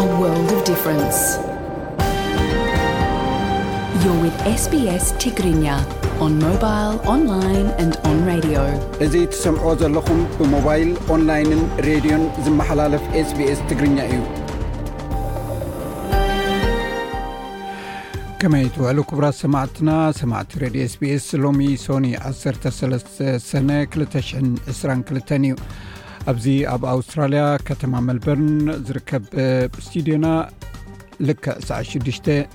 ትሰምዕዎ 9.31 9.73
ዘለኹም 9.81 10.21
ብሞባይል 10.39 10.89
ኦንላይንን 11.15 11.61
ሬድዮን 11.87 12.23
ዝመሓላለፍ 12.45 13.03
ስስ 13.29 13.59
ትግርኛ 13.71 13.97
እዩ 14.09 14.17
ከመይ 18.43 18.65
ትውዕሉ 18.77 18.97
ክቡራት 19.11 19.37
ሰማዕትና 19.43 19.89
ሰማዕቲ 20.21 20.51
ሬድዮ 20.63 20.85
ስስ 20.95 21.29
ሎሚ 21.45 21.69
ሶኒ 21.87 22.07
13ሰነ 22.31 22.93
222 23.91 25.37
እዩ 25.39 25.53
እብዚ 26.31 26.45
ኣብ 26.73 26.83
ኣውስትራልያ 26.95 27.43
ከተማ 27.67 27.93
መልበርን 28.07 28.49
ዝርከብ 28.87 29.23
ስትድዮና 29.85 30.27
ልክዕ 31.27 31.53
ሳ6 31.67 32.07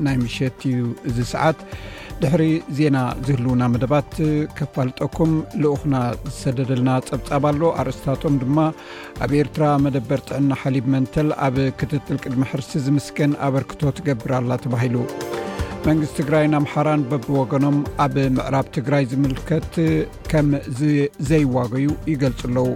ናይ 0.07 0.17
ምሸት 0.25 0.59
እዩ 0.71 0.79
እዚ 1.09 1.17
ሰዓት 1.33 1.61
ድሕሪ 2.23 2.43
ዜና 2.79 2.97
ዝህልውና 3.27 3.63
መደባት 3.75 4.11
ከፋልጠኩም 4.59 5.33
ልኡኹና 5.63 5.95
ዝሰደድልና 6.29 6.91
ጸብጻብ 7.09 7.45
ኣሎ 7.51 7.63
ኣርእስታቶም 7.83 8.35
ድማ 8.43 8.59
ኣብ 9.27 9.33
ኤርትራ 9.41 9.65
መደበር 9.85 10.21
ጥዕና 10.29 10.51
ሓሊብ 10.63 10.87
መንተል 10.95 11.31
ኣብ 11.47 11.57
ክትትል 11.81 12.19
ቅድሚ 12.25 12.45
ሕርሲ 12.53 12.73
ዝምስገን 12.89 13.33
ኣበርክቶ 13.49 13.81
ትገብርኣላ 13.99 14.53
ተባሂሉ 14.67 14.97
መንግስት 15.89 16.15
ትግራይ 16.23 16.47
ናምሓራን 16.57 17.01
በብወገኖም 17.13 17.79
ኣብ 18.05 18.15
ምዕራብ 18.39 18.67
ትግራይ 18.79 19.07
ዝምልከት 19.13 19.71
ከም 20.33 20.51
ዘይዋግዩ 21.31 21.89
ይገልጹ 22.15 22.43
ኣለዉ 22.51 22.69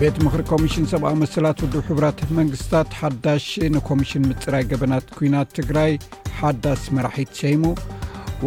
ቤት 0.00 0.16
ምክሪ 0.24 0.42
ኮሚሽን 0.50 0.84
ሰብኣዊ 0.90 1.14
መስላት 1.22 1.58
ውድ 1.62 1.74
ሕራት 1.86 2.18
መንግስታት 2.38 2.88
ሓዳሽ 3.00 3.46
ንኮሚሽን 3.74 4.24
ምፅራይ 4.30 4.64
ገበናት 4.70 5.06
ኩናት 5.16 5.48
ትግራይ 5.58 5.92
ሓዳስ 6.38 6.82
መራሒት 6.96 7.30
ሸይሙ 7.40 7.62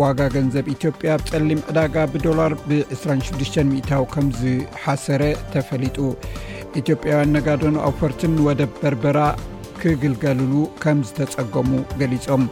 ዋጋ 0.01 0.19
ገንዘብ 0.35 0.65
ኢትዮጵያ 0.75 1.09
ብጸሊም 1.21 1.61
ዕዳጋ 1.71 1.95
ብዶላር 2.13 2.53
ብ 2.67 2.79
26 2.95 3.59
ሚእታዊ 3.71 4.05
ከም 4.13 4.27
ዝሓሰረ 4.39 5.23
ተፈሊጡ 5.53 5.97
ኢትዮጵያውያን 6.81 7.33
ነጋደኑ 7.37 7.75
ኣው 7.87 7.93
ፈርትን 8.01 8.35
ወደብ 8.47 8.73
በርበራ 8.81 9.19
ክግልገልሉ 9.81 10.53
ከም 10.83 10.99
ዝተጸገሙ 11.09 11.71
ገሊፆም 12.01 12.45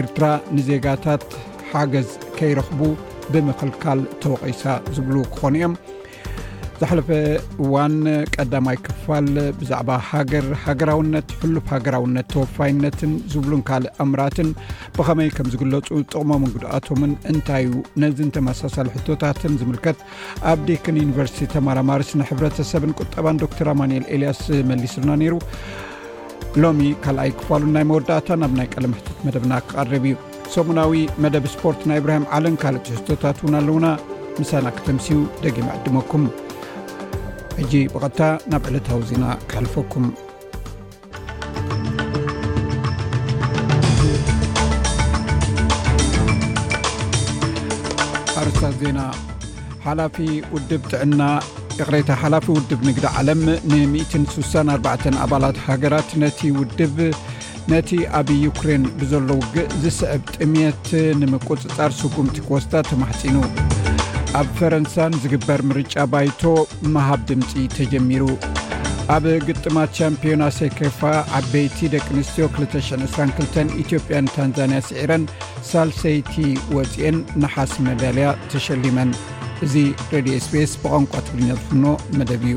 ኤርትራ 0.00 0.24
ንዜጋታት 0.58 1.26
ሓገዝ 1.72 2.10
ከይረኽቡ 2.38 2.82
ብምኽልካል 3.34 4.00
ተወቒሳ 4.24 4.62
ዝብሉ 4.96 5.16
ክኾኑ 5.34 5.54
እዮም 5.60 5.72
ዝሓለፈ 6.80 7.10
እዋን 7.64 7.94
ቀዳማይ 8.34 8.76
ክፋል 8.86 9.26
ብዛዕባ 9.58 9.90
ሃገር 10.08 10.46
ሃገራውነት 10.64 11.28
ሕሉፍ 11.42 11.64
ሃገራውነት 11.74 12.26
ተወፋይነትን 12.32 13.12
ዝብሉን 13.32 13.62
ካልእ 13.68 13.92
ኣምራትን 14.04 14.48
ብኸመይ 14.98 15.30
ከም 15.36 15.48
ዝግለፁ 15.54 15.80
ጥቕሞምን 16.12 16.50
ጉድኣቶምን 16.54 17.12
እንታይ 17.32 17.62
እዩ 17.68 17.72
ነዚ 18.02 18.18
ንተመሳሳለ 18.28 18.88
ሕቶታትን 18.98 19.54
ዝምልከት 19.62 20.00
ኣብ 20.52 20.60
ዴክን 20.70 20.98
ዩኒቨርስቲ 21.02 21.40
ተማራማርስንሕብረተሰብን 21.56 22.94
ቁጠባን 23.00 23.40
ዶተር 23.44 23.70
ኣማኒኤል 23.76 24.06
ኤልያስ 24.16 24.42
መሊስሉና 24.72 25.14
ነይሩ 25.22 25.34
ሎሚ 26.64 26.80
ካልኣይ 27.04 27.32
ክፋሉን 27.40 27.72
ናይ 27.76 27.86
መወዳእታ 27.90 28.28
ናብ 28.42 28.52
ናይ 28.62 28.68
ቀለም 28.74 28.94
ሕትት 28.98 29.18
መደብና 29.28 29.52
ክቀርብ 29.68 30.04
እዩ 30.10 30.16
ሰሙናዊ 30.56 30.94
መደብ 31.24 31.46
ስፖርት 31.54 31.80
ናይ 31.90 31.98
እብራሂም 32.02 32.28
ዓለን 32.38 32.58
ካልእ 32.64 32.84
ትሕቶታት 32.88 33.38
ውን 33.46 33.56
ኣለውና 33.62 33.86
ምሳና 34.40 34.66
ክተምስዩ 34.78 35.18
ደጊመ 35.44 35.66
ዕድመኩም 35.78 36.24
እጂ 37.62 37.72
ብቐድታ 37.92 38.22
ናብ 38.52 38.64
ዕለታዊ 38.70 38.98
ዜና 39.10 39.24
ክሕልፈኩም 39.50 40.06
ኣርሳ 48.40 48.60
ዜና 48.80 49.00
ሓላፊ 49.86 50.16
ውድብ 50.54 50.82
ጥዕና 50.92 51.22
ቕሬታ 51.78 52.10
ሓላፊ 52.22 52.46
ውድብ 52.58 52.80
ንግዲ 52.90 53.04
ዓለም 53.20 53.40
ን 53.70 53.80
164 53.96 55.18
ኣባላት 55.24 55.56
ሃገራት 55.66 56.12
ቲ 56.38 56.46
ውድብ 56.60 56.96
ነቲ 57.74 57.90
ኣብ 58.18 58.28
ዩክሬን 58.46 58.84
ብዘሎ 59.00 59.28
ውግእ 59.40 59.72
ዝስዕብ 59.82 60.22
ጥምት 60.36 60.86
ንምቁፅፃር 61.22 61.90
ስጉምቲ 62.00 62.36
ኮስታ 62.50 62.72
ተማሕፂኑ 62.90 63.36
ኣብ 64.38 64.48
ፈረንሳንዝግበር 64.56 65.60
ምርጫ 65.68 65.94
ባይቶ 66.12 66.40
መሃብ 66.94 67.20
ድምፂ 67.28 67.50
ተጀሚሩ 67.74 68.24
ኣብ 69.14 69.24
ግጥማት 69.48 69.90
ቻምፒዮና 69.98 70.42
ሴኬፋ 70.56 71.00
ዓበይቲ 71.38 71.76
ደቂ 71.94 72.06
ኣንስትዮ 72.18 72.46
222 72.56 73.76
ኢትዮጵያን 73.82 74.26
ታንዛንያ 74.36 74.78
ስዒረን 74.88 75.24
ሳልሰይቲ 75.70 76.34
ወፅአን 76.78 77.18
ናሓስ 77.44 77.72
መዳልያ 77.86 78.26
ተሸሊመን 78.54 79.12
እዚ 79.66 79.74
ሬድዮ 80.14 80.34
ስፔስ 80.46 80.74
ብቋንቋ 80.82 81.12
ትግርኛ 81.28 81.48
ዝፍኖ 81.60 81.84
መደብ 82.18 82.44
እዩ 82.50 82.56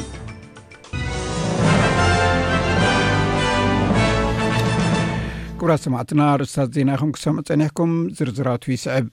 ክብራ 5.62 5.72
ሰማዕትና 5.86 6.22
ርእስታት 6.42 6.70
ዜና 6.80 6.90
ይኹም 6.98 7.14
ክሰም 7.18 7.40
ፀኒሕኩም 7.52 7.94
ዝርዝራት 8.20 8.66
ይስዕብ 8.76 9.08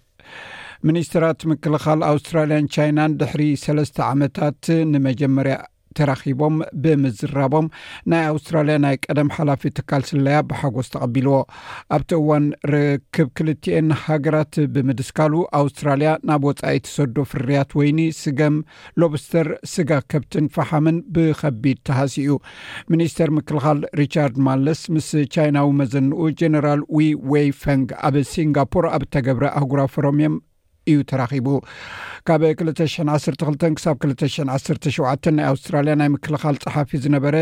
ሚኒስትራት 0.88 1.40
ምክልኻል 1.50 2.00
ኣውስትራልያን 2.12 2.68
ቻይናን 2.76 3.16
ድሕሪ 3.20 3.42
ሰለስተ 3.64 3.98
ዓመታት 4.12 4.60
ንመጀመርያ 4.92 5.54
ተራኪቦም 5.98 6.56
ብምዝራቦም 6.84 7.66
ናይ 8.10 8.22
ኣውስትራልያ 8.32 8.74
ናይ 8.84 8.96
ቀደም 9.04 9.28
ሓላፊ 9.36 9.62
ትካል 9.76 10.02
ስለያ 10.08 10.38
ብሓጎስ 10.48 10.88
ተቀቢልዎ 10.94 11.36
ኣብቲ 11.96 12.10
እዋን 12.18 12.46
ርክብ 12.72 13.28
ክልትኤን 13.38 13.88
ሃገራት 14.02 14.56
ብምድስካሉ 14.74 15.34
ኣውስትራልያ 15.60 16.10
ናብ 16.30 16.42
ወፃኢቲ 16.48 16.84
ሰዶ 16.96 17.16
ፍርያት 17.30 17.70
ወይኒ 17.80 18.00
ስገም 18.20 18.56
ሎብስተር 19.02 19.48
ስጋ 19.74 19.90
ከብትን 20.14 20.50
ፍሓምን 20.56 20.98
ብከቢድ 21.16 21.80
ተሃስኡ 21.90 22.36
ሚኒስተር 22.94 23.32
ምክልኻል 23.38 23.80
ሪቻርድ 24.02 24.36
ማለስ 24.48 24.82
ምስ 24.96 25.08
ቻይናዊ 25.36 25.70
መዘንኡ 25.80 26.20
ጀነራል 26.42 26.82
ዊ 26.98 27.08
ወይፈንግ 27.34 27.88
ኣብ 28.08 28.18
ሲንጋፖር 28.34 28.88
ኣብ 28.96 29.04
ተገብረ 29.16 29.46
ኣጉራፍሮም 29.62 30.20
እዮም 30.22 30.36
እዩ 30.90 30.98
ተራኺቡ 31.10 31.46
ካብ 32.28 32.42
2012 32.48 33.44
ክሳብ 33.76 33.96
217 34.12 35.28
ናይ 35.38 35.46
ኣውስትራልያ 35.52 35.94
ናይ 36.00 36.10
ምክልኻል 36.14 36.56
ፀሓፊ 36.64 36.90
ዝነበረ 37.04 37.36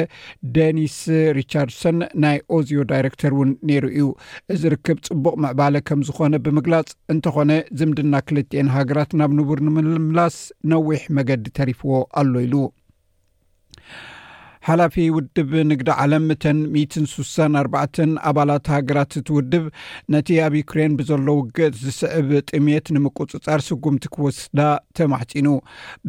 ደኒስ 0.56 0.96
ሪቻርድሰን 1.38 1.98
ናይ 2.24 2.38
ኦዝዮ 2.58 2.78
ዳይረክተር 2.92 3.32
እውን 3.36 3.50
ነይሩ 3.70 3.84
እዩ 3.96 4.06
እዚርክብ 4.54 4.98
ፅቡቅ 5.10 5.34
ምዕባለ 5.46 5.76
ከም 5.88 6.00
ዝኮነ 6.10 6.34
ብምግላፅ 6.46 6.90
እንተኾነ 7.14 7.50
ዝምድና 7.80 8.14
ክልትኤን 8.28 8.70
ሃገራት 8.76 9.12
ናብ 9.20 9.32
ንቡር 9.40 9.60
ንምልምላስ 9.68 10.38
ነዊሕ 10.74 11.02
መገዲ 11.18 11.46
ተሪፍዎ 11.60 11.92
ኣሎ 12.22 12.32
ኢሉ 12.48 12.56
ሓላፊ 14.66 14.94
ውድብ 15.14 15.50
ንግዲ 15.70 15.88
ዓለም 16.02 16.26
እተን 16.34 16.58
1 16.82 16.94
6ሳ 17.14 17.36
ኣ 17.60 18.04
ኣባላት 18.28 18.68
ሃገራት 18.74 19.12
እትውድብ 19.20 19.64
ነቲ 20.12 20.28
ኣብ 20.44 20.54
ዩክሬን 20.60 20.92
ብዘሎ 21.00 21.26
ውግጥ 21.40 21.70
ዝስዕብ 21.84 22.28
ጥሜት 22.50 22.86
ንምቁፅፃር 22.96 23.60
ስጉምቲ 23.68 24.04
ክወስዳ 24.14 24.58
ተማሕፂኑ 25.00 25.48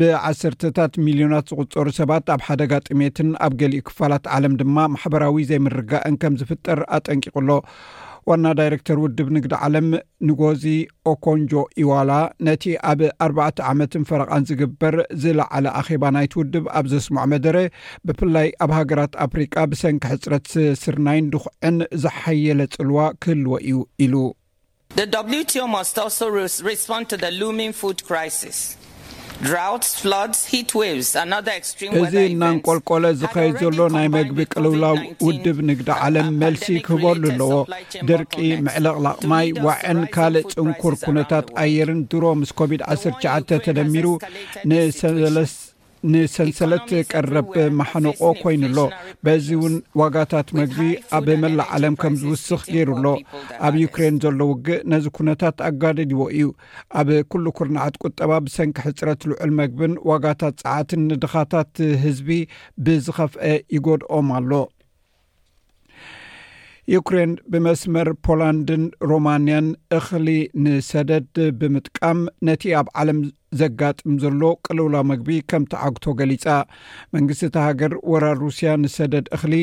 ብዓሰርተታት 0.02 0.94
ሚልዮናት 1.08 1.46
ዝቕፀሩ 1.54 1.88
ሰባት 2.00 2.30
ኣብ 2.36 2.44
ሓደጋ 2.48 2.72
ጥሜትን 2.90 3.32
ኣብ 3.48 3.54
ገሊኡ 3.64 3.84
ክፋላት 3.90 4.26
ዓለም 4.38 4.56
ድማ 4.64 4.78
ማሕበራዊ 4.96 5.40
ዘይምርጋእን 5.52 6.18
ከም 6.24 6.38
ዝፍጠር 6.44 6.82
ኣጠንቂቕሎ 7.00 7.50
ዋና 8.30 8.46
ዳይረክተር 8.58 8.98
ውድብ 9.02 9.28
ንግዲ 9.36 9.54
ዓለም 9.66 9.88
ንጎዚ 10.28 10.64
ኦኮንጆ 11.12 11.52
ኢዋላ 11.82 12.12
ነቲ 12.48 12.64
ኣብ 12.92 13.02
ኣርባዕተ 13.26 13.58
ዓመትን 13.72 14.06
ፈረቓን 14.12 14.48
ዝግበር 14.50 14.96
ዝለዓለ 15.24 15.66
ኣኼባ 15.82 16.04
ናይቲ 16.16 16.34
ውድብ 16.40 16.66
ኣብ 16.80 16.86
ዘስምዖ 16.94 17.24
መደረ 17.34 17.58
ብፍላይ 18.10 18.48
ኣብ 18.66 18.72
ሃገራት 18.78 19.14
ኣፍሪቃ 19.28 19.54
ብሰንኪ 19.74 20.04
ሕፅረት 20.14 20.48
ስርናይን 20.84 21.30
ድኩዕን 21.36 21.78
ዝሓየለ 22.06 22.62
ፅልዋ 22.78 23.00
ክህልወ 23.26 23.54
እዩ 23.62 23.84
ኢሉ 24.06 24.16
እዚ 32.04 32.14
እናንቈልቈለ 32.32 33.06
ዝኸይድ 33.22 33.56
ዘሎ 33.64 33.84
ናይ 33.96 34.08
መግቢ 34.16 34.40
ቅልውላው 34.54 34.96
ውድብ 35.28 35.58
ንግዲ 35.70 35.90
ዓለም 36.06 36.30
መልሲ 36.44 36.66
ክህበሉ 36.88 37.24
ኣለዎ 37.32 37.52
ድርቂ 38.12 38.36
ምዕልቕ 38.68 38.98
ላቕማይ 39.08 39.50
ዋዕን 39.68 40.00
ካልእ 40.16 40.48
ፅን 40.56 40.72
ኩር 40.82 40.96
ኩነታት 41.06 41.48
ኣየርን 41.66 42.02
ድሮ 42.14 42.24
ምስ 42.42 42.52
ኮቪድ-19 42.62 43.52
ተደሚሩ 43.68 44.06
ንሰለስ 44.72 45.56
ንሰንሰለት 46.14 46.90
ቀረብ 47.12 47.52
ማሓነቆ 47.80 48.20
ኮይኑሎ 48.42 48.78
በዚ 49.26 49.48
እውን 49.58 49.76
ዋጋታት 50.02 50.48
መግቢ 50.60 50.82
ኣብ 51.18 51.28
መላእ 51.44 51.70
ዓለም 51.78 51.96
ከም 52.02 52.14
ዝውስኽ 52.22 52.62
ገይሩ 52.74 52.90
ሎ 53.06 53.14
ኣብ 53.68 53.74
ዩክሬን 53.84 54.18
ዘሎ 54.24 54.40
ውግእ 54.52 54.84
ነዚ 54.94 55.06
ኩነታት 55.18 55.58
ኣጋደድዎ 55.70 56.22
እዩ 56.38 56.48
ኣብ 57.02 57.10
ኩሉ 57.34 57.46
ኩርንዓት 57.60 57.96
ቁጠባ 58.04 58.32
ብሰንኪ 58.48 58.78
ሕፅረት 58.88 59.22
ልዑል 59.32 59.54
መግብን 59.62 59.96
ዋጋታት 60.12 60.58
ፀዓትን 60.68 61.04
ንድኻታት 61.12 61.74
ህዝቢ 62.06 62.30
ብዝኸፍአ 62.88 63.46
ይጎድኦም 63.78 64.30
ኣሎ 64.40 64.52
ዩክሬን 66.94 67.32
ብመስመር 67.52 68.08
ፖላንድን 68.26 68.84
ሮማንያን 69.12 69.68
እክሊ 69.98 70.28
ንሰደድ 70.64 71.36
ብምጥቃም 71.60 72.20
ነቲ 72.48 72.64
ኣብ 72.80 72.88
ዓለም 73.02 73.20
ዘጋጥም 73.62 74.14
ዘሎ 74.24 74.42
ቀልውላ 74.66 74.96
መግቢ 75.12 75.28
ከም 75.50 75.64
ቲዓግቶ 75.72 76.06
ገሊፃ 76.20 76.46
መንግስትተ 77.16 77.54
ሃገር 77.68 77.94
ወራር 78.12 78.38
ሩስያ 78.46 78.70
ንሰደድ 78.84 79.26
እክሊ 79.38 79.54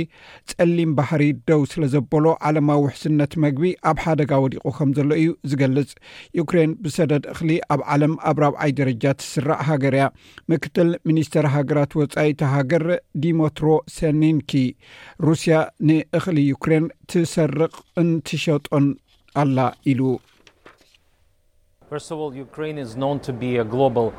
ፀሊም 0.52 0.92
ባሕሪ 0.98 1.24
ደው 1.50 1.62
ስለ 1.72 1.82
ዘበሎ 1.94 2.24
ዓለማዊ 2.48 2.80
ውሕስነት 2.86 3.32
መግቢ 3.44 3.66
ኣብ 3.90 3.98
ሓደጋ 4.04 4.30
ወዲቑ 4.44 4.64
ከም 4.78 4.90
ዘሎ 4.98 5.10
እዩ 5.22 5.30
ዝገልፅ 5.52 5.90
ዩክሬን 6.40 6.72
ብሰደድ 6.84 7.24
እክሊ 7.34 7.50
ኣብ 7.74 7.82
ዓለም 7.96 8.14
ኣብ 8.30 8.36
ራብዓይ 8.44 8.72
ደረጃ 8.80 9.04
ትስራዕ 9.22 9.60
ሃገር 9.70 9.96
ያ 10.02 10.08
ምክትል 10.52 10.90
ሚኒስተር 11.10 11.46
ሃገራት 11.56 11.92
ወፃኢቲ 12.00 12.40
ሃገር 12.54 12.86
ዲሞትሮ 13.24 13.68
ሰኒንኪ 13.98 14.50
ሩስያ 15.28 15.54
ንእክሊ 15.90 16.38
ዩክሬን 16.52 16.86
ትሰርቕ 17.12 17.74
እንትሸጠን 18.04 18.86
ኣላ 19.42 19.58
ኢሉ 19.92 20.00
first 21.92 22.10
of 22.10 22.16
all 22.18 22.32
ukraine 22.34 22.78
is 22.78 22.96
known 22.96 23.20
to 23.20 23.34
be 23.34 23.58
a 23.58 23.64
global 23.76 24.14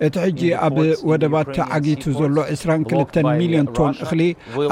እቲ 0.06 0.14
ሕጂ 0.24 0.40
ኣብ 0.66 0.76
ወደባ 1.10 1.34
ተዓጊቱ 1.56 2.04
ዘሎ 2.20 2.36
22 2.52 3.18
uh, 3.22 3.34
ሚሊዮን 3.40 3.68
ቶን 3.78 3.92
እኽሊ 4.04 4.22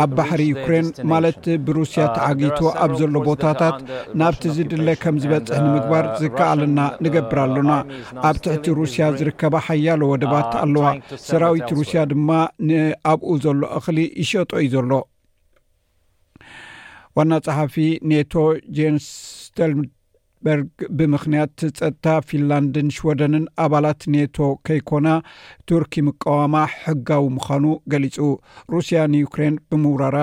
ኣብ 0.05 0.11
ባሕሪ 0.19 0.43
ዩክሬን 0.53 0.88
ማለት 1.15 1.43
ብሩስያ 1.69 2.05
ተዓጊቱ 2.19 2.61
ኣብ 2.85 2.93
ዘሎ 3.03 3.15
ቦታታት 3.29 3.79
ናብቲ 4.23 4.44
ዝድለ 4.59 4.87
ከም 5.05 5.19
ዝበፅሕ 5.25 5.61
ንምግባር 5.67 6.06
ዝከኣለና 6.23 6.79
ንገብር 7.06 7.41
ኣሎና 7.47 7.73
ኣብ 8.31 8.37
ትሕቲ 8.44 8.67
ሩስያ 8.81 9.03
ዝርከባ 9.21 9.55
ሓያሎ 9.67 10.00
ወደባት 10.15 10.53
ኣለዋ 10.65 10.87
ሰራዊት 11.29 11.69
ሩስያ 11.81 11.99
ድማ 12.12 12.31
ንኣብኡ 12.69 13.31
ዘሎ 13.47 13.61
እኽሊ 13.79 13.99
ይሸጦ 14.23 14.53
እዩ 14.67 14.71
ዘሎ 14.77 14.93
ዋና 17.18 17.32
ፀሓፊ 17.44 17.76
ኔቶ 18.10 18.32
ጀንስ 18.76 19.06
ተልበርግ 19.58 20.68
ብምኽንያት 20.98 21.52
ፀጥታ 21.78 22.06
ፊንላንድን 22.26 22.90
ሽወደንን 22.96 23.44
ኣባላት 23.64 24.02
ኔቶ 24.14 24.36
ከይኮና 24.66 25.08
ቱርክ 25.68 25.94
ምቃወማ 26.08 26.54
ሕጋዊ 26.82 27.24
ምዃኑ 27.38 27.64
ገሊፁ 27.94 28.18
ሩስያ 28.74 29.00
ንዩክሬን 29.14 29.56
ብምውራራ 29.72 30.18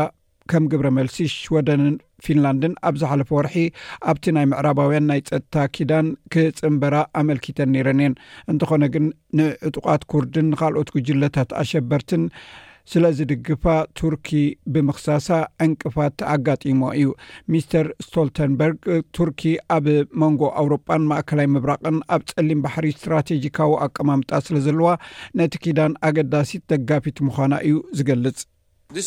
ከም 0.51 0.65
ግብረ 0.71 0.89
መልሲ 0.97 1.15
ሽወደንን 1.37 1.95
ፊንላንድን 2.25 2.73
ኣብ 2.89 2.95
ዝሓለፈ 3.01 3.29
ወርሒ 3.37 3.55
ኣብቲ 4.11 4.25
ናይ 4.37 4.45
ምዕራባውያን 4.51 5.07
ናይ 5.09 5.19
ፀጥታ 5.29 5.55
ኪዳን 5.75 6.07
ክፅምበራ 6.33 6.95
ኣመልኪተን 7.21 7.71
ነይረን 7.75 7.99
የን 8.03 8.15
እንትኾነ 8.51 8.81
ግን 8.93 9.07
ንእጡቃት 9.39 10.05
ኩርድን 10.13 10.47
ንካልኦት 10.53 10.91
ግጅለታት 10.95 11.49
ኣሸበርትን 11.63 12.23
ስለ 12.91 13.05
ዝድግፋ 13.17 13.63
ቱርኪ 13.99 14.27
ብምኽሳሳ 14.73 15.27
ዕንቅፋት 15.65 16.17
ኣጋጢሞ 16.33 16.81
እዩ 16.99 17.07
ሚስተር 17.53 17.87
ስቶልተንበርግ 18.05 18.79
ቱርኪ 19.17 19.41
ኣብ 19.77 19.87
መንጎ 20.23 20.41
አውሮጳን 20.61 21.07
ማእከላይ 21.11 21.49
ምብራቅን 21.55 21.97
ኣብ 22.15 22.23
ጸሊም 22.31 22.63
ባሕሪ 22.65 22.87
ስትራቴጂካዊ 22.97 23.73
ኣቀማምጣ 23.87 24.31
ስለ 24.47 24.57
ዘለዋ 24.67 24.91
ነቲ 25.39 25.53
ኪዳን 25.65 25.95
ኣገዳሲት 26.09 26.63
ደጋፊት 26.73 27.19
ምዃና 27.29 27.53
እዩ 27.69 27.75
ዝገልጽ 27.97 28.39
Uh, 28.87 29.01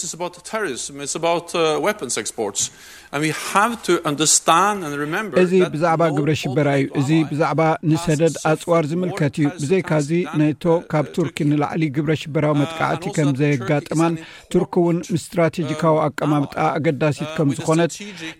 እዚ 5.43 5.53
ብዛዕባ 5.75 6.03
ግብረ 6.17 6.31
ሽበራ 6.41 6.69
እዩ 6.81 6.91
እዚ 7.01 7.11
ብዛዕባ 7.31 7.61
ንሰደድ 7.91 8.35
ኣፅዋር 8.51 8.83
ዝምልከት 8.91 9.35
እዩ 9.39 9.47
ብዘይካዚ 9.61 10.11
ነቶ 10.41 10.65
uh, 10.73 10.83
ካብ 10.93 11.07
ቱርኪ 11.17 11.37
ንላዕሊ 11.51 11.83
ግብረ 11.99 12.11
ሽበራዊ 12.23 12.53
uh, 12.57 12.59
መጥቃዕቲ 12.63 13.05
ከምዘየጋጥማን 13.19 14.15
ቱርክ 14.55 14.75
እውን 14.81 14.99
ምስ 15.15 15.23
ስትራቴጂካዊ 15.29 15.97
ኣቀማምጣ 16.09 16.55
um, 16.65 16.73
ኣገዳሲት 16.81 17.31
ከም 17.39 17.49
ዝኾነት 17.61 17.95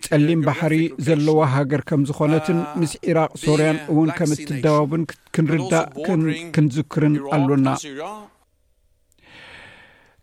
ጸሊም 0.07 0.43
ባሕሪ 0.49 0.75
ዘለዎ 1.07 1.39
ሃገር 1.55 1.83
ከም 1.91 2.03
ዝኾነትን 2.11 2.59
ምስ 2.81 2.93
ኢራቅ 3.11 3.31
ሶርያን 3.45 3.79
እውን 3.93 4.11
ከም 4.19 4.33
እትደወብን 4.37 5.05
ክንርዳእ 5.37 5.89
ክንዝክርን 6.57 7.17
ኣሎና 7.37 7.67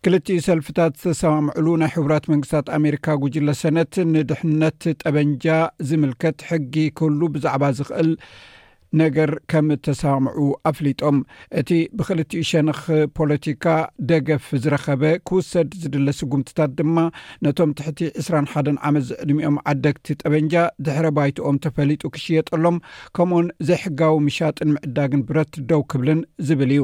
ክልቲኡ 0.05 0.37
ሰልፍታት 0.45 0.93
ዝተሰማምዕሉ 0.99 1.65
ናይ 1.81 1.89
ሕቡራት 1.95 2.25
መንግስትታት 2.33 2.67
ኣሜሪካ 2.77 3.05
ጉጅለ 3.23 3.47
ሰነት 3.61 3.95
ንድሕነት 4.13 4.79
ጠበንጃ 5.03 5.45
ዝምልከት 5.89 6.37
ሕጊ 6.49 6.75
ክህሉ 6.99 7.21
ብዛዕባ 7.33 7.63
ዝኽእል 7.79 8.09
ነገር 9.01 9.29
ከም 9.51 9.65
እተሳምዑ 9.75 10.37
ኣፍሊጦም 10.69 11.17
እቲ 11.59 11.69
ብክልቲኡ 11.97 12.41
ሸንክ 12.49 12.79
ፖለቲካ 13.17 13.65
ደገፍ 14.09 14.45
ዝረከበ 14.63 15.03
ክውሰድ 15.29 15.69
ዝድለ 15.81 16.07
ስጉምትታት 16.19 16.71
ድማ 16.79 16.97
ነቶም 17.47 17.71
ትሕቲ 17.79 17.99
2ስራ1 18.25 18.69
ዓመት 18.89 19.05
ዝዕድሚኦም 19.09 19.57
ዓደግቲ 19.73 20.07
ጠበንጃ 20.23 20.55
ድሕሪ 20.87 21.07
ባይትኦም 21.17 21.59
ተፈሊጡ 21.65 22.03
ክሽየጠሎም 22.15 22.77
ከምኡኡን 23.17 23.49
ዘይሕጋዊ 23.69 24.15
ምሻጥን 24.27 24.71
ምዕዳግን 24.77 25.25
ብረትደው 25.29 25.83
ክብልን 25.93 26.21
ዝብል 26.49 26.73
እዩ 26.77 26.81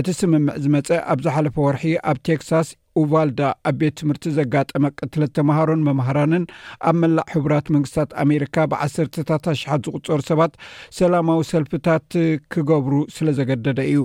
እቲ 0.00 0.08
ስምምዕ 0.20 0.56
ዝመፀ 0.64 0.88
ኣብ 1.14 1.18
ዝሓለፈ 1.26 1.56
ወርሒ 1.66 1.84
ኣብ 2.10 2.16
ቴክሳስ 2.28 2.68
ኡቫልዳ 3.00 3.40
ኣብ 3.68 3.74
ቤት 3.80 3.94
ትምህርቲ 4.00 4.30
ዘጋጠመ 4.38 4.84
ቅትለት 4.98 5.32
ተምሃሮን 5.38 5.84
መምሃራንን 5.88 6.44
ኣብ 6.88 6.96
መላእ 7.02 7.26
ሕቡራት 7.34 7.66
መንግስታት 7.74 8.10
ኣሜሪካ 8.24 8.56
ብዓሰርታት 8.72 9.46
ኣሽሓት 9.52 9.80
ዝቁፀሩ 9.86 10.18
ሰባት 10.30 10.52
ሰላማዊ 10.98 11.40
ሰልፍታት 11.52 12.08
ክገብሩ 12.54 12.94
ስለ 13.16 13.26
ዘገደደ 13.38 13.80
እዩ 13.92 14.02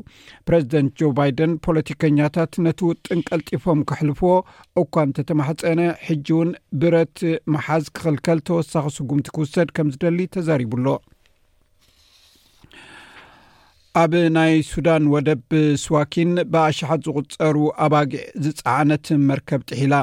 ፕረዚደንት 0.50 0.94
ጆ 1.01 1.12
ባይደን 1.19 1.54
ፖለቲከኛታት 1.68 2.54
ነቲ 2.68 2.80
ውጥንቀልጢፎም 2.92 3.81
ክሕልፍዎ 3.92 4.31
እኳ 4.84 4.94
ን 5.10 5.16
ተተማሕፀነ 5.19 5.81
ሕጂ 6.07 6.25
እውን 6.38 6.50
ብረት 6.81 7.18
መሓዝ 7.56 7.86
ክክልከል 7.95 8.42
ተወሳኺ 8.50 8.86
ስጉምቲ 9.00 9.28
ክውሰድ 9.38 9.69
ከም 9.78 9.92
ዝደሊ 9.95 10.19
ተዛሪቡሎ 10.38 10.86
ኣብ 14.00 14.14
ናይ 14.36 14.52
ሱዳን 14.70 15.04
ወደብብስዋኪን 15.12 16.32
ብኣሸሓት 16.54 17.02
ዝቝፀሩ 17.08 17.56
ኣባጊዕ 17.86 18.24
ዝፃዓነት 18.46 19.06
መርከብ 19.30 19.62
ጥሒላ 19.70 19.94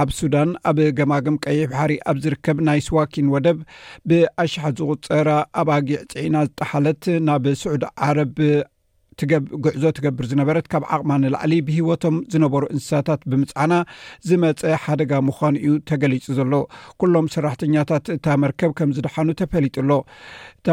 ኣብ 0.00 0.08
ሱዳን 0.18 0.50
ኣብ 0.70 0.78
ገማግም 0.98 1.36
ቀይሕብሕሪእ 1.46 2.00
ኣብ 2.10 2.16
ዝርከብ 2.24 2.58
ናይ 2.68 2.80
ስዋኪን 2.88 3.30
ወደብ 3.34 3.58
ብኣሸሓት 4.10 4.76
ዝቝፀራ 4.82 5.28
ኣባጊዕ 5.62 6.00
ፅዒና 6.12 6.36
ዝጠሓለት 6.48 7.02
ናብ 7.28 7.46
ስዑድ 7.62 7.84
ዓረብ 8.08 8.36
ግዕዞ 9.64 9.84
ትገብር 9.96 10.24
ዝነበረት 10.30 10.66
ካብ 10.72 10.84
ዓቕማ 10.96 11.10
ንላዕሊ 11.22 11.52
ብሂወቶም 11.66 12.16
ዝነበሩ 12.32 12.62
እንስሳታት 12.74 13.20
ብምፅዓና 13.30 13.72
ዝመፀ 14.28 14.60
ሓደጋ 14.84 15.12
ምዃኑ 15.28 15.54
እዩ 15.62 15.72
ተገሊጹ 15.90 16.26
ዘሎ 16.38 16.52
ኩሎም 17.02 17.26
ሰራሕተኛታት 17.34 18.06
እታ 18.16 18.26
መርከብ 18.44 18.72
ከም 18.80 18.92
ዝድሓኑ 18.98 19.28
ተፈሊጥሎ 19.40 19.90
እታ 20.60 20.68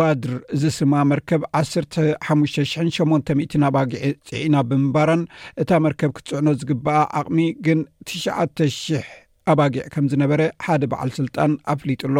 ባድር 0.00 0.34
ዝስማ 0.62 0.94
መርከብ 1.12 1.42
1ሓ00 1.62 2.70
80 2.74 3.64
ኣባጊዒ 3.70 4.04
ፅኢና 4.30 4.56
ብምባራን 4.70 5.24
እታ 5.64 5.70
መርከብ 5.86 6.12
ክትፅዕኖ 6.18 6.48
ዝግበአ 6.62 6.96
ዓቕሚ 7.20 7.38
ግን 7.66 7.80
ትሸ 8.08 8.24
00 8.44 9.02
ኣባጊዕ 9.52 9.84
ከም 9.92 10.04
ዝነበረ 10.12 10.40
ሓደ 10.66 10.82
በዓል 10.90 11.10
ስልጣን 11.20 11.52
ኣፍሊጡሎ 11.74 12.16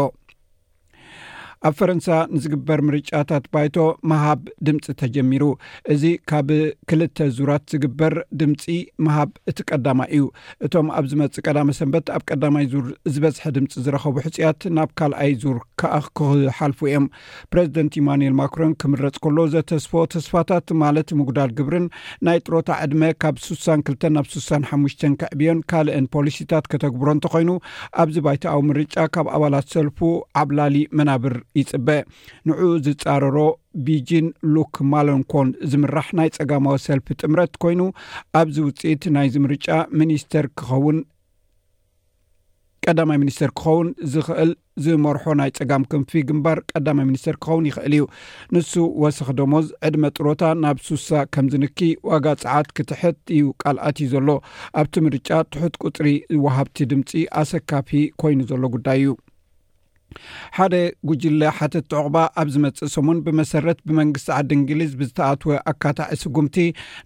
ኣብ 1.69 1.75
ፈረንሳ 1.79 2.07
ንዝግበር 2.35 2.81
ምርጫታት 2.88 3.45
ባይቶ 3.55 3.76
መሃብ 4.11 4.43
ድምፂ 4.67 4.85
ተጀሚሩ 5.00 5.45
እዚ 5.93 6.05
ካብ 6.31 6.49
ክልተ 6.90 7.25
ዙራት 7.37 7.64
ዝግበር 7.73 8.14
ድምፂ 8.40 8.64
መሃብ 9.07 9.31
እቲ 9.50 9.59
ቀዳማ 9.71 10.00
እዩ 10.19 10.23
እቶም 10.67 10.87
ኣብዝ 10.99 11.12
መፅ 11.23 11.35
ቀዳመ 11.47 11.69
ሰንበት 11.79 12.07
ኣብ 12.14 12.23
ቀዳማይ 12.31 12.67
ር 12.85 12.87
ዝበዝሐ 13.17 13.45
ድምፂ 13.57 13.75
ዝረከቡ 13.88 14.17
ሕፅያት 14.26 14.61
ናብ 14.79 14.93
ካልኣይ 15.00 15.33
ዙር 15.43 15.59
ከዓ 15.83 15.99
ክሓልፉ 16.21 16.81
እዮም 16.90 17.07
ፕረዚደንት 17.55 17.99
ኢማንኤል 18.02 18.35
ማክሮን 18.40 18.73
ክምረፅ 18.85 19.19
ከሎ 19.26 19.38
ዘተስፎ 19.57 19.93
ተስፋታት 20.14 20.67
ማለት 20.85 21.09
ምጉዳል 21.21 21.52
ግብርን 21.61 21.87
ናይ 22.29 22.40
ጥሮታ 22.47 22.71
ዕድመ 22.87 23.02
ካብ 23.25 23.37
6ሳ 23.49 23.69
2 23.93 24.09
ናብ 24.17 24.26
6ሳ 24.38 24.49
ሓሙሽ 24.73 24.97
ክዕብዮን 25.21 25.61
ካልአን 25.73 26.09
ፖሊሲታት 26.19 26.64
ከተግብሮ 26.73 27.09
እንተኮይኑ 27.19 27.50
ኣብዚ 28.05 28.17
ባይታ 28.29 28.47
ዊ 28.62 28.71
ምርጫ 28.73 28.97
ካብ 29.17 29.29
ኣባላት 29.37 29.69
ሰልፉ 29.76 30.00
ዓብላሊ 30.43 30.76
መናብር 30.99 31.37
ይፅበ 31.59 31.88
ንዑ 32.49 32.57
ዝፃረሮ 32.87 33.38
ቢጅን 33.87 34.26
ሉክ 34.54 34.75
ማለንኮን 34.92 35.49
ዝምራሕ 35.71 36.09
ናይ 36.19 36.28
ፀጋማዊ 36.38 36.76
ሰልፊ 36.88 37.07
ጥምረት 37.21 37.54
ኮይኑ 37.62 37.80
ኣብዚ 38.40 38.57
ውፅኢት 38.69 39.04
ናይዚ 39.16 39.35
ምርጫ 39.47 39.66
ስ 40.23 40.45
ክኸውን 40.61 40.99
ቀዳማይ 42.90 43.19
ሚኒስተር 43.23 43.50
ክኸውን 43.59 43.88
ዝኽእል 44.12 44.50
ዝመርሖ 44.85 45.25
ናይ 45.40 45.50
ፀጋም 45.59 45.83
ክንፊ 45.92 46.11
ግንባር 46.28 46.59
ቀዳማይ 46.73 47.04
ሚኒስተር 47.09 47.35
ክኸውን 47.42 47.66
ይኽእል 47.69 47.95
እዩ 47.97 48.04
ንሱ 48.54 48.71
ወሰኪ 49.02 49.28
ደሞዝ 49.40 49.66
ዕድመ 49.88 50.04
ጥሮታ 50.16 50.42
ናብ 50.62 50.78
ስሳ 50.87 51.09
ከም 51.37 51.49
ዝንኪ 51.54 51.80
ዋጋ 52.11 52.26
ፀዓት 52.45 52.71
ክትሕት 52.78 53.19
እዩ 53.38 53.50
ቃልኣት 53.64 53.99
እዩ 54.04 54.09
ዘሎ 54.14 54.28
ኣብቲ 54.83 54.95
ምርጫ 55.07 55.28
ትሑት 55.54 55.76
ቁፅሪ 55.87 56.07
ወሃብቲ 56.45 56.78
ድምፂ 56.92 57.11
ኣሰካፊ 57.42 57.90
ኮይኑ 58.23 58.40
ዘሎ 58.52 58.62
ጉዳይ 58.76 59.00
እዩ 59.02 59.11
ሓደ 60.57 60.75
ጉጅለ 61.09 61.43
ሓተት 61.59 61.93
ዑቑባ 61.99 62.17
ኣብ 62.40 62.49
ዝመፅእ 62.55 62.90
ስሙን 62.95 63.19
ብመሰረት 63.26 63.79
ብመንግስቲ 63.88 64.29
ዓዲ 64.38 64.50
እንግሊዝ 64.59 64.93
ብዝተኣትወ 65.00 65.52
ኣካታዕ 65.73 66.09
ስጉምቲ 66.23 66.57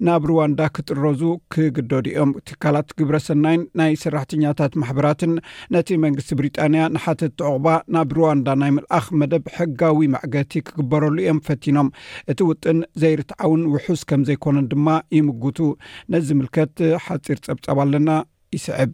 ናብ 0.07 0.23
ሩዋንዳ 0.31 0.61
ክጥረዙ 0.77 1.23
ክግደዱ 1.55 2.05
እዮም 2.13 2.33
ትካላት 2.51 2.89
ግብረ 3.01 3.19
ሰናይን 3.27 3.63
ናይ 3.81 3.93
ሰራሕተኛታት 4.05 4.73
ማሕበራትን 4.83 5.35
ነቲ 5.77 5.89
መንግስቲ 6.07 6.31
ብሪጣንያ 6.41 6.83
ንሓተት 6.97 7.35
ዕቑባ 7.47 7.67
ናብ 7.97 8.11
ሩዋንዳ 8.21 8.49
ናይ 8.65 8.73
ምልኣኽ 8.79 9.07
መደብ 9.23 9.47
ሕጋዊ 9.59 10.09
መዕገቲ 10.17 10.53
ክግበረሉ 10.69 11.17
እዮም 11.25 11.41
ፈቲኖም 11.51 11.91
እቲ 12.33 12.39
ውጥን 12.51 12.81
ዘይርትዓውን 13.05 13.63
ውሑስ 13.75 14.03
ከም 14.11 14.25
ዘይኮነን 14.31 14.69
ድማ 14.75 14.89
ይምጉቱ 15.19 15.61
ነዚ 16.15 16.29
ምልከት 16.41 16.77
ሓፂር 17.07 17.39
ፀብፀብ 17.47 17.79
ኣለና 17.85 18.11
ይስዕብ 18.57 18.91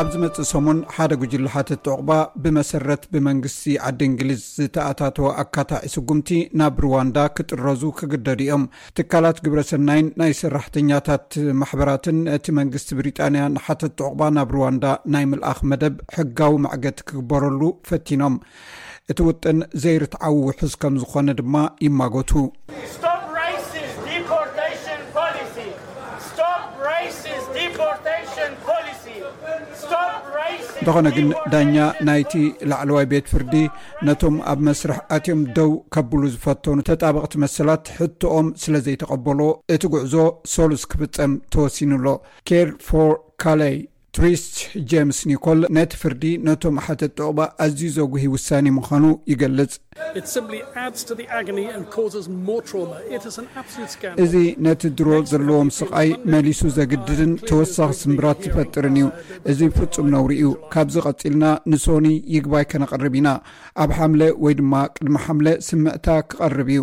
ኣብ 0.00 0.06
ዝ 0.12 0.16
መፅእ 0.22 0.46
ሰሙን 0.50 0.78
ሓደ 0.94 1.12
ጉጅላ 1.22 1.46
ሓተት 1.54 1.80
ጠቕባ 1.86 2.10
ብመሰረት 2.42 3.02
ብመንግስቲ 3.12 3.64
ዓዲ 3.88 4.00
እንግሊዝ 4.10 4.40
ዝተኣታተወ 4.54 5.28
ኣካታዒ 5.42 5.84
ስጉምቲ 5.92 6.30
ናብ 6.60 6.78
ሩዋንዳ 6.84 7.18
ክጥረዙ 7.36 7.82
ክግደዱ 8.00 8.40
እዮም 8.46 8.64
ትካላት 8.98 9.38
ግብረ 9.44 9.60
ሰናይን 9.70 10.08
ናይ 10.22 10.32
ሰራሕተኛታት 10.40 11.28
ማሕበራትን 11.60 12.18
ነቲ 12.28 12.46
መንግስቲ 12.58 12.90
ብሪጣንያ 13.02 13.44
ንሓተት 13.56 13.94
ጠቑባ 14.00 14.20
ናብ 14.38 14.50
ሩዋንዳ 14.58 14.84
ናይ 15.14 15.26
ምልኣኽ 15.32 15.60
መደብ 15.72 15.96
ሕጋዊ 16.18 16.56
ማዕገት 16.66 17.00
ክግበረሉ 17.10 17.60
ፈቲኖም 17.90 18.36
እቲ 19.12 19.18
ውጥን 19.30 19.60
ዘይርትዓዊ 19.84 20.36
ውሑዝ 20.50 20.74
ከም 20.84 20.96
ዝኾነ 21.04 21.28
ድማ 21.42 21.54
ይማጎቱ 21.88 22.30
እንተኾነ 30.84 31.10
ግን 31.16 31.28
ዳኛ 31.52 31.74
ናይቲ 32.06 32.32
ላዕለዋይ 32.70 33.06
ቤት 33.12 33.26
ፍርዲ 33.32 33.52
ነቶም 34.06 34.34
ኣብ 34.52 34.58
መስራሕ 34.66 34.98
ኣትዮም 35.16 35.40
ደው 35.56 35.70
ከብሉ 35.94 36.22
ዝፈተኑ 36.34 36.76
ተጣበቕቲ 36.88 37.36
መሰላት 37.44 37.86
ሕቶኦም 38.00 38.48
ስለ 38.64 38.74
ዘይተቐበሎ 38.88 39.40
እቲ 39.76 39.82
ጉዕዞ 39.94 40.14
ሰሉስ 40.56 40.84
ክፍፀም 40.94 41.34
ተወሲኑኣሎ 41.54 42.06
ኬር 42.50 42.70
ፎር 42.88 43.12
ካሌይ 43.44 43.76
ቱዊስ 44.16 44.42
ጀምስ 44.90 45.18
ኒኮል 45.30 45.60
ነቲ 45.76 45.92
ፍርዲ 46.00 46.24
ነቶም 46.46 46.76
ሓተት 46.84 47.12
ጠቕባ 47.18 47.38
ኣዝዩ 47.64 47.82
ዘጉሂ 47.96 48.24
ውሳኒ 48.34 48.66
ምዃኑ 48.76 49.04
ይገልጽ 49.30 49.72
እዚ 54.24 54.34
ነቲ 54.66 54.82
ድሮ 54.98 55.10
ዘለዎም 55.30 55.70
ስቃይ 55.78 56.10
መሊሱ 56.34 56.60
ዘግድድን 56.78 57.32
ተወሳኺ 57.50 57.90
ስምብራት 58.02 58.38
ዝፈጥርን 58.46 58.96
እዩ 59.00 59.04
እዚ 59.52 59.60
ፍፁም 59.78 60.08
ነውሩ 60.14 60.30
ዩ 60.44 60.54
ካብዚ 60.74 60.96
ቀፂልና 61.08 61.44
ንሶኒ 61.72 62.06
ይግባይ 62.36 62.66
ከነቐርብ 62.72 63.16
ኢና 63.20 63.28
ኣብ 63.84 63.90
ሓምለ 63.98 64.22
ወይ 64.46 64.56
ድማ 64.60 64.74
ቅድሚ 64.96 65.16
ሓምለ 65.26 65.48
ስምዕታ 65.70 66.06
ክቐርብ 66.28 66.68
እዩ 66.74 66.80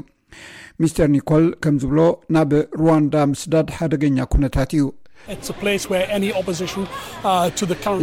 ሚስተር 0.81 1.07
ኒኮል 1.17 1.45
ከምዝብሎ 1.65 1.99
ናብ 2.35 2.51
ሩዋንዳ 2.81 3.15
ምስዳድ 3.33 3.67
ሓደገኛ 3.77 4.17
ኩነታት 4.35 4.71
እዩ 4.77 4.85
Uh, 5.29 5.33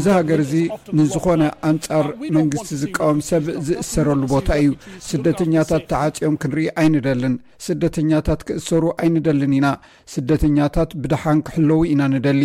እዚ 0.00 0.06
ሃገር 0.16 0.40
እዚ 0.44 0.52
ንዝኾነ 0.98 1.42
ኣንፃር 1.70 2.06
uh, 2.10 2.28
መንግስቲ 2.36 2.70
ዝቃወም 2.82 3.18
ሰብ 3.30 3.46
ዝእሰረሉ 3.68 4.20
ቦታ 4.32 4.48
እዩ 4.62 4.68
ስደተኛታት 5.08 5.84
ተዓፂኦም 5.92 6.36
ክንርኢ 6.42 6.66
ኣይንደልን 6.82 7.34
ስደተኛታት 7.66 8.40
ክእሰሩ 8.48 8.84
ኣይንደልን 9.04 9.54
ኢና 9.58 9.66
ስደተኛታት 10.14 10.90
ብድሓን 11.02 11.40
ክሕለዉ 11.48 11.80
ኢና 11.92 12.02
ንደሊ 12.14 12.42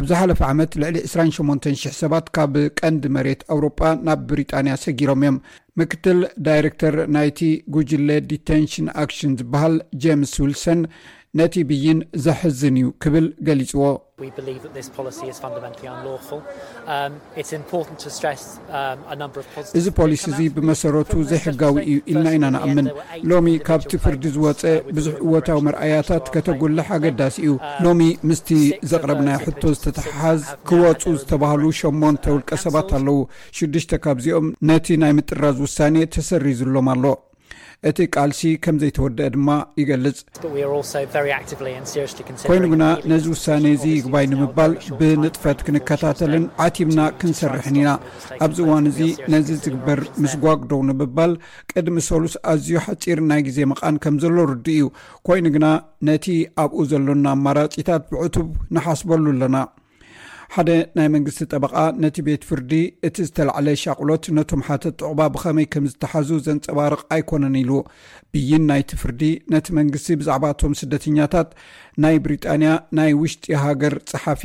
ኣብዝ 0.00 0.10
ሓለፈ 0.20 0.40
ዓመት 0.52 0.70
ልዕሊ 0.82 0.98
28000 1.08 1.96
ሰባት 2.02 2.26
ካብ 2.38 2.54
ቀንዲ 2.80 3.02
መሬት 3.16 3.40
ኣውሮጳ 3.54 3.80
ናብ 4.08 4.20
ብሪጣንያ 4.28 4.74
ሰጊሮም 4.84 5.22
እዮም 5.24 5.36
ምክትል 5.80 6.20
ዳይረክተር 6.46 6.94
ናይቲ 7.16 7.40
ጉጅለ 7.74 8.08
ዲቴንሽን 8.30 8.86
ኣክሽን 9.02 9.34
ዝበሃል 9.40 9.74
ጀምስ 10.04 10.32
ውልሰን 10.44 10.80
ነቲ 11.40 11.54
ብይን 11.68 11.98
ዘሕዝን 12.24 12.74
እዩ 12.80 12.88
ክብል 13.02 13.26
ገሊፅዎ 13.48 13.82
um, 13.92 14.26
um, 16.96 17.14
እዚ 19.80 19.86
ፖሊስ 20.00 20.22
እዚ 20.30 20.38
ብመሰረቱ 20.56 21.12
ዘይሕጋዊ 21.30 21.76
እዩ 21.88 21.96
ኢልና 22.12 22.26
ኢና 22.36 22.44
ንኣምን 22.56 22.86
ሎሚ 23.30 23.48
ካብቲ 23.68 23.92
ፍርዲ 24.04 24.24
ዝወፀ 24.36 24.62
uh, 24.74 24.84
ብዙሕ 24.98 25.14
እወታዊ 25.28 25.56
መርኣያታት 25.70 26.26
ከተጎልሕ 26.36 26.88
ኣገዳሲ 26.98 27.36
እዩ 27.46 27.54
um, 27.56 27.64
ሎሚ 27.86 28.02
ምስቲ 28.30 28.50
ዘቕረብና 28.92 29.30
ሕቶ 29.46 29.62
ዝተተሓሓዝ 29.76 30.42
ክወፁ 30.70 31.02
ዝተባህሉ 31.20 31.62
ሸሞን 31.82 32.16
uh, 32.18 32.22
ተውልቀ 32.26 32.50
ሰባት 32.66 32.92
ኣለው 33.00 33.18
ሽዱሽተ 33.60 33.92
ካብዚኦም 34.06 34.48
ነቲ 34.72 34.86
ናይ 35.04 35.14
ምጥራዝ 35.20 35.56
ውሳኔ 35.68 35.96
ተሰሪዙሎም 36.16 36.88
ኣሎ 36.96 37.04
እቲ 37.90 38.00
ቃልሲ 38.16 38.40
ከም 38.64 38.76
ዘይተወድአ 38.80 39.28
ድማ 39.34 39.48
ይገልጽ 39.80 40.18
ኮይኑ 42.48 42.64
ግና 42.74 42.84
ነዚ 43.10 43.24
ውሳነ 43.32 43.64
እዚ 43.76 43.84
ይግባይ 43.94 44.26
ንምባል 44.32 44.72
ብንጥፈት 44.98 45.60
ክንከታተልን 45.66 46.44
ዓቲብና 46.66 47.00
ክንሰርሕን 47.20 47.78
ኢና 47.80 47.90
ኣብዚ 48.46 48.58
እዋን 48.66 48.86
እዙ 48.92 49.00
ነዚ 49.34 49.48
ዝግበር 49.64 50.02
ምስ 50.24 50.34
ጓግደው 50.44 50.82
ንምባል 50.90 51.34
ቅድሚ 51.72 51.98
ሰሉስ 52.10 52.36
ኣዝዩ 52.54 52.70
ሓፂር 52.86 53.20
ናይ 53.32 53.42
ግዜ 53.50 53.58
መቓን 53.72 53.98
ከም 54.06 54.16
ዘሎ 54.24 54.36
ርድ 54.54 54.68
እዩ 54.76 54.82
ኮይኑ 55.28 55.44
ግና 55.58 55.66
ነቲ 56.08 56.28
ኣብኡ 56.64 56.78
ዘሎና 56.92 57.26
ማራጺታት 57.44 58.04
ብዕቱብ 58.14 58.48
ንሓስበሉ 58.76 59.24
ኣለና 59.36 59.56
ሓደ 60.54 60.70
ናይ 60.98 61.06
መንግስቲ 61.14 61.42
ጠበቃ 61.56 61.74
ነቲ 62.02 62.16
ቤት 62.26 62.42
ፍርዲ 62.48 62.72
እቲ 63.08 63.16
ዝተላዕለ 63.28 63.68
ሻቅሎት 63.82 64.24
ነቶም 64.38 64.64
ሓተት 64.66 64.94
ጠቕባ 65.00 65.20
ብኸመይ 65.34 65.66
ከም 65.72 65.84
ዝተሓዙ 65.92 66.30
ዘንፀባርቕ 66.46 67.00
ኣይኮነን 67.14 67.56
ኢሉ 67.60 67.70
ብይን 68.32 68.64
ናይትፍርዲ 68.70 69.22
ነቲ 69.54 69.66
መንግስቲ 69.78 70.10
ብዛዕባቶም 70.22 70.76
ስደተኛታት 70.80 71.48
ናይ 72.04 72.18
ብሪጣንያ 72.26 72.72
ናይ 73.00 73.12
ውሽጢ 73.22 73.46
ሃገር 73.64 73.96
ፀሓፊ 74.12 74.42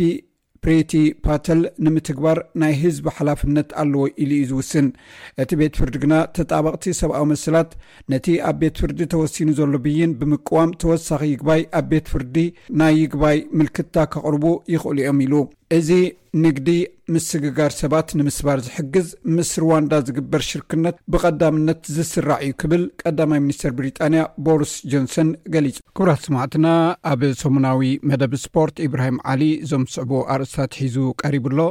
ሬቲ 0.71 0.93
ፓተል 1.25 1.59
ንምትግባር 1.85 2.37
ናይ 2.61 2.73
ህዝቢ 2.83 3.05
ሓላፍነት 3.17 3.69
ኣለዎ 3.81 4.03
ኢሉ 4.23 4.31
ዩ 4.39 4.43
ዝውስን 4.51 4.87
እቲ 5.41 5.49
ቤት 5.59 5.77
ፍርዲ 5.79 5.95
ግና 6.03 6.13
ተጣበቕቲ 6.37 6.85
ሰብኣዊ 7.01 7.23
መስላት 7.33 7.69
ነቲ 8.13 8.25
ኣብ 8.49 8.57
ቤት 8.63 8.75
ፍርዲ 8.83 8.99
ተወሲኑ 9.13 9.49
ዘሎ 9.59 9.73
ብይን 9.85 10.13
ብምቀዋም 10.21 10.73
ተወሳኺ 10.83 11.21
ይግባይ 11.33 11.63
ኣብ 11.81 11.85
ቤት 11.93 12.07
ፍርዲ 12.13 12.35
ና 12.81 12.89
ይግባይ 13.01 13.39
ምልክትታ 13.59 13.95
ካቕርቡ 14.15 14.45
ይኽእሉ 14.75 14.97
ዮም 15.07 15.21
ኢሉ 15.27 15.35
እዚ 15.79 15.89
ንግዲ 16.45 16.69
ምስግጋር 17.15 17.71
ሰባት 17.79 18.07
ንምስባር 18.19 18.59
ዝሕግዝ 18.65 19.07
ምስ 19.35 19.49
ሩዋንዳ 19.61 19.93
ዝግበር 20.07 20.41
ሽርክነት 20.47 20.95
ብቀዳምነት 21.11 21.79
ዝስራዕ 21.97 22.37
እዩ 22.45 22.51
ክብል 22.61 22.81
ቀዳማይ 23.01 23.39
ሚኒስትር 23.45 23.71
ብሪጣንያ 23.77 24.21
ቦሪስ 24.45 24.73
ጆንሰን 24.91 25.29
ገሊጹ 25.53 25.77
ኩብራት 25.97 26.21
ስማዕትና 26.25 26.65
ኣብ 27.11 27.21
ሰሙናዊ 27.43 27.83
መደብ 28.11 28.33
ስፖርት 28.45 28.79
እብራሂም 28.87 29.19
ዓሊ 29.33 29.43
ዞም 29.69 29.85
ዝስዕቦ 29.91 30.11
ኣርስታት 30.35 30.73
ሒዙ 30.81 30.97
ቀሪብ 31.21 31.45
ሎ 31.57 31.67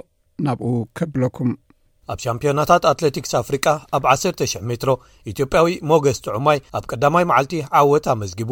ናብኡ 0.47 0.71
ከብለኩም 1.01 1.51
ኣብ 2.15 2.19
ሻምፕዮናታት 2.25 2.87
ኣትለቲክስ 2.93 3.35
ኣፍሪቃ 3.43 3.67
ኣብ 3.99 4.05
1,00 4.15 4.65
ሜትሮ 4.71 4.93
ኢትዮጵያዊ 5.35 5.73
ሞገስ 5.93 6.21
ጥዑማይ 6.27 6.61
ኣብ 6.81 6.87
ቀዳማይ 6.93 7.27
መዓልቲ 7.33 7.55
ዓወት 7.83 8.09
ኣመዝጊቡ 8.15 8.51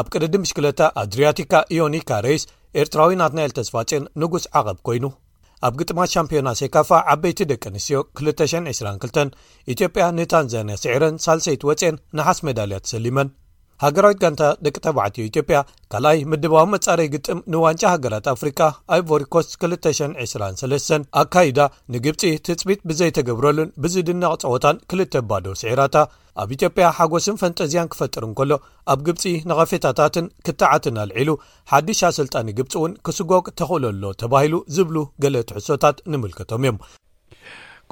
ኣብ 0.00 0.06
ቅድዲ 0.14 0.34
ምሽክለታ 0.44 0.80
ኣድርያቲካ 1.04 1.52
ዮኒካ 1.78 2.10
ሬይስ 2.28 2.44
ኤርትራዊ 2.82 3.12
ናትናይኤል 3.22 3.54
ተስፋፅን 3.60 4.04
ንጉስ 4.22 4.46
ዓቐብ 4.60 4.78
ኮይኑ 4.88 5.06
ኣብ 5.66 5.74
ግጥማት 5.78 6.10
ሻምፒዮና 6.14 6.48
ሴይካፋ 6.60 6.90
ዓበይቲ 7.12 7.38
ደቂ 7.52 7.62
ኣንስትዮ 7.70 8.00
222 8.20 9.34
ኢትዮጵያ 9.74 10.04
ንታንዛንያ 10.18 10.76
ስዕረን 10.84 11.16
ሳልሰይቲ 11.26 11.62
ወፅን 11.70 11.96
ንሓስ 12.18 12.40
ሜዳልያ 12.46 12.78
ተሰሊመን 12.84 13.28
ሃገራዊት 13.82 14.18
ጋንታ 14.22 14.42
ደቂ 14.64 14.76
ተባዕትዮ 14.84 15.24
ኢትዮጵያ 15.28 15.58
ካልኣይ 15.92 16.18
ምድባዊ 16.30 16.64
መጻረይ 16.74 17.08
ግጥም 17.12 17.38
ንዋንጫ 17.52 17.82
ሃገራት 17.92 18.26
ኣፍሪካ 18.32 18.60
ኣብ 18.94 19.02
ቮሪኮስ 19.10 19.46
223 19.64 20.96
ኣብ 21.20 21.28
ካይዳ 21.34 21.58
ንግብፂ 21.94 22.22
ትፅቢት 22.46 22.80
ብዘይተገብረሉን 22.90 23.70
ብዝድነቕ 23.84 24.32
ፀወታን 24.48 24.80
ክል 24.92 25.02
ባዶ 25.32 25.44
ስዒራታ 25.62 25.96
ኣብ 26.42 26.50
ኢትዮጵያ 26.56 26.88
ሓጎስን 26.98 27.38
ፈንጠዝያን 27.42 27.90
ክፈጥር 27.94 28.24
ን 28.30 28.32
ከሎ 28.40 28.52
ኣብ 28.94 29.00
ግብፂ 29.08 29.24
ንቐፌታታትን 29.50 30.26
ክተዓትን 30.48 30.98
ኣልዒሉ 31.04 31.30
ሓዱስልጣ 31.74 32.34
ግብፂ 32.60 32.74
እውን 32.80 32.92
ክስጎግ 33.08 33.46
ተኽእለሎ 33.60 34.02
ተባሂሉ 34.22 34.56
ዝብሉ 34.76 34.96
ገሌ 35.24 35.36
ትሕሶታት 35.50 35.96
ንምልከቶም 36.12 36.64
እዮም 36.66 36.78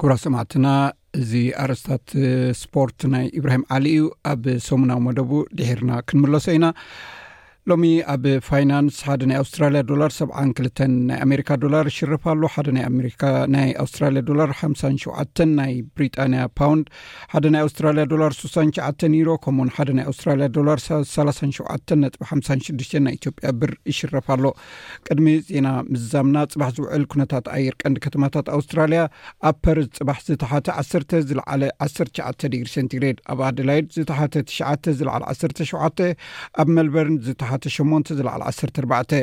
ኩብራ 0.01 0.13
ሰማዕትና 0.25 0.65
እዚ 1.21 1.31
ኣረስታት 1.63 2.07
ስፖርት 2.61 2.99
ናይ 3.13 3.25
እብራሂም 3.39 3.63
ዓሊ 3.75 3.85
እዩ 3.97 4.03
ኣብ 4.31 4.43
ሰሙናዊ 4.69 4.99
መደቡ 5.07 5.31
ድሒርና 5.57 5.91
ክንምለሶ 6.09 6.45
ኢና 6.57 6.65
ሎሚ 7.69 7.85
ኣብ 8.11 8.25
ፋይናንስ 8.47 8.97
ሓደ 9.05 9.21
ናይ 9.29 9.37
ኣውስትራልያ 9.41 9.79
ዶላር 9.89 10.11
72 10.17 10.81
ና 11.07 11.15
ኣሜካ 11.23 11.49
ዶላር 11.63 11.85
ይሽርፍኣሎ 11.89 12.41
ሓደ 12.53 12.67
ናይ 13.55 13.67
ኣውስትራያ 13.83 14.21
ዶላር 14.29 14.51
ሸ 14.81 15.45
ናይ 15.59 15.73
ብሪጣንያ 15.95 16.43
ፓውንድ 16.59 16.85
ሓደ 17.33 17.43
ናይ 17.55 17.63
ኣስትራያ 17.69 18.03
ዶላር 18.13 18.31
6ሸ 18.37 19.01
ኒሮ 19.15 19.31
ከምው 19.45 19.65
ና 19.97 20.05
ኣውስትራያ 20.11 20.47
ዶር 20.57 20.69
ሸ 20.85 20.99
ጥ6 22.77 22.95
ናይ 23.07 23.17
ኢዮጵያ 23.19 23.51
ብር 23.63 23.73
ይሽረፍኣሎ 23.91 24.45
ቅድሚ 25.09 25.25
ዜና 25.51 25.67
ምዛምና 25.91 26.37
ፅባሕ 26.53 26.71
ዝውዕል 26.77 27.03
ኩነታት 27.15 27.45
ኣየር 27.57 27.75
ቀንዲ 27.83 27.99
ከተማታት 28.07 28.47
ኣውስትራልያ 28.59 29.03
ኣብ 29.51 29.59
ፐርስ 29.67 29.91
ፅባሕ 29.99 30.21
ዝተሓተ 30.29 30.69
ዓሰ 30.83 30.93
ዝለዓለ 31.33 31.61
1ሸ 31.89 32.49
ዲ 32.55 32.63
ሰንቲግድ 32.77 33.19
ኣብ 33.35 33.41
ኣደላይድ 33.51 33.91
ዝተሓ 33.99 34.19
ዝዓ 35.01 35.11
1ሸ 35.33 35.69
ኣብ 36.61 36.67
መልበር 36.79 37.07
ዝተ 37.29 37.43
8 37.65 38.11
ዝዕ 38.17 38.33
1 38.97 39.13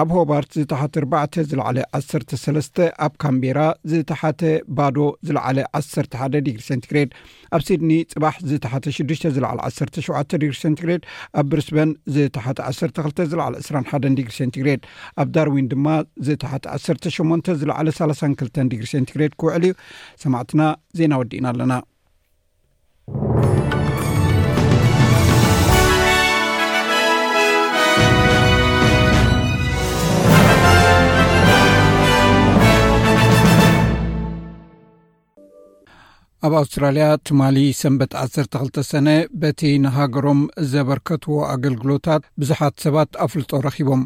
ኣብ 0.00 0.08
ሆባርት 0.16 0.50
ዝተሓተ 0.60 0.94
ባ 1.12 1.22
ዝለዕለ 1.50 1.78
13 1.98 2.80
ኣብ 3.06 3.12
ካምቤራ 3.24 3.58
ዝተሓተ 3.90 4.42
ባዶ 4.76 4.96
ዝለዕለ 5.28 5.58
11 5.80 6.38
ዲግሪ 6.46 6.62
ሰንትግሬድ 6.70 7.10
ኣብ 7.56 7.62
ሲድኒ 7.68 7.90
ፅባሕ 8.16 8.36
ዝተሓተ 8.50 8.84
6 9.00 9.26
ዝለዕ 9.36 9.50
17 9.78 10.38
ዲግሪ 10.44 10.56
ንግሬድ 10.74 11.02
ኣብ 11.40 11.46
ብርስበን 11.52 11.90
ዝተሓተ 12.14 12.58
12 12.70 13.24
ዝ 13.32 13.42
21 13.46 14.08
ዲግሪ 14.20 14.36
ንግሬድ 14.52 14.80
ኣብ 15.22 15.28
ዳርዊን 15.36 15.68
ድማ 15.74 15.86
ዝተሓተ 16.28 16.64
18 16.78 17.52
ዝለዕለ32 17.62 18.62
ዲግሪ 18.72 18.86
ሴንግሬድ 18.94 19.34
ክውዕል 19.42 19.64
እዩ 19.68 19.74
ሰማዕትና 20.24 20.62
ዜና 21.00 21.12
ወዲእና 21.22 21.46
ኣለና 21.54 21.72
ኣብ 36.46 36.52
ኣውስትራልያ 36.58 37.04
ትማሊ 37.28 37.56
ሰንበት 37.78 38.12
1ሰ2 38.22 38.82
ሰነ 38.88 39.08
በቲ 39.42 39.60
ንሃገሮም 39.84 40.40
ዘበርከትዎ 40.72 41.36
ኣገልግሎታት 41.54 42.22
ብዙሓት 42.40 42.74
ሰባት 42.84 43.10
ኣፍልጦ 43.24 43.50
ረኪቦም 43.66 44.02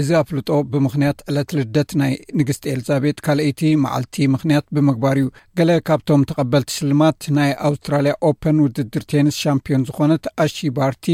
እዚ 0.00 0.08
ኣፍልጦ 0.20 0.50
ብምክንያት 0.72 1.18
ዕለት 1.32 1.50
ልደት 1.58 1.90
ናይ 2.00 2.12
ንግስቲ 2.40 2.64
ኤልዛቤት 2.72 3.18
ካልአይቲ 3.28 3.62
መዓልቲ 3.84 4.16
ምክንያት 4.34 4.66
ብምግባር 4.78 5.16
እዩ 5.20 5.28
ገለ 5.60 5.70
ካብቶም 5.88 6.26
ተቐበል 6.30 6.64
ትሽልማት 6.70 7.20
ናይ 7.38 7.52
ኣውስትራልያ 7.68 8.12
ኦፐን 8.30 8.60
ውድድር 8.64 9.06
ቴኒስ 9.14 9.38
ሻምፒዮን 9.46 9.86
ዝኮነት 9.90 10.24
ኣሺባርቲ 10.44 11.08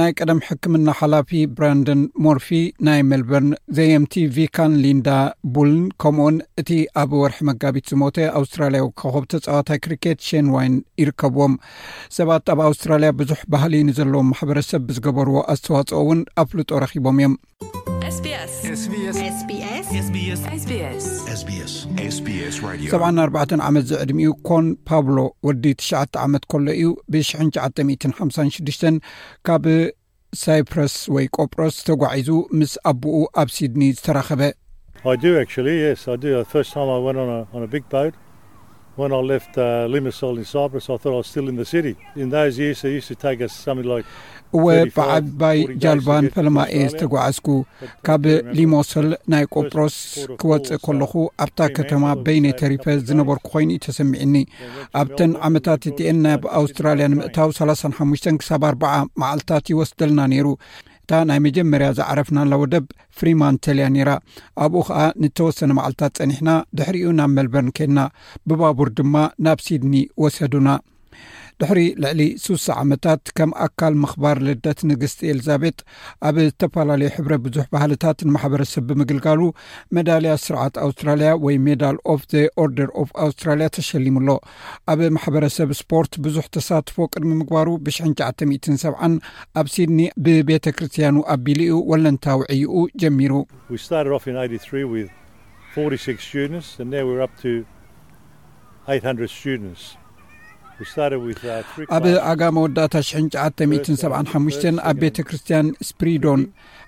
ናይ 0.00 0.10
ቀደም 0.20 0.42
ሕክምና 0.48 0.88
ሓላፊ 1.00 1.32
ብራንደን 1.56 2.02
ሞርፊ 2.26 2.50
ናይ 2.90 3.00
ሜልበርን 3.12 3.50
ዘየምቲ 3.80 4.14
ቪካን 4.36 4.76
ሊንዳ 4.84 5.08
ቡልን 5.56 5.80
ከምኡውን 6.04 6.38
እቲ 6.62 6.70
ኣብ 7.04 7.10
ወርሒ 7.22 7.40
መጋቢት 7.52 7.88
ዝሞተ 7.94 8.16
ኣውስትራልያ 8.38 8.82
ካኸብ 9.02 9.24
ተፃዋታይ 9.34 9.80
ኬት 10.02 10.22
ንዋይን 10.48 10.74
ይርከብዎም 11.02 11.54
ሰባት 12.18 12.46
ኣብ 12.52 12.60
ኣውስትራልያ 12.68 13.10
ብዙሕ 13.20 13.40
ባህሊንዘለዎም 13.54 14.28
ማሕበረሰብ 14.32 14.82
ብዝገበርዎ 14.90 15.36
ኣስተዋፅኦ 15.54 15.98
እውን 16.04 16.20
ኣብፍልጦ 16.42 16.70
ረኪቦም 16.84 17.18
እዮም74 22.84 23.60
ዓመት 23.68 23.84
ዚዕድሚኡ 23.90 24.30
ኮን 24.48 24.66
ፓብሎ 24.90 25.16
ወዲ 25.48 25.64
ት 25.80 26.14
ዓመት 26.24 26.44
ከሎ 26.52 26.66
እዩ 26.78 26.88
ብ956 27.14 28.98
ካብ 29.48 29.64
ሳይፕረስ 30.44 30.94
ወይ 31.14 31.26
ቆጵሮስ 31.36 31.74
ዝተጓዒዙ 31.80 32.28
ምስ 32.60 32.72
ኣቦኡ 32.90 33.18
ኣብ 33.40 33.48
ሲድኒ 33.56 33.82
ዝተራኸበ 33.98 34.42
እወ 44.56 44.64
ብዓባይ 44.96 45.58
ጃልባን 45.82 46.24
ፈለማ 46.34 46.56
ኤየ 46.74 46.84
ዝተጓዓዝኩ 46.92 47.48
ካብ 48.06 48.24
ሊሞሰል 48.58 49.08
ናይ 49.34 49.44
ቆጵሮስ 49.54 49.96
ክወፅእ 50.40 50.80
ከለኹ 50.84 51.12
ኣብታ 51.44 51.60
ከተማ 51.76 52.04
በይነ 52.26 52.44
ተሪፈ 52.62 52.84
ዝነበርኩ 53.10 53.44
ኮይኑ 53.54 53.68
እዩ 53.76 53.80
ተሰሚዒኒ 53.88 54.36
ኣብተን 55.02 55.32
ዓመታት 55.48 55.82
እትኤን 55.92 56.20
ናብ 56.26 56.42
ኣውስትራልያ 56.62 57.08
ንምእታዊ 57.14 57.50
3ሓሽ 57.84 58.22
ክሳብ 58.42 58.62
40 58.72 58.96
መዓልታት 59.22 59.72
ይወስደልና 59.74 60.20
ነይሩ 60.34 60.46
እታ 61.04 61.14
ናይ 61.28 61.38
መጀመርያ 61.44 61.86
ዝዓረፍና 61.96 62.42
ላውደብ 62.50 62.84
ፍሪማን 63.16 63.58
ቴልያ 63.64 63.86
ኒራ 63.96 64.10
ኣብኡ 64.64 64.80
ኸዓ 64.88 65.00
ንተወሰነ 65.22 65.70
መዓልታት 65.78 66.14
ጸኒሕና 66.18 66.50
ድሕሪኡ 66.78 67.10
ናብ 67.18 67.32
መልበርን 67.38 67.70
ኬይና 67.78 67.98
ብባቡር 68.48 68.90
ድማ 69.00 69.14
ናብ 69.46 69.58
ሲድኒ 69.66 69.94
ወስዱና 70.22 70.68
ድሕሪ 71.62 71.80
ልዕሊ 72.02 72.20
6ሳ 72.44 72.66
ዓመታት 72.82 73.22
ከም 73.36 73.50
ኣካል 73.66 73.94
ምክባር 74.04 74.36
ልደት 74.46 74.80
ንግስቲ 74.90 75.20
ኤልዛቤጥ 75.32 75.76
ኣብ 76.28 76.36
ዝተፈላለዩ 76.46 77.08
ሕብረ 77.16 77.34
ብዙሕ 77.44 77.64
ባህልታት 77.74 78.18
ንማሕበረሰብ 78.28 78.82
ብምግልጋሉ 78.88 79.40
መዳልያ 79.96 80.32
ስርዓት 80.44 80.74
ኣውስትራልያ 80.86 81.30
ወይ 81.44 81.56
ሜዳል 81.66 81.98
ኦርደር 82.64 82.90
ኣስትራያ 83.26 83.68
ተሸሊሙ 83.78 84.16
ሎ 84.28 84.36
ኣብ 84.94 85.02
ማሕበረሰብ 85.16 85.70
ስፖርት 85.82 86.12
ብዙሕ 86.26 86.44
ተሳትፎ 86.58 86.96
ቅድሚ 87.12 87.32
ምግባሩ 87.40 87.68
ብ97 87.84 89.18
ኣብ 89.62 89.66
ሲድኒ 89.74 90.00
ብቤተ 90.26 90.66
ክርስትያኑ 90.76 91.16
ኣ 91.34 91.40
ቢልኡ 91.46 91.72
ወለንታውዕይኡ 91.90 92.86
ጀሚሩ 93.02 93.44
ኣብ 101.96 102.04
ኣጋ 102.30 102.42
መወዳእታ 102.56 102.94
975 103.08 104.64
ኣብ 104.90 104.96
ቤተ 105.02 105.16
ክርስትያን 105.26 105.66
ስፕሪዶን 105.88 106.40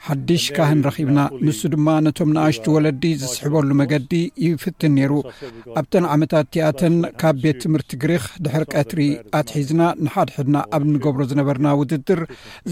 ሓድሽ 0.07 0.45
ካህን 0.57 0.81
ረኺብና 0.87 1.21
ንሱ 1.45 1.61
ድማ 1.73 1.87
ነቶም 2.07 2.31
ንኣሽቲ 2.37 2.65
ወለዲ 2.75 3.05
ዝስሕበሉ 3.21 3.69
መገዲ 3.81 4.11
ይፍትን 4.45 4.93
ነይሩ 4.97 5.13
ኣብተን 5.81 6.05
ዓመታት 6.15 6.45
እቲኣተን 6.49 6.97
ካብ 7.21 7.37
ቤት 7.45 7.59
ትምህርቲ 7.63 7.91
ግሪኽ 8.03 8.25
ድሕሪ 8.45 8.65
ቀትሪ 8.75 9.01
ኣትሒዝና 9.39 9.81
ንሓድሕድና 10.05 10.57
ኣብ 10.77 10.83
እንገብሮ 10.89 11.21
ዝነበርና 11.31 11.69
ውድድር 11.81 12.21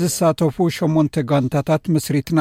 ዝሳተፉ 0.02 0.56
ሸሞንተ 0.78 1.24
ጓንታታት 1.32 1.84
መስሪትና 1.96 2.40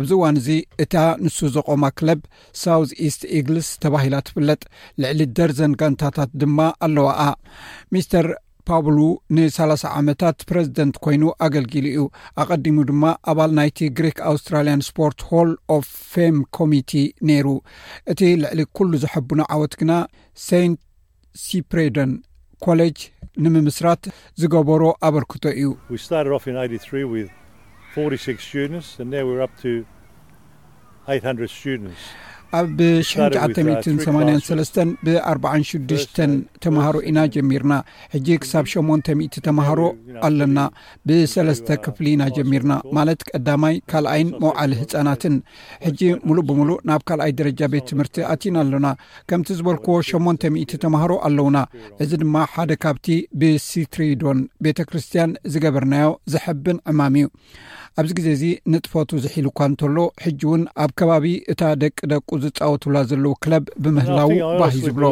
ኣብዚ 0.00 0.10
ዋን 0.22 0.38
ዙ 0.46 0.58
እታ 0.84 0.96
ንሱ 1.24 1.38
ዘቆማ 1.56 1.84
ክለብ 2.00 2.22
ሳውት 2.62 2.94
ኢስት 3.08 3.22
ኢግልስ 3.40 3.70
ተባሂላ 3.84 4.14
ትፍለጥ 4.30 4.62
ልዕሊ 5.04 5.20
ደርዘን 5.38 5.74
ጋንታታት 5.82 6.32
ድማ 6.42 6.58
ኣለዋኣ 6.88 7.22
ሚስተር 7.94 8.26
ፓውሎ 8.68 9.00
ንሳላሳ 9.36 9.82
ዓመታት 9.98 10.38
ፕረዚደንት 10.48 10.96
ኮይኑ 11.04 11.22
ኣገልጊሉ 11.44 11.84
እዩ 11.92 12.02
ኣቀዲሙ 12.42 12.76
ድማ 12.88 13.04
ኣባል 13.32 13.50
ናይቲ 13.58 13.78
ግሪክ 13.98 14.18
ኣውስትራልያን 14.30 14.84
ስፖርት 14.88 15.20
ሆል 15.30 15.50
ኦፍ 15.76 15.86
ፌም 16.14 16.36
ኮሚቴ 16.58 16.90
ነይሩ 17.28 17.46
እቲ 18.14 18.20
ልዕሊ 18.42 18.60
ኩሉ 18.78 18.92
ዘሐብኑ 19.04 19.40
ዓወት 19.56 19.76
ግና 19.82 19.92
ሴንት 20.46 20.80
ሲፕሬዶን 21.44 22.12
ኮሌጅ 22.66 22.98
ንምምስራት 23.46 24.02
ዝገበሮ 24.42 24.82
ኣበርክቶ 25.08 25.44
እዩ 25.56 25.76
ኣብ 32.56 32.68
ብ 32.78 32.82
98 33.06 34.52
ብ46 35.06 36.20
ተማሃሮ 36.64 36.94
ኢና 37.08 37.18
ጀሚርና 37.34 37.74
ሕጂ 38.14 38.28
ክሳብ 38.42 38.64
800 38.74 39.40
ተምሃሮ 39.46 39.80
ኣለና 40.28 40.58
ብሰለስ 41.08 41.58
ክፍሊ 41.84 42.06
ኢና 42.16 42.22
ጀሚርና 42.36 42.72
ማለት 42.98 43.20
ቀዳማይ 43.30 43.74
ካልኣይን 43.92 44.30
መውዓሊ 44.44 44.72
ህፃናትን 44.80 45.34
ሕጂ 45.86 46.00
ሙሉእ 46.28 46.46
ብምሉእ 46.50 46.80
ናብ 46.90 47.02
ካልኣይ 47.10 47.32
ደረጃ 47.40 47.60
ቤት 47.74 47.86
ትምህርቲ 47.90 48.16
ኣትና 48.32 48.56
ኣሎና 48.64 48.88
ከምቲ 49.30 49.48
ዝበልክዎ 49.60 49.96
8 50.12 50.48
00 50.62 50.80
ተምሃሮ 50.84 51.12
ኣለውና 51.28 51.58
እዚ 52.04 52.10
ድማ 52.22 52.36
ሓደ 52.54 52.72
ካብቲ 52.84 53.06
ብሲትሪዶን 53.42 54.40
ቤተ 54.66 54.78
ክርስትያን 54.90 55.32
ዝገበርናዮ 55.54 56.08
ዝሐብን 56.34 56.80
ዕማም 56.92 57.14
እዩ 57.22 57.26
ኣብዚ 58.00 58.10
ግዜ 58.16 58.26
እዚ 58.36 58.44
ንጥፈቱ 58.72 59.10
ዘሒል 59.22 59.46
እኳ 59.50 59.58
እንተሎ 59.68 59.96
ሕጂ 60.24 60.40
እውን 60.48 60.62
ኣብ 60.82 60.90
ከባቢ 60.98 61.24
እታ 61.52 61.60
ደቂ 61.82 61.96
ደቁ 62.12 62.28
ዝፃወትላ 62.42 62.96
ዘለዉ 63.10 63.32
ክለብ 63.44 63.64
ብምህላው 63.84 64.28
ባህ 64.60 64.74
ዝብሎ 64.84 65.04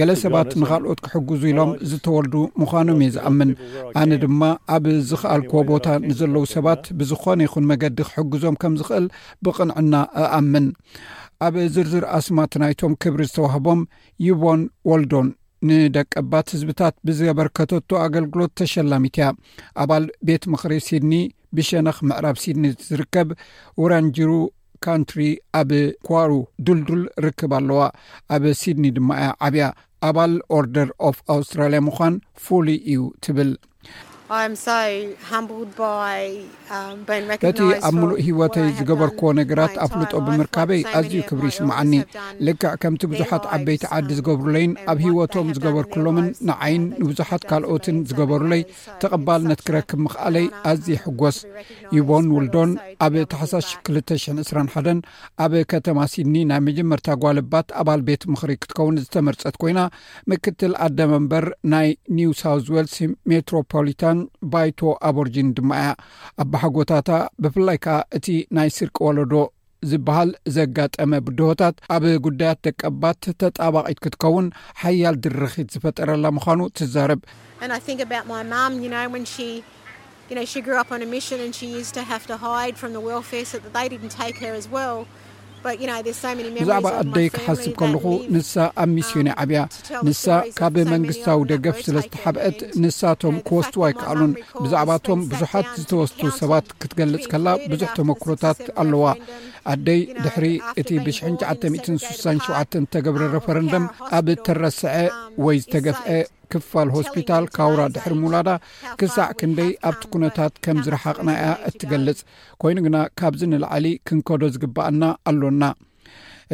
ገለ 0.00 0.10
ሰባት 0.24 0.50
ንካልኦት 0.62 1.00
ክሕግዙ 1.06 1.42
ኢሎም 1.52 1.70
ዝተወልዱ 1.92 2.34
ምዃኖም 2.62 3.00
እየ 3.06 3.10
ዝኣምን 3.16 3.50
ኣነ 4.00 4.10
ድማ 4.24 4.42
ኣብ 4.76 4.84
ዝክኣልክዎ 5.12 5.62
ቦታ 5.72 5.86
ንዘለዉ 6.08 6.44
ሰባት 6.56 6.84
ብዝኾነ 7.00 7.40
ይኹን 7.46 7.66
መገዲ 7.72 7.98
ክሕግዞም 8.08 8.58
ከም 8.64 8.74
ዝኽእል 8.80 9.06
ብቕንዕና 9.46 9.92
እኣምን 10.24 10.66
ኣብ 11.46 11.54
ዝርዝር 11.76 12.04
ኣስማትናይቶም 12.18 12.92
ክብሪ 13.04 13.20
ዝተዋህቦም 13.30 13.80
ይቦን 14.28 14.60
ወልዶን 14.92 15.28
ንደቀባት 15.68 16.46
ህዝብታት 16.54 16.94
ብዝበርከተቶ 17.06 17.90
ኣገልግሎት 18.06 18.52
ተሸላሚት 18.60 19.16
ያ 19.22 19.26
ኣባል 19.82 20.04
ቤት 20.28 20.44
ምኽሪ 20.52 20.74
ሲድኒ 20.88 21.14
ብሸነኽ 21.56 21.98
ምዕራብ 22.10 22.36
ሲድኒ 22.42 22.64
ዝርከብ 22.88 23.28
ወራንጅሩ 23.82 24.32
ካንትሪ 24.86 25.22
ኣብ 25.60 25.70
ኳሩ 26.08 26.30
ዱልዱል 26.68 27.02
ርክብ 27.26 27.52
ኣለዋ 27.58 27.82
ኣብ 28.36 28.44
ሲድኒ 28.60 28.86
ድማ 28.96 29.10
እያ 29.20 29.30
ዓብያ 29.48 29.66
ኣባል 30.08 30.32
ኦርደር 30.58 30.88
ኦፍ 31.08 31.18
ኣውስትራልያ 31.34 31.80
ምኳን 31.88 32.14
ፍሉይ 32.44 32.78
እዩ 32.94 32.98
ትብል 33.24 33.50
እቲ 37.48 37.58
ኣብ 37.86 37.94
ምሉእ 38.00 38.20
ሂወተይ 38.26 38.68
ዝገበርክዎ 38.78 39.30
ነገራት 39.38 39.74
ኣፍሉጦ 39.84 40.12
ብምርካበይ 40.26 40.80
ኣዝዩ 40.98 41.14
ክብሪ 41.28 41.44
ይስማዓኒ 41.52 41.92
ልክዕ 42.46 42.70
ከምቲ 42.82 43.02
ብዙሓት 43.12 43.44
ዓበይቲ 43.56 43.82
ዓዲ 43.96 44.08
ዝገብሩለይን 44.20 44.72
ኣብ 44.92 44.98
ሂወቶም 45.06 45.48
ዝገበርኩሎምን 45.56 46.26
ንዓይን 46.50 46.84
ንብዙሓት 47.02 47.42
ካልኦትን 47.50 47.96
ዝገበሩለይ 48.12 48.62
ተቐባል 49.02 49.42
ነትክረክብ 49.50 50.00
ምክኣለይ 50.06 50.46
ኣዝዩ 50.70 50.96
ሕጎስ 51.02 51.38
ኢቦን 51.98 52.24
ውልዶን 52.38 52.72
ኣብ 53.08 53.16
ተሓሳሽ 53.34 53.68
221 53.90 55.12
ኣብ 55.46 55.52
ከተማ 55.74 55.98
ሲድኒ 56.14 56.36
ናይ 56.52 56.62
መጀመርታ 56.70 57.06
ጓልባት 57.24 57.68
ኣባል 57.82 58.00
ቤት 58.08 58.22
ምክሪ 58.32 58.50
ክትከውን 58.62 59.00
ዝተመርፀት 59.04 59.56
ኮይና 59.64 59.78
ምክትል 60.32 60.72
ኣደ 60.88 60.98
መንበር 61.14 61.46
ናይ 61.74 61.88
ኒው 62.18 62.32
ሳውት 62.42 62.66
ዌልትስ 62.78 62.98
ሜትሮፖሊታን 63.30 64.18
ባይቶ 64.52 64.80
ኣብ 65.08 65.16
ርጅን 65.26 65.48
ድማ 65.56 65.70
እያ 65.80 65.90
ኣብሓጎታታ 66.44 67.10
ብፍላይ 67.44 67.78
ከዓ 67.84 67.96
እቲ 68.18 68.26
ናይ 68.58 68.68
ስርቂ 68.76 68.96
ወለዶ 69.08 69.34
ዝበሃል 69.90 70.30
ዘጋጠመ 70.56 71.12
ብድሆታት 71.26 71.76
ኣብ 71.94 72.04
ጉዳያት 72.26 72.58
ደቀባት 72.66 73.18
ተጣባቒት 73.42 73.98
ክትከውን 74.04 74.46
ሓያል 74.82 75.16
ድርኺት 75.26 75.70
ዝፈጠረላ 75.76 76.26
ምዃኑ 76.38 76.60
ትዛርብ 76.78 77.20
ብዛዕባ 85.64 86.86
ኣደይ 87.00 87.28
ክሓስብ 87.34 87.72
ከለኹ 87.80 88.04
ንሳ 88.34 88.52
ኣብ 88.82 88.90
ሚስዮን 88.96 89.28
ዓብያ 89.42 89.60
ንሳ 90.06 90.24
ካብ 90.58 90.74
መንግስታዊ 90.92 91.38
ደገፍ 91.50 91.76
ስለዝተሓብአት 91.86 92.58
ንሳቶም 92.82 93.36
ክወስትዎ 93.46 93.82
ኣይከኣሉን 93.88 94.32
ብዛዕባእቶም 94.62 95.20
ብዙሓት 95.30 95.68
ዝተወስቱ 95.80 96.20
ሰባት 96.40 96.66
ክትገልጽ 96.82 97.24
ከላ 97.34 97.46
ብዙሕ 97.70 97.88
ተመክሮታት 97.98 98.60
ኣለዋ 98.82 99.04
ኣደይ 99.70 100.00
ድሕሪ 100.24 100.46
እቲ 100.80 100.88
ብ967 101.06 101.86
ዝተገብረ 102.72 103.22
ረፈረንደም 103.34 103.84
ኣብ 104.18 104.26
ተረስዐ 104.46 104.92
ወይ 105.44 105.56
ዝተገፍአ 105.64 106.06
ክፋል 106.52 106.88
ሆስፒታል 106.96 107.44
ካውራ 107.56 107.80
ድሕሪ 107.94 108.14
ምውላዳ 108.22 108.48
ክሳዕ 109.00 109.28
ክንደይ 109.40 109.70
ኣብቲ 109.88 110.02
ኩነታት 110.14 110.52
ከም 110.64 110.78
ዝረሓቕና 110.86 111.28
እያ 111.38 111.52
እትገልጽ 111.70 112.20
ኮይኑ 112.64 112.78
ግና 112.86 112.98
ካብዚ 113.20 113.40
ንላዕሊ 113.52 113.86
ክንከዶ 114.08 114.42
ዝግብአና 114.56 115.02
ኣሎና 115.30 115.62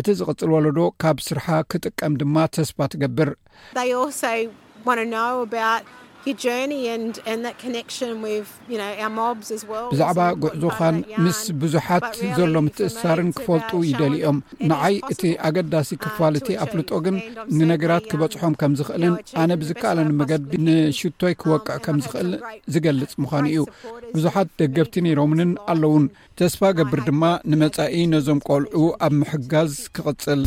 እቲ 0.00 0.06
ዝቕፅል 0.18 0.50
ወለዶ 0.56 0.78
ካብ 1.04 1.18
ስርሓ 1.28 1.46
ክጥቀም 1.72 2.12
ድማ 2.20 2.36
ተስፋ 2.56 2.78
ትገብር 2.92 3.30
ብዛዕባ 9.92 10.18
ጉዕዞኻን 10.42 10.96
ምስ 11.24 11.40
ብዙሓት 11.62 12.04
ዘሎ 12.38 12.54
ምትእሳርን 12.66 13.28
ክፈልጡ 13.38 13.70
ይደሊኦም 13.90 14.38
ንዓይ 14.70 14.96
እቲ 15.12 15.22
ኣገዳሲ 15.48 15.90
uh, 15.96 16.00
ክፋልእቲ 16.04 16.48
ኣፍልጦ 16.64 16.90
ግን 17.06 17.16
ንነገራት 17.58 18.04
ክበጽሖም 18.10 18.54
ከም 18.62 18.72
ዝኽእልን 18.80 19.14
ኣነ 19.42 19.50
ብዝከኣለኒ 19.62 20.10
መገድ 20.20 20.44
ንሽቶይ 20.66 21.34
ክወቅዕ 21.42 21.76
um, 21.78 21.82
ከም 21.86 21.96
ዝኽእል 22.06 22.30
ዝገልጽ 22.74 23.12
ምዃኑ 23.24 23.44
እዩብዙሓት 23.54 24.48
ደገብቲ 24.62 24.94
ነይሮምንን 25.08 25.52
ኣለውን 25.74 26.04
ተስፋ 26.40 26.60
ገብር 26.80 27.02
ድማ 27.08 27.22
ንመጻኢ 27.50 28.02
ነዞም 28.14 28.40
ቆልዑ 28.50 28.82
ኣብ 29.08 29.12
ምሕጋዝ 29.22 29.72
ክቕፅል 29.96 30.42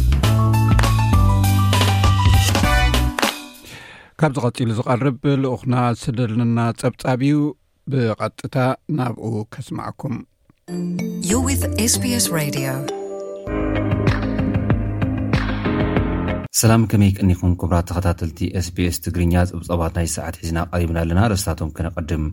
ካብ 4.24 4.34
ዚ 4.38 4.42
ቐጺሉ 4.46 4.70
ዝቐርብ 4.78 5.24
ልኡኽና 5.44 5.76
ስድልና 6.02 6.58
ጸብጻብ 6.80 7.22
እዩ 7.28 7.38
ብቐጥታ 7.92 8.58
ናብኡ 8.98 9.24
ከስማዐኩም 9.54 10.14
ዩ 11.30 11.40
ስስ 11.62 11.96
ሰላም 16.62 16.84
ከመይ 16.92 17.12
ቀኒኹም 17.20 17.56
ክብራት 17.64 17.88
ተኸታተልቲ 17.92 18.42
ስbስ 18.68 19.00
ትግርኛ 19.06 19.34
ጸብጸባት 19.54 19.96
ናይ 20.00 20.10
ሰዓት 20.18 20.38
ሒዝና 20.44 20.62
ቐሪብና 20.74 21.00
ኣለና 21.06 21.24
ርእስታቶም 21.34 21.74
ክነቐድም 21.80 22.26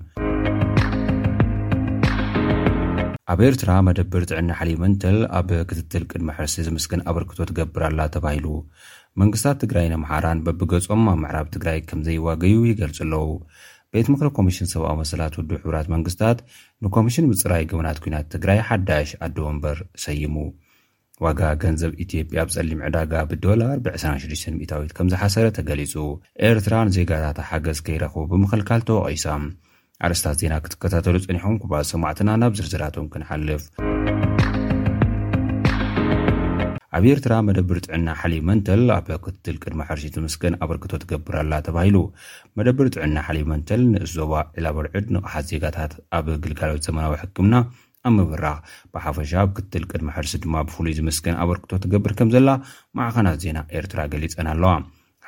ኣብ 3.32 3.40
ኤርትራ 3.48 3.70
መደብር 3.88 4.22
ጥዕና 4.30 4.50
ሓሊ 4.60 4.70
መንተል 4.82 5.18
ኣብ 5.38 5.48
ክትትል 5.70 6.04
ቅድሚ 6.12 6.28
ሕርሲ 6.36 6.62
ዝምስግን 6.68 7.00
ኣበርክቶ 7.10 7.38
ትገብርኣላ 7.48 8.00
ተባሂሉ 8.14 8.46
መንግስትታት 9.22 9.56
ትግራይ 9.62 9.86
ንምሓራን 9.92 10.38
በብገጾም 10.46 11.02
ኣብ 11.12 11.18
ምዕራብ 11.24 11.46
ትግራይ 11.54 11.78
ከም 11.90 12.00
ዘይዋገዩ 12.06 12.54
ይገልጹ 12.70 12.98
ኣለዉ 13.06 13.24
ቤት 13.94 14.06
ምኽሪ 14.12 14.28
ኮሚሽን 14.38 14.68
ሰብኣዊ 14.72 14.94
መሰላት 15.02 15.34
ውዱ 15.38 15.50
ሕብራት 15.62 15.86
መንግስትታት 15.94 16.38
ንኮሚሽን 16.86 17.28
ብጽራይ 17.30 17.62
ግበናት 17.70 17.98
ኵናት 18.06 18.26
ትግራይ 18.34 18.58
ሓዳሽ 18.68 19.10
ኣደወ 19.26 19.46
እምበር 19.52 19.78
ሰይሙ 20.04 20.34
ዋጋ 21.24 21.40
ገንዘብ 21.62 21.92
ኢትዮጵያ 22.04 22.40
ብ 22.48 22.54
ጸሊ 22.56 22.68
ምዕዳጋ 22.82 23.14
ብዶላር 23.30 23.78
ብ261ታዊት 23.86 24.92
ከም 24.98 25.08
ዝሓሰረ 25.14 25.46
ተገሊጹ 25.56 25.94
ኤርትራን 26.48 26.92
ዘጋታእታ 26.96 27.40
ሓገዝ 27.50 27.80
ከይረኽቡ 27.88 28.22
ብምኽልካል 28.34 28.82
ተወቒሳ 28.90 29.26
ኣርስታት 30.08 30.36
ዜና 30.42 30.54
ክትከታተሉ 30.66 31.16
ጸኒሖም 31.26 31.58
ቅባኣዝ 31.64 31.88
ሰማዕትና 31.94 32.30
ናብ 32.42 32.52
ዝርዝራቶም 32.60 33.06
ክንሓልፍ 33.14 33.64
ኣብ 36.96 37.04
ኤርትራ 37.12 37.32
መደብር 37.46 37.78
ጥዕና 37.86 38.08
ሓሊብ 38.20 38.44
መንተል 38.48 38.82
ኣብ 38.96 39.08
ክትል 39.24 39.56
ቅድማ 39.62 39.80
ሕርሲ 39.88 40.04
ዝምስገን 40.14 40.54
ኣበርክቶ 40.64 40.92
ትገብር 41.02 41.34
ኣላ 41.40 41.52
ተባሂሉ 41.66 41.96
መደብር 42.58 42.86
ጥዕና 42.94 43.16
ሓሊብ 43.26 43.46
መንተል 43.52 43.82
ንእዞባ 43.92 44.32
ዕላበርዕድ 44.60 45.06
ንቕሓት 45.16 45.48
ዜጋታት 45.50 45.92
ኣብ 46.18 46.26
ግልጋሎት 46.44 46.82
ዘመናዊ 46.88 47.16
ሕክምና 47.22 47.54
ኣብ 48.10 48.14
ምብራኽ 48.18 48.58
ብሓፈሻ 48.94 49.32
ኣብ 49.42 49.50
ክትል 49.58 49.84
ቅድማ 49.92 50.08
ሕርሲ 50.18 50.34
ድማ 50.44 50.54
ብፍሉይ 50.68 50.96
ዝምስገን 51.00 51.38
ኣበርክቶ 51.42 51.70
ትገብር 51.84 52.14
ከም 52.20 52.30
ዘላ 52.36 52.48
ማዕኸናት 53.00 53.38
ዜና 53.44 53.58
ኤርትራ 53.78 53.98
ገሊፀን 54.14 54.48
ኣለዋ 54.54 54.72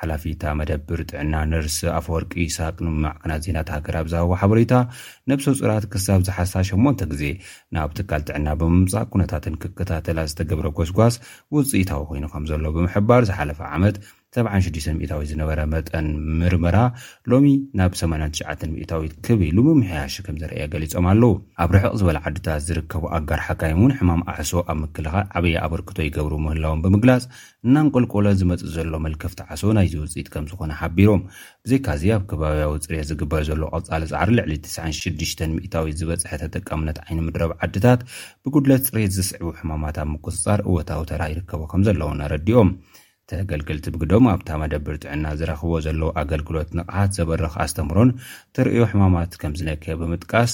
ሓላፊታ 0.01 0.43
መደብር 0.59 0.99
ጥዕና 1.09 1.33
ንርስ 1.49 1.75
ኣፍወርቂሳቅንማዕ 1.97 3.13
ክና 3.23 3.31
ዜናት 3.45 3.67
ሃገራ 3.73 3.97
ብዝሃብዎ 4.05 4.33
ሓበሬታ 4.41 4.73
ነብሶ 5.31 5.45
ፅራት 5.59 5.85
ክሳብ 5.93 6.21
ዝሓሳ 6.27 6.53
ሸንተ 6.69 7.01
ግዜ 7.11 7.23
ናብ 7.77 7.91
ትካል 7.99 8.23
ጥዕና 8.29 8.47
ብምምጻቅ 8.61 9.05
ኩነታትን 9.15 9.59
ክከታተላ 9.63 10.19
ዝተገብረ 10.31 10.67
ጎስጓስ 10.79 11.17
ውፅኢታዊ 11.57 12.01
ኮይኑ 12.11 12.25
ከም 12.33 12.47
ዘሎ 12.51 12.65
ብምሕባር 12.77 13.23
ዝሓለፈ 13.29 13.59
ዓመት 13.77 13.97
76ታዊት 14.35 15.25
ዝነበረ 15.31 15.59
መጠን 15.71 16.05
ምርምራ 16.39 16.77
ሎሚ 17.31 17.45
ናብ 17.79 17.93
89ታዊት 18.01 19.13
ክበኢሉ 19.25 19.57
ምምሕያሽ 19.65 20.13
ከም 20.25 20.35
ዘርአየ 20.41 20.67
ገሊፆም 20.73 21.07
ኣለዉ 21.11 21.31
ኣብ 21.63 21.71
ርሕቕ 21.75 21.91
ዝበለ 22.01 22.17
ዓድታት 22.29 22.61
ዝርከቡ 22.67 23.03
ኣጋር 23.17 23.41
ሓካይ 23.47 23.73
እውን 23.75 23.91
ሕማም 23.97 24.21
ኣዕሶ 24.33 24.51
ኣብ 24.73 24.77
ምክልኻል 24.83 25.25
ዓበይ 25.39 25.55
ኣበርክቶ 25.65 25.97
ይገብሩ 26.07 26.33
ምህላዎም 26.45 26.83
ብምግላጽ 26.85 27.25
እናንቆልቆሎ 27.67 28.25
ዝመፅእ 28.41 28.71
ዘሎ 28.75 28.93
መልከፍቲ 29.07 29.39
ኣዓሶ 29.47 29.63
ናይዚ 29.79 29.93
ውፅኢት 30.03 30.29
ከም 30.35 30.45
ዝኾነ 30.51 30.71
ሓቢሮም 30.81 31.21
ብዘይካዚ 31.65 32.05
ኣብ 32.17 32.23
ከባብያዊ 32.31 32.73
ፅሬት 32.87 33.05
ዝግበር 33.11 33.43
ዘሎ 33.51 33.61
ቅጻል 33.81 34.05
ፃዕሪ 34.13 34.31
ልዕሊ 34.39 34.53
96 34.71 35.45
ሚታዊት 35.57 35.99
ዝበፅሐ 36.03 36.31
ተጠቀምነት 36.45 36.99
ዓይኒ 37.05 37.19
ምድረብ 37.27 37.53
ዓድታት 37.63 38.01
ብጉድለት 38.45 38.85
ፅሬት 38.91 39.11
ዝስዕቡ 39.17 39.47
ሕማማት 39.59 39.99
ኣብ 40.05 40.09
ምቅፅፃር 40.15 40.61
እወታዊ 40.69 41.01
ተራ 41.11 41.21
ይርከቡ 41.33 41.61
ከም 41.73 41.83
ዘለዎ 41.89 42.11
ኣረዲኦም 42.27 42.71
ተገልግል 43.31 43.77
ትብግዶም 43.85 44.25
ኣብታ 44.31 44.47
መደብር 44.61 44.95
ጥዕና 45.03 45.25
ዝረኽቦ 45.39 45.71
ዘለዉ 45.85 46.09
ኣገልግሎት 46.21 46.69
ንቕሓት 46.77 47.11
ዘበርኽ 47.17 47.53
ኣስተምሮን 47.65 48.09
እተርእዮ 48.17 48.81
ሕማማት 48.91 49.33
ከም 49.41 49.53
ዝነክበ 49.59 49.97
ብምጥቃስ 50.01 50.53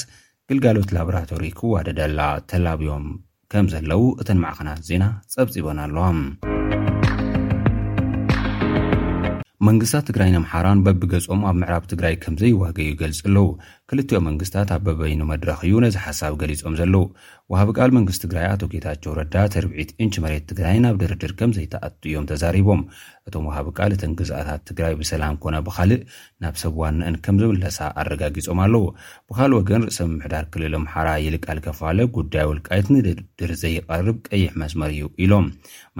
ግልጋሎት 0.49 0.89
ላብራቶሪ 0.95 1.45
ክዋደደላ 1.59 2.19
ተላብዮም 2.51 3.07
ከም 3.53 3.65
ዘለው 3.73 4.03
እተን 4.21 4.39
ማዕኸናት 4.43 4.81
ዜና 4.89 5.03
ጸብፂቦን 5.35 5.79
ኣለዋ 5.85 6.05
መንግስታት 9.67 10.05
ትግራይን 10.07 10.37
ኣምሓራን 10.39 10.83
በቢገጾም 10.85 11.39
ኣብ 11.49 11.55
ምዕራብ 11.61 11.83
ትግራይ 11.91 12.15
ከምዘይዋገዩ 12.23 12.87
ይገልጽ 12.93 13.19
ኣለው 13.29 13.47
ክልቲዮም 13.91 14.26
መንግስትታት 14.30 14.69
ኣብ 14.76 14.82
በበይኑ 14.86 15.21
መድረኽ 15.34 15.60
እዩ 15.67 15.76
ነዚ 15.84 15.95
ሓሳብ 16.06 16.34
ገሊፆም 16.41 16.73
ዘለዉ 16.80 17.04
ውሃብ 17.52 17.69
ቃል 17.78 17.91
መንግስቲ 17.97 18.19
ትግራይ 18.23 18.45
ኣቶ 18.54 18.62
ጌታቸው 18.73 19.12
ረዳ 19.19 19.36
ተርብዒት 19.54 19.91
እንቺ 20.04 20.13
መሬት 20.23 20.43
ትግራይ 20.50 20.78
ናብ 20.86 20.95
ድርድር 21.02 21.32
ከም 21.39 21.52
ዘይተኣጥ 21.58 21.91
እዮም 22.10 22.26
ተዛሪቦም 22.32 22.82
እቶም 23.28 23.45
ውሃብ 23.50 23.67
ቃል 23.78 23.91
እተን 23.97 24.13
ግዛእታት 24.21 24.62
ትግራይ 24.69 24.93
ብሰላም 25.02 25.36
ኮነ 25.43 25.56
ብካልእ 25.67 26.02
ናብ 26.45 26.56
ሰብ 26.63 26.73
ዋ 26.82 26.89
ነአን 26.97 27.15
ከም 27.28 27.38
ዝምለሳ 27.43 27.78
ኣረጋጊጾም 28.04 28.60
ኣለዉ 28.65 28.84
ብኻሊእ 29.30 29.58
ወገን 29.60 29.86
ርእሰ 29.89 30.00
ምምሕዳር 30.12 30.45
ክልእል 30.56 30.76
ምሓራ 30.86 31.08
ይልቃልከፋለ 31.26 31.97
ጉዳይ 32.17 32.45
ውልቃየት 32.52 32.89
ንድርድር 32.95 33.54
ዘይቐርብ 33.63 34.19
ቀይሕ 34.34 34.52
መስመር 34.63 34.91
እዩ 34.97 35.08
ኢሎም 35.26 35.47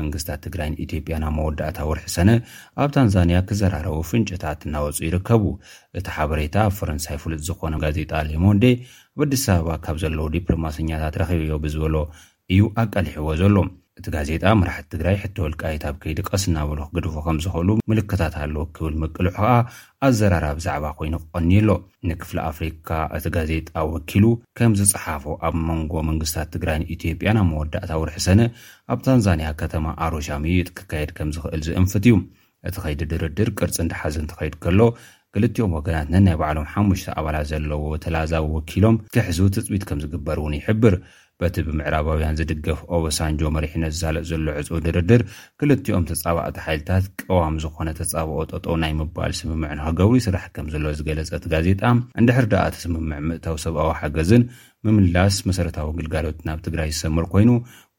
መንግስትታት 0.02 0.44
ትግራይን 0.48 0.78
ኢትዮጵያ 0.88 1.16
ናብ 1.26 1.34
መወዳእታ 1.40 1.80
ውርሒ 1.92 2.08
ሰነ 2.18 2.30
ኣብ 2.84 2.92
ታንዛንያ 2.98 3.40
ክዘራረቦ 3.52 3.98
ፍንጨታት 4.12 4.62
እናወፁ 4.70 5.00
ይርከቡ 5.10 5.44
እቲ 6.00 6.08
ሓበሬታ 6.18 6.56
ኣብ 6.68 6.74
ፈረንሳይ 6.80 7.18
ፍሉጥ 7.24 7.42
ዝኾነ 7.48 7.74
ጋዜጣ 7.84 8.12
ሌሞንዴ 8.32 8.64
ኣብ 9.14 9.22
ኣዲስ 9.26 9.44
ኣበባ 9.56 9.72
ካብ 9.86 9.96
ዘለዉ 10.04 10.22
ዲፕሎማስኛታት 10.36 11.16
ረኺበዮ 11.24 11.54
ብዝበሎ 11.66 11.96
እዩ 12.54 12.62
ኣቀሊሕዎ 12.82 13.30
ዘሎ 13.42 13.56
እቲ 14.00 14.08
ጋዜጣ 14.14 14.44
መራሕቲ 14.60 14.88
ትግራይ 14.94 15.16
ሕቶወልቃየት 15.22 15.84
ኣብ 15.90 15.96
ከይዲ 16.02 16.20
ቀስእናበሉ 16.30 16.80
ክግድፉ 16.90 17.14
ከም 17.26 17.38
ዝኽእሉ 17.44 17.70
ምልክታት 17.92 18.36
ኣለዉ 18.42 18.58
ክብል 18.76 18.96
ምቅልዑ 19.04 19.30
ከኣ 19.38 19.48
ኣዘራራ 20.08 20.46
ብዛዕባ 20.58 20.86
ኮይኑ 20.98 21.16
ክቐኒዩ 21.24 21.58
ኣሎ 21.62 21.72
ንክፍሊ 22.10 22.38
ኣፍሪካ 22.50 22.90
እቲ 23.20 23.26
ጋዜጣ 23.38 23.70
ወኪሉ 23.94 24.26
ከም 24.60 24.76
ዝጸሓፎ 24.82 25.24
ኣብ 25.50 25.56
መንጎ 25.70 25.94
መንግስታት 26.10 26.50
ትግራይን 26.56 26.88
ኢትዮጵያን 26.96 27.40
ኣብ 27.44 27.48
መወዳእታ 27.54 27.92
ውርሒ 28.02 28.18
ሰነ 28.28 28.40
ኣብ 28.96 29.02
ታንዛንያ 29.08 29.50
ከተማ 29.62 29.86
ኣሮሻ 30.08 30.30
ሙዩጥ 30.46 30.70
ክካየድ 30.80 31.14
ከም 31.20 31.32
ዝኽእል 31.38 31.64
ዝእንፍት 31.70 32.06
እዩ 32.10 32.16
እቲ 32.68 32.76
ኸይዲ 32.84 33.02
ድርድር 33.10 33.50
ቅርፂ 33.60 33.76
እንዳሓዘን 33.84 34.26
ተኸይድ 34.30 34.56
ከሎ 34.64 34.80
ክልቲኦም 35.38 35.74
ወገናትነ 35.78 36.20
ናይ 36.26 36.36
ባዕሎም 36.42 36.68
ሓሙሽተ 36.74 37.08
ኣባላት 37.22 37.46
ዘለዎ 37.50 37.84
ተላዛዊ 38.04 38.46
ወኪሎም 38.54 38.96
ክሕዙ 39.16 39.40
ትፅቢት 39.56 39.84
ከም 39.90 40.00
ዝግበር 40.04 40.38
እውን 40.42 40.54
ይሕብር 40.58 40.96
በቲ 41.42 41.56
ብምዕራባውያን 41.66 42.38
ዝድገፍ 42.40 42.80
ኦበሳንጆ 42.98 43.42
መሪሕነት 43.58 43.94
ዝዛለጥ 43.98 44.24
ዘሎ 44.30 44.48
ዕፁ 44.62 44.70
ድርድር 44.86 45.22
ክልቲኦም 45.62 46.08
ተጻባቕቲ 46.12 46.58
ሓይልታት 46.68 47.04
ቀዋሚ 47.26 47.58
ዝኾነ 47.66 47.90
ተጻብኦ 48.00 48.40
ጠጦ 48.52 48.66
ናይ 48.84 48.94
ምባኣል 49.02 49.34
ስምምዕ 49.40 49.72
ን 49.78 49.80
ክገብሩ 49.90 50.16
ይስራሕ 50.22 50.48
ከም 50.56 50.70
ዘለ 50.76 50.86
ዝገለጸት 51.02 51.46
ጋዜጣ 51.54 51.84
እንድ 52.22 52.32
ሕርዳኣ 52.38 52.64
እቲ 52.72 52.78
ስምምዕ 52.86 53.20
ምእታዊ 53.32 53.58
ሰብኣዊ 53.66 53.92
ሓገዝን 54.00 54.46
ምምላስ 54.88 55.36
መሰረታዊ 55.52 55.88
ግልጋሎት 56.00 56.40
ናብ 56.48 56.60
ትግራይ 56.68 56.90
ዝሰምር 56.96 57.26
ኮይኑ 57.36 57.52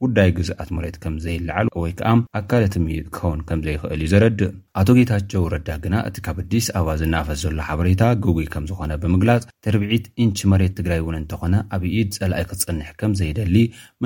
ጉዳይ 0.05 0.29
ግዛኣት 0.39 0.69
መሬት 0.77 0.97
ከም 1.03 1.15
ዘይላዓል 1.25 1.69
ወይ 1.83 1.93
ከኣ 1.99 2.11
ኣካልትም 2.41 2.85
ክኸውን 3.15 3.41
ከምዘይክእል 3.49 4.01
እዩ 4.05 4.11
ዘረድእ 4.13 4.51
ኣቶ 4.81 4.89
ጌታቸው 4.99 5.45
ረዳ 5.55 5.69
ግና 5.85 5.95
እቲ 6.09 6.17
ካብ 6.27 6.37
አዲስ 6.43 6.67
ኣበባ 6.79 6.95
ዝናፈስ 7.01 7.39
ዘሎ 7.45 7.57
ሓበሬታ 7.69 8.03
ጉጉይ 8.27 8.47
ከም 8.55 8.65
ዝኾነ 8.71 8.93
ብምግላፅ 9.05 9.43
ትርብዒት 9.67 10.07
ኢንቺ 10.25 10.39
መሬት 10.53 10.77
ትግራይ 10.79 11.01
እውን 11.05 11.19
እንተኾነ 11.21 11.55
ኣብኢድ 11.77 12.11
ፀላኣይ 12.21 12.47
ክትፅንሕ 12.51 12.91
ከም 13.01 13.15
ዘይደሊ 13.23 13.57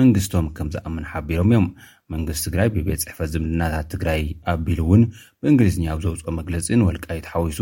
መንግስቶም 0.01 0.47
ከም 0.59 0.69
ዝኣምን 0.75 1.07
ሓቢሮም 1.13 1.51
እዮም 1.53 1.67
መንግስት 2.13 2.41
ትግራይ 2.47 2.67
ብቤት 2.75 3.01
ፅሕፈት 3.05 3.29
ዝምድናታት 3.33 3.85
ትግራይ 3.93 4.21
ኣቢሉ 4.53 4.79
እውን 4.85 5.01
ብእንግሊዝኛ 5.43 5.83
ኣብ 5.93 5.99
ዘውፅኦ 6.05 6.31
መግለፂን 6.39 6.83
ወልቃይት 6.87 7.25
ሓዊሱ 7.33 7.59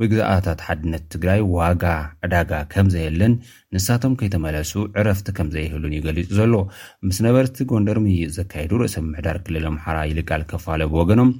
ብግዛኣታት 0.00 0.60
ሓድነት 0.66 1.04
ትግራይ 1.14 1.40
ዋጋ 1.56 1.84
ዕዳጋ 2.26 2.52
ከምዘየለን 2.72 3.34
ንሳቶም 3.76 4.16
ከይተመለሱ 4.22 4.72
ዕረፍቲ 5.02 5.28
ከም 5.38 5.48
ዘይህሉን 5.56 5.94
ይገሊጹ 5.98 6.28
ዘሎ 6.38 6.54
ምስ 7.08 7.18
ነበርቲ 7.26 7.58
ጎንደር 7.72 8.00
ምይእ 8.06 8.26
ዘካየዱ 8.38 8.72
ርእሰ 8.82 8.96
ምምሕዳር 9.06 9.38
ክልል 9.46 9.66
ኣምሓራ 9.72 9.98
ይልቃል 10.10 10.44
ከፋለ 10.52 10.80
ብወገኖም 10.94 11.30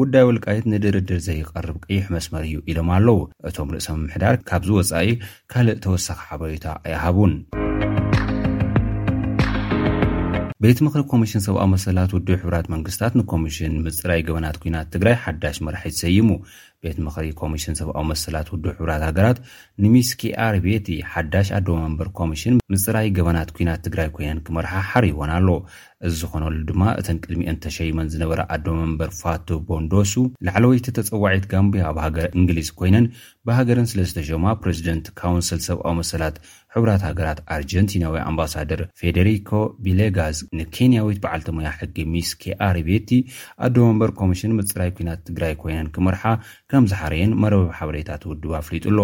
ጉዳይ 0.00 0.26
ወልቃይት 0.30 0.66
ንድርድር 0.74 1.20
ዘይቐርብ 1.28 1.76
ቅይሕ 1.88 2.04
መስመር 2.16 2.44
እዩ 2.50 2.58
ኢሎም 2.72 2.88
ኣለዉ 2.98 3.18
እቶም 3.50 3.70
ርእሰ 3.76 3.88
ምምሕዳር 3.98 4.36
ካብዝወፃኢ 4.50 5.10
ካልእ 5.54 5.80
ተወሳኺ 5.86 6.20
ሓበሬታ 6.30 6.66
ኣይሃቡን 6.88 7.34
ቤት 10.64 10.78
ምኽሪ 10.86 11.02
ኮሚሽን 11.12 11.42
ሰብኣዊ 11.44 11.64
መሰላት 11.72 12.10
ውድብ 12.14 12.30
ሕብራት 12.42 12.66
መንግስትታት 12.74 13.12
ንኮሚሽን 13.20 13.72
ምፅራይ 13.84 14.20
ገበናት 14.26 14.56
ኩናት 14.62 14.86
ትግራይ 14.94 15.16
ሓዳሽ 15.22 15.56
መራሒ 15.66 15.90
ትሰይሙ 15.94 16.28
ቤት 16.84 16.96
ምክሪ 17.06 17.26
ኮሚሽን 17.40 17.76
ሰብኣዊ 17.80 18.04
መሰላት 18.12 18.46
ውድብ 18.52 18.66
ሕራት 18.78 19.02
ሃገራት 19.08 19.38
ንሚስኬኣርቤቲ 19.84 20.88
ሓዳሽ 21.12 21.48
ኣዶ 21.58 21.68
መንበር 21.82 22.08
ኮሚሽን 22.20 22.54
ምፅራይ 22.74 23.08
ገበናት 23.18 23.50
ኩናት 23.56 23.80
ትግራይ 23.86 24.08
ኮይነን 24.16 24.40
ክምርሓ 24.46 24.72
ሓርዎን 24.90 25.32
ኣሎ 25.38 25.48
እ 26.06 26.10
ዝኾነሉ 26.18 26.56
ድማ 26.68 26.82
እተን 27.00 27.18
ቅድሚአን 27.24 27.58
ተሸይመን 27.64 28.08
ዝነበረ 28.14 28.40
ኣዶ 28.54 28.66
መንበር 28.78 29.10
ፋቶ 29.20 29.48
ቦንዶሱ 29.68 30.12
ላዕለወይቲ 30.48 30.86
ተፀዋዒት 30.96 31.44
ጋምብያ 31.52 31.82
ኣብ 31.90 31.98
ሃገር 32.06 32.26
እንግሊዝ 32.38 32.68
ኮይነን 32.80 33.06
ብሃገርን 33.48 33.86
ስለ8ማ 33.92 34.46
ፕሬዚደንት 34.64 35.06
ካውንስል 35.20 35.60
ሰብኣዊ 35.68 35.94
መሰላት 36.00 36.36
ሕብራት 36.74 37.02
ሃገራት 37.08 37.38
ኣርጀንቲና 37.54 38.04
ወ 38.12 38.16
ኣምባሳደር 38.30 38.80
ፌደሪኮ 39.00 39.50
ቢሌጋዝ 39.84 40.36
ንኬንያዊት 40.58 41.18
በዓልቶሙያ 41.24 41.70
ሕጊ 41.78 41.96
ሚስኬኣርቤቲ 42.14 43.10
ኣዶ 43.66 43.76
መንበር 43.88 44.12
ኮሚሽን 44.20 44.54
ምፅራይ 44.60 44.90
ኩናት 44.98 45.20
ትግራይ 45.28 45.54
ኮይነን 45.62 45.90
ክምርሓ 45.96 46.22
ከምዝሓረየን 46.72 47.32
መረበብ 47.42 47.70
ሓበሬታት 47.78 48.22
ውድብ 48.28 48.52
ኣፍሊጡ 48.58 48.84
ኣሎ 48.92 49.00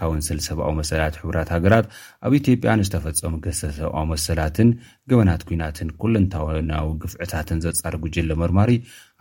ካብብንስሊ 0.00 0.40
ሰብኣዊ 0.48 0.72
መሰላት 0.80 1.14
ሕራት 1.20 1.48
ሃገራት 1.54 1.86
ኣብ 2.26 2.32
ኢትዮጵያ 2.38 2.72
ንዝተፈፀሙ 2.80 3.32
ገተ 3.44 3.56
ሰብኣዊ 3.78 4.04
መሰላትን 4.12 4.68
ገበናት 5.10 5.42
ኩናትን 5.48 5.88
ኩለእንታዊናዊ 6.02 6.86
ግፍዕታትን 7.04 7.62
ዘፃርጉጅለ 7.64 8.30
መርማሪ 8.42 8.70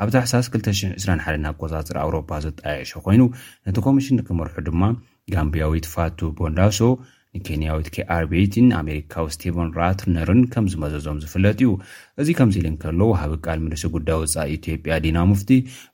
ኣብ 0.03 0.11
ታሕሳስ 0.15 0.47
20021 0.57 1.49
ኣቆሳፅሪ 1.51 1.97
ኣውሮፓ 2.05 2.29
ዘጣየዕሾ 2.45 2.91
ኮይኑ 3.07 3.23
ነቲ 3.67 3.77
ኮሚሽን 3.87 4.23
ክመርሑ 4.27 4.55
ድማ 4.69 4.83
ጋምቢያዊት 5.35 5.87
ፋቱ 5.95 6.19
ቦንዳሶ 6.41 6.81
ኬንያዊት 7.47 7.87
ኣርቤትን 8.17 8.67
ኣሜሪካዊ 8.81 9.25
ስቴቨን 9.35 9.69
ራትነርን 9.79 10.41
ከም 10.53 10.65
ዝመዘዞም 10.73 11.19
ዝፍለጥ 11.23 11.55
እዩ 11.61 11.69
እዚ 12.21 12.29
ከምዚ 12.39 12.55
ኢል 12.61 12.67
እንከሎ 12.71 12.99
ሃቢ 13.21 13.33
ቃል 13.45 13.59
ምንሲ 13.65 13.83
ጉዳይ 13.95 14.17
ውፃኢ 14.23 14.49
ኢትዮጵያ 14.59 14.95
ዲና 15.05 15.17
ምፍቲ 15.31 15.49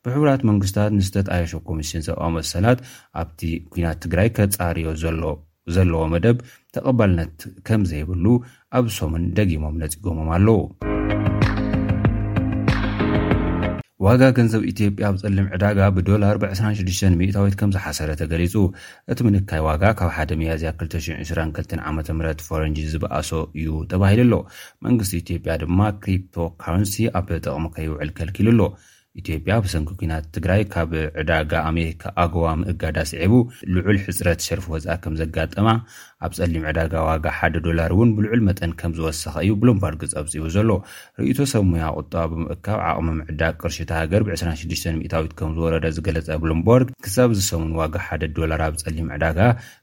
ብሕብራት 0.06 0.43
መንግስታት 0.51 0.91
ንዝተጣየሸ 0.99 1.53
ኮሚሽን 1.69 2.03
ዘቀ 2.08 2.21
መሰላት 2.38 2.82
ኣብቲ 3.23 3.41
ኩናት 3.73 3.99
ትግራይ 4.06 4.29
ከፃሪዮ 4.38 4.89
ዘለዎ 5.75 6.03
መደብ 6.15 6.39
ተቐባልነት 6.77 7.36
ከምዘይብሉ 7.69 8.25
ኣብሶሙን 8.79 9.25
ደጊሞም 9.39 9.77
ነፂጎሞም 9.84 10.32
ኣለው 10.38 10.60
ዋጋ 14.06 14.22
ገንዘብ 14.38 14.62
ኢትዮጵያ 14.70 15.06
ብ 15.16 15.20
ጸልም 15.22 15.46
ዕዳጋ 15.56 15.80
ብዶላር 15.98 16.36
ብ26 16.42 17.18
ሚእታዊት 17.20 17.56
ከምዝሓሰረ 17.60 18.10
ተገሊጹ 18.22 18.54
እቲ 19.12 19.20
ምንካይ 19.28 19.62
ዋጋ 19.68 19.84
ካብ 20.00 20.10
ሓደ 20.16 20.32
መያዝያ 20.42 20.72
2202 20.82 21.76
ዓመ 21.89 21.98
ም 22.20 22.26
ፈረንጂ 22.48 22.78
ዝበኣሶ 22.94 23.32
እዩ 23.60 23.70
ተባሂሉ 23.94 24.22
ኣሎ 24.24 24.38
መንግስቲ 24.88 25.16
ኢትዮጵያ 25.24 25.56
ድማ 25.63 25.80
ክሪፕቶ 26.04 26.36
ካርንሲ 26.63 26.96
ኣብ 27.20 27.26
ተጠቕሚ 27.36 27.66
ከይውዕል 27.78 28.12
ከልኪሉ 28.20 28.50
ኣሎ 28.56 28.63
ኢትዮጵያ 29.21 29.56
ብሰንኪ 29.63 29.89
ኩናት 29.97 30.23
ትግራይ 30.36 30.62
ካብ 30.73 30.91
ዕዳጋ 31.21 31.52
ኣሜካ 31.69 32.04
ኣጎባ 32.21 32.45
ምእጋዳ 32.60 32.95
ስዒቡ 33.10 33.34
ልዑል 33.73 33.97
ሕፅረት 34.06 34.39
ሸርፊ 34.45 34.65
ወፃ 34.73 34.86
ከም 35.04 35.13
ዘጋጥማ 35.19 35.67
ኣብ 36.26 36.32
ጸሊም 36.38 36.63
ዕዳጋ 36.71 36.93
ዋጋ 37.08 37.26
ሓደ 37.39 37.56
ዶላር 37.67 37.91
እውን 37.95 38.12
ብልዑል 38.17 38.41
መጠን 38.47 38.71
ከም 38.80 38.91
ዝወሰኺ 38.97 39.36
እዩ 39.43 39.52
ብሉምባርግ 39.63 40.02
ፀብፂቡ 40.15 40.45
ዘሎ 40.58 40.69
ርእቶ 41.21 41.39
ሰሙያ 41.54 41.84
ቁጠባ 41.99 42.26
ብምእካብ 42.34 42.80
ዓቕሚ 42.89 43.08
ምዕዳቅ 43.19 43.54
ቅርሽታ 43.62 43.91
ሃገር 44.02 44.23
ብ26ሚታዊት 44.30 45.36
ከም 45.41 45.52
ዝወረደ 45.58 45.86
ዝገለፀ 45.97 46.30
ብሉምባርግ 46.45 46.89
ክሳብ 47.08 47.30
ዝሰሙን 47.39 47.71
ዋጋ 47.82 47.95
1ደ 48.10 48.23
ዶላር 48.39 48.63
ኣብ 48.69 48.76
ጸሊም 48.84 49.10
ዕዳጋ 49.17 49.39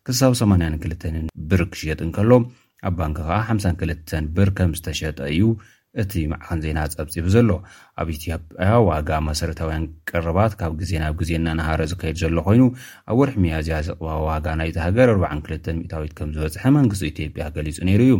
ክሳብ 0.08 0.34
82 0.46 1.34
ብር 1.52 1.62
ክሽየጥ 1.74 2.00
እንከሎ 2.08 2.32
ኣብ 2.88 2.94
ባንኪ 2.98 3.18
ከዓ 3.28 3.36
52 3.58 4.34
ብር 4.38 4.48
ከም 4.58 4.70
ዝተሸጠ 4.78 5.18
እዩ 5.34 5.42
እቲ 6.02 6.12
ማዕኸን 6.32 6.58
ዜና 6.64 6.78
ፀብፂቡ 6.96 7.26
ዘሎ 7.34 7.48
ኣብ 8.00 8.08
ኢትዮጵያ 8.16 8.66
ዋጋ 8.88 9.08
መሰረታውያን 9.28 9.84
ቀረባት 10.10 10.52
ካብ 10.60 10.72
ግዜ 10.80 10.92
ናብ 11.02 11.14
ግዜ 11.20 11.30
እናናሃረ 11.38 11.82
ዝከይድ 11.92 12.16
ዘሎ 12.22 12.36
ኮይኑ 12.48 12.62
ኣብ 13.12 13.16
ወርሒ 13.20 13.34
መያዝያ 13.44 13.78
ዘቕባቢ 13.88 14.18
ዋጋ 14.28 14.46
ናይቲ 14.60 14.76
ሃገር 14.86 15.10
402ል 15.22 15.76
ሚታዊት 15.80 16.12
ከም 16.20 16.30
ዝበፅሐ 16.36 16.64
መንግስቲ 16.78 17.06
ኢትዮጵያ 17.14 17.46
ገሊጹ 17.56 17.78
ነይሩ 17.88 18.00
እዩ 18.06 18.14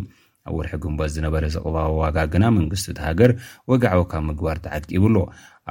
ኣብ 0.49 0.55
ወርሒ 0.59 0.73
ግንበት 0.87 1.11
ዝነበረ 1.19 1.45
ዘቕባቢ 1.57 1.89
ዋጋ 2.03 2.17
ግና 2.35 2.45
መንግስቲ 2.59 2.87
እቲ 2.95 3.01
ሃገር 3.09 3.33
ወጋዕቦ 3.73 4.03
ካብ 4.13 4.25
ምግባር 4.31 4.59
ተዓቂብሎ 4.67 5.17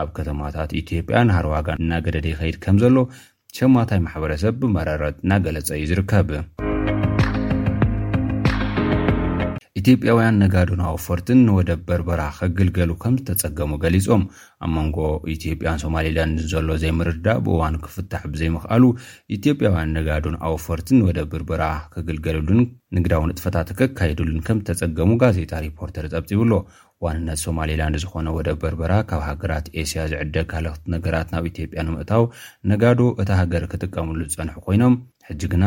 ኣብ 0.01 0.09
ከተማታት 0.19 0.73
ኢትዮጵያ 0.83 1.21
ናሃረ 1.31 1.47
ዋጋ 1.55 1.67
እናገደደ 1.83 2.25
ይኸይድ 2.33 2.57
ከም 2.65 2.79
ዘሎ 2.85 2.97
ሸማታይ 3.59 4.01
ማሕበረሰብ 4.07 4.55
ብመረረት 4.63 5.17
እና 5.25 5.31
ገለጸ 5.47 5.69
እዩ 5.81 5.85
ዝርከብ 5.93 6.29
ኢትጵያውያን 9.79 10.37
ነጋዶን 10.41 10.81
ኣውፈርትን 10.91 11.39
ንወደብ 11.47 11.81
በርበራ 11.89 12.21
ኼግልገሉ 12.37 12.89
ከም 13.01 13.13
ዝተጸገሙ 13.19 13.69
ገሊጾም 13.83 14.23
ኣብ 14.65 14.69
መንጎ 14.77 14.97
ኢትዮጵያን 15.33 15.81
ሶማሌላንድ 15.83 16.39
ዘሎ 16.51 16.67
ዘይምርዳእ 16.83 17.39
ብእዋን 17.45 17.75
ክፍታሕ 17.85 18.23
ብዘይምኽኣሉ 18.33 18.83
ኢትዮጵያውያን 19.35 19.93
ነጋዶን 19.97 20.35
ኣውፈርትን 20.49 20.97
ንወደብ 21.01 21.29
በርበራ 21.33 21.65
ኬግልገሉሉን 21.93 22.61
ንግዳውን 22.97 23.33
ጥፈታት 23.37 23.69
ኬካይዱሉን 23.81 24.39
ከም 24.47 24.59
ዝተጸገሙ 24.63 25.09
ጋዜጣ 25.23 25.53
ሪፖርተር 25.67 26.07
ጸብጺብኣሎ 26.13 26.53
ዋንነት 27.05 27.39
ሶማሌላንድ 27.47 27.97
ዝዀነ 28.05 28.27
ወደብ 28.37 28.57
በርበራ 28.63 28.93
ካብ 29.11 29.21
ሃገራት 29.29 29.67
ኤስያ 29.81 30.03
ዝዕደ 30.13 30.35
ካልእኽቲ 30.53 30.83
ነገራት 30.95 31.29
ናብ 31.35 31.45
ኢትዮጵያ 31.51 31.83
ንምእታው 31.89 32.25
ነጋዶ 32.71 32.99
እቲ 33.23 33.29
ሃገር 33.41 33.65
ክጥቀምሉ 33.73 34.19
ዝጸንሑ 34.33 34.57
ዀይኖም 34.69 34.95
ሕጂ 35.29 35.41
ግና 35.53 35.65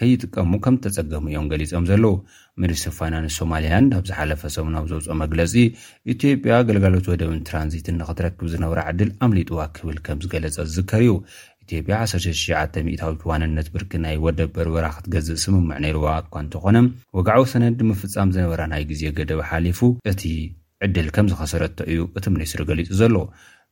ከይጥቀሙ 0.00 0.52
ከም 0.64 0.74
ዝተጸገሙ 0.82 1.24
እዮም 1.30 1.46
ገሊጾም 1.52 1.84
ዘለዉ 1.88 2.12
ምድስ 2.62 2.80
ፋይናን 2.96 3.26
ሶማልያን 3.36 3.86
ኣብ 3.98 4.04
ዝሓለፈ 4.08 4.42
ሰሙና 4.56 4.74
ኣብ 4.80 4.86
ዘውፅኦ 4.90 5.14
መግለጺ 5.22 5.52
ኢትዮጵያ 6.12 6.50
ኣገልጋሎት 6.62 7.06
ወደብን 7.12 7.40
ትራንዚትን 7.48 7.96
ንኽትረክብ 8.00 8.48
ዝነብራ 8.52 8.80
ዕድል 8.90 9.10
ኣምሊጡዋ 9.26 9.60
ክብል 9.76 9.96
ከም 10.06 10.18
ዝገለጸ 10.24 10.56
ዝዝከር 10.72 11.00
እዩ 11.04 11.14
ኢትዮጵያ 11.64 11.96
16090ታዊት 12.12 13.22
ዋንነት 13.30 13.68
ብርኪ 13.76 13.92
ናይ 14.04 14.16
ወደብ 14.26 14.50
በርበራ 14.56 14.86
ክትገዝእ 14.96 15.40
ስምምዕ 15.44 15.78
ነይርዋ 15.84 16.06
እኳ 16.24 16.34
እንተኾነ 16.44 16.76
ወግዓዊ 17.18 17.42
ሰነድ 17.54 17.80
ምፍጻም 17.90 18.32
ዝነበራ 18.36 18.62
ናይ 18.74 18.84
ግዜ 18.92 19.02
ገደብ 19.20 19.40
ሓሊፉ 19.50 19.80
እቲ 20.12 20.22
ዕድል 20.86 21.08
ከም 21.16 21.26
ዝኸሰረቶ 21.32 21.78
እዩ 21.92 22.00
እቲ 22.18 22.24
ምኒስትሪ 22.36 22.62
ገሊጹ 22.70 22.88
ዘለዎ 23.00 23.24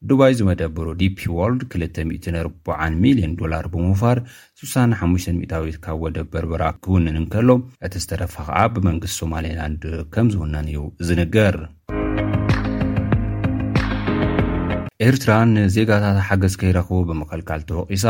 ዱባይ 0.09 0.33
ዝመደብሩ 0.37 0.85
ዲፒ 1.01 1.19
ዎልድ 1.39 1.63
24ዓን 1.73 2.95
ሚልዮን 3.03 3.33
ዶላር 3.41 3.65
ብምፋር 3.75 4.19
65ሚታዊት 4.63 5.77
ካብ 5.85 5.99
ወደ 6.07 6.19
በርበራ 6.33 6.63
ክውንን 6.87 7.19
እንከሎ 7.23 7.49
እቲ 7.89 7.95
ዝተረፋ 8.05 8.35
ከዓ 8.49 8.59
ብመንግስት 8.77 9.19
ሶማሌላንድ 9.23 9.83
ከም 10.17 10.29
ዝውነን 10.35 10.69
እዩ 10.73 10.85
ዝንገር 11.09 11.57
ኤርትራ 15.07 15.33
ንዜጋታት 15.53 16.17
ሓገዝ 16.29 16.55
ከይረኽቡ 16.61 16.97
ብመከልካል 17.09 17.61
ተወቒሳ 17.69 18.05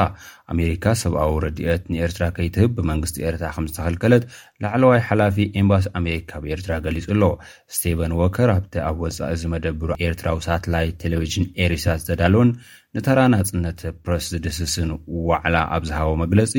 ኣሜሪካ 0.52 0.84
ሰብኣዊ 1.02 1.32
ረድኦት 1.44 1.82
ንኤርትራ 1.92 2.22
ከይትህብ 2.36 2.70
ብመንግስቲ 2.76 3.16
ኤርትራ 3.28 3.48
ከም 3.56 3.66
ዝተኸልከለት 3.70 4.24
ላዕለዋይ 4.64 5.00
ሓላፊ 5.08 5.36
ኤምባስ 5.60 5.84
ኣሜሪካ 6.00 6.30
ብኤርትራ 6.44 6.72
ገሊጹ 6.86 7.06
ኣሎ 7.16 7.24
ስቴቨን 7.76 8.14
ዎከር 8.20 8.50
ኣብቲ 8.56 8.74
ኣብ 8.88 8.98
ወፃኢ 9.04 9.36
ዚ 9.42 9.52
መደብሩ 9.54 9.90
ኤርትራዊ 10.08 10.40
ሳተላይት 10.48 10.96
ቴሌቭዥን 11.04 11.46
ኤሪሳ 11.66 11.86
ዝተዳልን 12.02 12.50
ንተራናፅነት 12.98 13.80
ፕረስ 14.04 14.24
ዝድስስን 14.34 14.90
ዋዕላ 15.30 15.56
ኣብ 15.76 15.82
ዝሃቦ 15.90 16.10
መግለጺ 16.24 16.52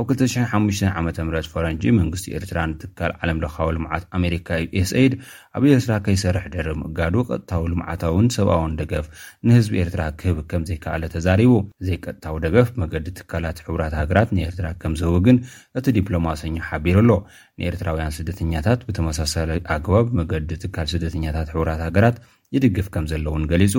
ኣብ 0.00 0.06
205ዓ 0.20 1.24
ም 1.26 1.40
ፈረንጂ 1.50 1.82
መንግስቲ 1.98 2.26
ኤርትራን 2.38 2.70
ትካል 2.82 3.10
ዓለምለኻዊ 3.20 3.68
ልምዓት 3.76 4.04
ኣሜሪካ 4.18 4.48
ዩኤስድ 4.62 5.12
ኣብ 5.58 5.64
ኤርትራ 5.74 5.94
ከይሰርሕ 6.06 6.44
ደሪ 6.54 6.68
ምእጋዱ 6.80 7.14
ቀጥታዊ 7.28 7.64
ልምዓታውን 7.72 8.26
ሰብኣውን 8.36 8.74
ደገፍ 8.80 9.06
ንህዝቢ 9.48 9.74
ኤርትራ 9.84 10.02
ክህብ 10.22 10.38
ከም 10.52 10.64
ዘይከኣለ 10.70 11.04
ተዛሪቡ 11.14 11.52
እዘይ 11.82 11.98
ቀጥታዊ 12.06 12.34
ደገፍ 12.46 12.70
መገዲ 12.82 13.06
ትካላት 13.20 13.60
ሕቡራት 13.66 13.94
ሃገራት 14.00 14.32
ንኤርትራ 14.38 14.66
ከም 14.82 14.96
ዝህቡ 15.02 15.16
ግን 15.28 15.38
እቲ 15.80 15.86
ዲፕሎማሰኞ 15.98 16.56
ሓቢሩ 16.70 16.98
ኣሎ 17.04 17.12
ንኤርትራውያን 17.60 18.16
ስደተኛታት 18.20 18.80
ብተመሳሳለዩ 18.88 19.60
ኣግባብ 19.76 20.08
መገዲ 20.20 20.50
ትካል 20.64 20.88
ስደተኛታት 20.94 21.48
ሕራት 21.56 21.80
ሃገራት 21.88 22.18
ይድግፍ 22.54 22.88
ከም 22.94 23.04
ዘሎውን 23.10 23.44
ገሊጹ 23.50 23.72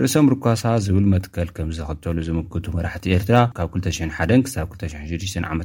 ርእሰ 0.00 0.14
ርኳሳ 0.32 0.62
ዝብል 0.84 1.06
መትከል 1.12 1.48
ከም 1.56 1.68
ዘኽተሉ 1.76 2.16
ዝምክቱ 2.26 2.66
መራሕቲ 2.76 3.06
ኤርትራ 3.16 3.36
ካብ 3.56 3.68
201 3.76 4.42
ክሳብ 4.46 4.66
26ዓ 4.80 5.40
ም 5.40 5.46
ኣብ 5.52 5.60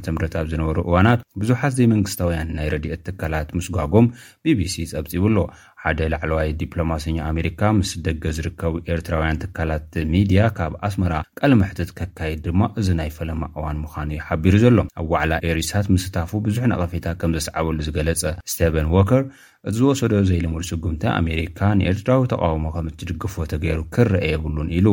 ዝነበሩ 0.52 0.76
እዋናት 0.84 1.20
ብዙሓት 1.40 1.72
ዘይ 1.76 1.86
መንግስታውያን 1.92 2.54
ናይ 2.58 2.68
ረድኦት 2.74 3.02
ትካላት 3.08 3.48
ምስ 3.58 3.66
ጓጎም 3.76 4.06
ቢቢሲ 4.44 4.74
ጸብፂቡኣሎ 4.94 5.38
ሓደ 5.82 6.00
ላዕለዋይ 6.12 6.50
ዲፕሎማሰኛ 6.60 7.16
ኣሜሪካ 7.30 7.60
ምስ 7.78 7.90
ደገ 8.06 8.24
ዝርከቡ 8.36 8.74
ኤርትራውያን 8.94 9.40
ትካላት 9.42 9.90
ሚድያ 10.12 10.42
ካብ 10.58 10.72
ኣስመራ 10.86 11.14
ቀለመሕተት 11.40 11.90
ከካይድ 11.98 12.40
ድማ 12.46 12.62
እዚ 12.82 12.88
ናይ 13.00 13.10
ፈለማ 13.18 13.42
እዋን 13.56 13.80
ምዃኑ 13.86 14.10
ይሓቢሩ 14.20 14.54
ዘሎ 14.64 14.78
ኣብ 15.00 15.06
ዋዕላ 15.14 15.32
ኤርሳት 15.48 15.88
ምስታፉ 15.96 16.30
ብዙሕ 16.46 16.64
ነቐፌታ 16.72 17.06
ከም 17.22 17.34
ዘስዓበሉ 17.38 17.78
ዝገለጸ 17.88 18.22
ስቴቨን 18.52 18.88
ዎከር 18.96 19.24
እ 19.70 19.72
ዝወሰዶ 19.76 20.14
ዘይልሙሉ 20.28 20.62
ስጉምቲ 20.70 21.04
ኣሜሪካ 21.20 21.60
ንኤርትራዊ 21.80 22.22
ተቃውሞ 22.32 22.64
ከም 22.74 22.88
እትድግፎ 22.90 23.34
ተገይሩ 23.52 23.78
ክር 23.94 24.08
ርኣየብሉን 24.14 24.68
ኢሉ 24.78 24.86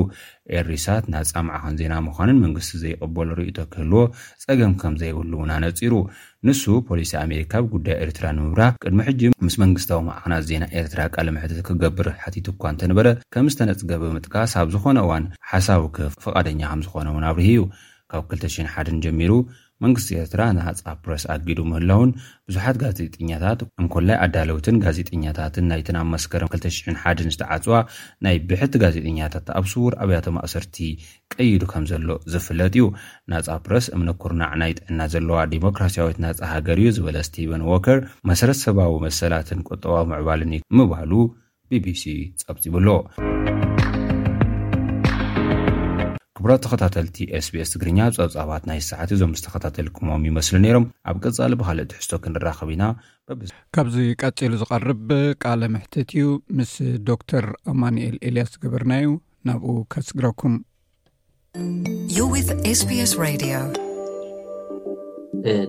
ኤሪሳት 0.60 1.04
ናፃምዕኸን 1.14 1.76
ዜና 1.82 1.94
ምኳኑን 2.06 2.42
መንግስቲ 2.44 2.74
ዘይቕበሎ 2.84 3.28
ርእቶ 3.40 3.58
ክህልዎ 3.74 4.02
ፀገም 4.44 4.74
ከም 4.82 4.94
ዘይብሉውን 5.02 5.52
ኣነፂሩ 5.58 5.94
ንሱ 6.48 6.62
ፖሊሲ 6.90 7.12
ኣሜሪካ 7.24 7.54
ብ 7.64 7.70
ጉዳይ 7.76 7.96
ኤርትራ 8.06 8.26
ንምብራህ 8.38 8.72
ቅድሚ 8.84 9.00
ሕጂ 9.10 9.22
ምስ 9.48 9.56
መንግስታዊ 9.64 10.00
ማእክናት 10.08 10.44
ዜና 10.50 10.64
ኤርትራ 10.82 11.00
ቃልምሕትት 11.16 11.60
ክገብር 11.70 12.10
ሓቲት 12.22 12.48
እኳ 12.54 12.64
እንተነበረ 12.74 13.08
ከም 13.36 13.50
ዝተነፅገ 13.54 13.92
ብምጥቃስ 14.04 14.54
ኣብ 14.62 14.70
ዝኾነ 14.76 14.98
እዋን 15.08 15.26
ሓሳዊ 15.52 15.84
ክህ 15.98 16.14
ፍቓደኛ 16.28 16.62
ከም 16.72 16.82
ዝኾነ 16.88 17.08
እውን 17.14 17.28
ኣብርሂ 17.32 17.50
እዩ 17.56 17.64
ካብ 18.14 18.24
2001 18.36 18.96
ጀሚሩ 19.06 19.34
መንግስቲ 19.84 20.10
ኤርትራ 20.22 20.42
ናሃፃ 20.58 20.88
ፕረስ 21.06 21.24
ኣጊዱ 21.36 21.60
ምህለውን 21.72 22.10
ብዙሓት 22.50 22.78
ጋዜጠኛታት 22.84 23.60
እንኮላይ 23.82 24.18
ኣዳለውትን 24.26 24.76
ጋዜጠኛታትን 24.86 25.68
ናይትን 25.72 25.98
ኣብ 26.02 26.08
መስከር 26.16 26.44
20001ን 26.54 27.32
ዝተዓፅዋ 27.36 27.78
ናይ 28.28 28.38
ብሕቲ 28.50 28.74
ጋዜጠኛታት 28.84 29.48
ኣብ 29.58 29.66
ስውር 29.74 29.96
ኣብያቶ 30.06 30.26
ማእሰርቲ 30.38 30.78
ቀይዱ 31.36 31.64
ከም 31.74 31.86
ዘሎ 31.94 32.10
ዝፍለጥ 32.34 32.72
እዩ 32.76 32.86
ናፃ 33.34 33.58
ፕረስ 33.68 33.88
እምነ 33.96 34.10
ኩርናዕ 34.24 34.52
ናይ 34.64 34.74
ጥዕና 34.80 35.00
ዘለዋ 35.16 35.40
ዲሞክራስያዊት 35.56 36.20
ናፃ 36.26 36.40
ሃገር 36.54 36.80
እዩ 36.84 36.92
ዝበለ 37.00 37.18
ስቲቨን 37.30 37.66
ዎከር 37.72 38.00
መሰረተሰባዊ 38.32 38.94
መሰላትን 39.08 39.66
ቆጠባዊ 39.70 40.04
ምዕባልን 40.14 40.54
ምባህሉ 40.80 41.12
ቢቢሲ 41.72 42.04
ፀብፂብኣሎዎ 42.46 42.98
ኣራት 46.46 46.62
ተከታተልቲ 46.66 47.18
ስስ 47.46 47.70
ትግርኛ 47.74 47.98
ፀብፃባት 48.16 48.64
ናይ 48.70 48.80
ሰዓትኡ 48.88 49.18
ዞም 49.22 49.34
ዝተከታተልኩሞም 49.40 50.24
ይመስሉ 50.28 50.56
ነይሮም 50.64 50.86
ኣብ 51.10 51.18
ቀፃሊ 51.26 51.52
ብካልእ 51.60 51.86
ትሕዝቶ 51.92 52.12
ክንራኸብ 52.24 52.70
ኢና 52.76 52.84
ካብዚ 53.76 53.96
ቀፂሉ 54.22 54.54
ዝቐርብ 54.62 55.10
ቃለ 55.44 55.62
ምሕትት 55.74 56.10
እዩ 56.20 56.26
ምስ 56.60 56.72
ዶክተር 57.10 57.46
ኣማኒኤል 57.74 58.16
ኤልያስ 58.30 58.50
ዝግብርና 58.56 58.92
ዩ 59.06 59.12
ናብኡ 59.50 59.76
ከስግረኩምዩስ 59.96 60.66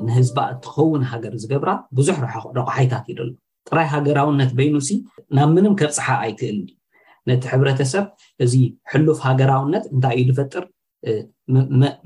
ንህዝባ 0.09 0.39
እትኸውን 0.55 1.03
ሃገር 1.13 1.35
ዝገብራ 1.43 1.71
ብዙሕ 1.99 2.17
ርሑደቑሓይታት 2.29 3.07
ይደ 3.13 3.21
ጥራይ 3.69 3.89
ሃገራውነት 3.97 4.51
በይኑሲ 4.59 4.91
ናብ 5.37 5.51
ምንም 5.59 5.77
ከብፀሓ 5.81 6.09
ኣይክእል 6.25 6.59
ነቲ 7.31 7.43
ሕብረተሰብ 7.53 8.05
እዚ 8.45 8.55
ሕሉፍ 8.93 9.19
ሃገራውነት 9.27 9.85
እንታይ 9.95 10.17
እዩ 10.23 10.29
ዝፈጥር 10.37 10.65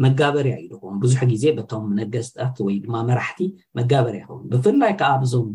መጋበርያ 0.04 0.54
ዩ 0.62 0.66
ልኽው 0.72 0.90
ብዙሕ 1.02 1.20
ግዜ 1.32 1.44
በቶም 1.58 1.84
ነገዝታት 2.00 2.56
ወይ 2.66 2.74
ድማ 2.84 2.94
መራሕቲ 3.08 3.40
መጋበርያ 3.78 4.20
ይኸውን 4.22 4.44
ብፍላይ 4.52 4.92
ከዓ 5.00 5.10
ብዞም 5.22 5.48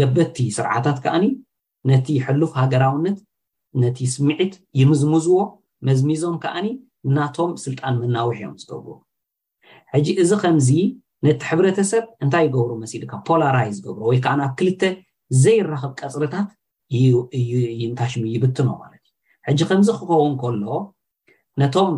ገበትቲ 0.00 0.36
ስርዓታት 0.56 0.98
ከዓኒ 1.04 1.26
ነቲ 1.90 2.08
ሕሉፍ 2.26 2.50
ሃገራውነት 2.62 3.18
ነቲ 3.82 3.98
ስምዒት 4.14 4.54
ይምዝምዝዎ 4.80 5.38
መዝሚዞም 5.88 6.34
ከዓኒ 6.44 6.66
እናቶም 7.08 7.52
ስልጣን 7.64 7.94
መናዊሕ 8.02 8.36
እዮም 8.42 8.56
ዝገብሩ 8.62 8.88
ሕጂ 9.92 10.08
እዚ 10.24 10.30
ከምዚ 10.42 10.68
ነቲ 11.26 11.40
ሕብረተሰብ 11.50 12.04
እንታይ 12.24 12.44
ይገብሩ 12.48 12.70
መሲሊ 12.84 13.02
ካ 13.10 13.14
ፖላራይዝ 13.28 13.76
ዝገብሮ 13.80 14.02
ወይ 14.10 14.20
ከዓ 14.24 14.34
ናብ 14.40 14.52
ክልተ 14.60 14.82
ዘይራኽብ 15.42 15.92
ቀፅርታት 16.00 16.48
ዩእዩዩንታሽሙ 16.94 18.22
ይብትኖ 18.34 18.68
ማለት 18.82 19.00
እዩ 19.06 19.18
ሕጂ 19.48 19.60
ከምዚ 19.70 19.88
ክከውን 19.98 20.34
ከሎ 20.42 20.64
ነቶም 21.60 21.92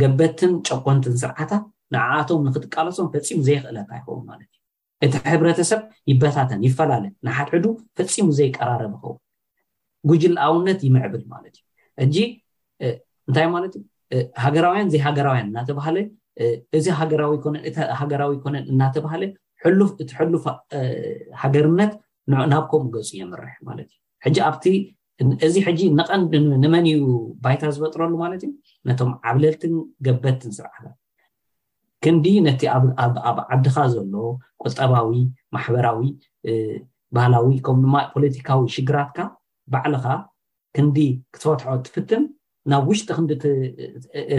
ገበትን 0.00 0.52
ጨቆንትን 0.68 1.14
ስርዓታት 1.22 1.64
ንዓቶም 1.94 2.40
ንክትቃለሶም 2.46 3.08
ፈፂሙ 3.14 3.38
ዘይክእለታ 3.48 3.90
ይኸውን 3.98 4.24
ማለት 4.30 4.48
እዩ 5.02 5.06
እቲ 5.06 5.14
ሕብረተሰብ 5.32 5.80
ይበታተን 6.10 6.60
ይፈላለን 6.68 7.12
ንሓድሕዱ 7.26 7.66
ፈፂሙ 7.98 8.26
ዘይቀራረብ 8.38 8.92
ይኸውን 8.96 9.18
ጉጅልኣውነት 10.10 10.80
ይምዕብል 10.86 11.22
ማለት 11.34 11.54
እዩ 12.04 12.08
ጂ 12.14 12.18
እንታይ 13.28 13.46
ማለት 13.54 13.72
ሃገራውያን 14.44 14.90
ዘይ 14.92 15.02
ሃገራውያን 15.08 15.48
እናተባሃለ 15.52 15.96
እዚሃገራዊ 16.78 17.38
ኮነን 18.42 18.64
እናተባሃለ 18.72 19.22
እቲ 19.68 20.06
ሕሉፍ 20.18 20.44
ሃገርነት 21.42 21.92
ናብ 22.52 22.64
ከምኡ 22.70 22.88
ገፁ 22.94 23.10
የምርሕ 23.20 23.52
ማለት 23.68 23.88
እዩ 24.28 24.32
ጂ 24.36 24.38
ኣብቲ 24.48 24.64
እዚ 25.46 25.54
ሕጂ 25.66 25.80
ንቐን 25.98 26.22
ንመን 26.62 26.86
እዩ 26.92 27.02
ባይታ 27.44 27.62
ዝፈጥረሉ 27.74 28.12
ማለት 28.24 28.42
እዩ 28.46 28.52
ነቶም 28.88 29.10
ዓብለልትን 29.28 29.72
ገበድትንስርዓ 30.06 30.72
ክንዲ 32.04 32.26
ነቲ 32.46 32.60
ኣብ 32.74 33.26
ዓድካ 33.54 33.76
ዘሎ 33.94 34.12
ቁጠባዊ 34.64 35.10
ማሕበራዊ 35.54 36.00
ባህላዊ 37.16 37.48
ከምኡድማ 37.66 37.94
ፖለቲካዊ 38.14 38.62
ሽግራትካ 38.76 39.18
ባዕልካ 39.72 40.06
ክንዲ 40.76 40.96
ክትፈትሖ 41.36 41.68
ትፍትም 41.86 42.24
ናብ 42.70 42.84
ውሽጢ 42.90 43.08
ክንዲ 43.18 43.32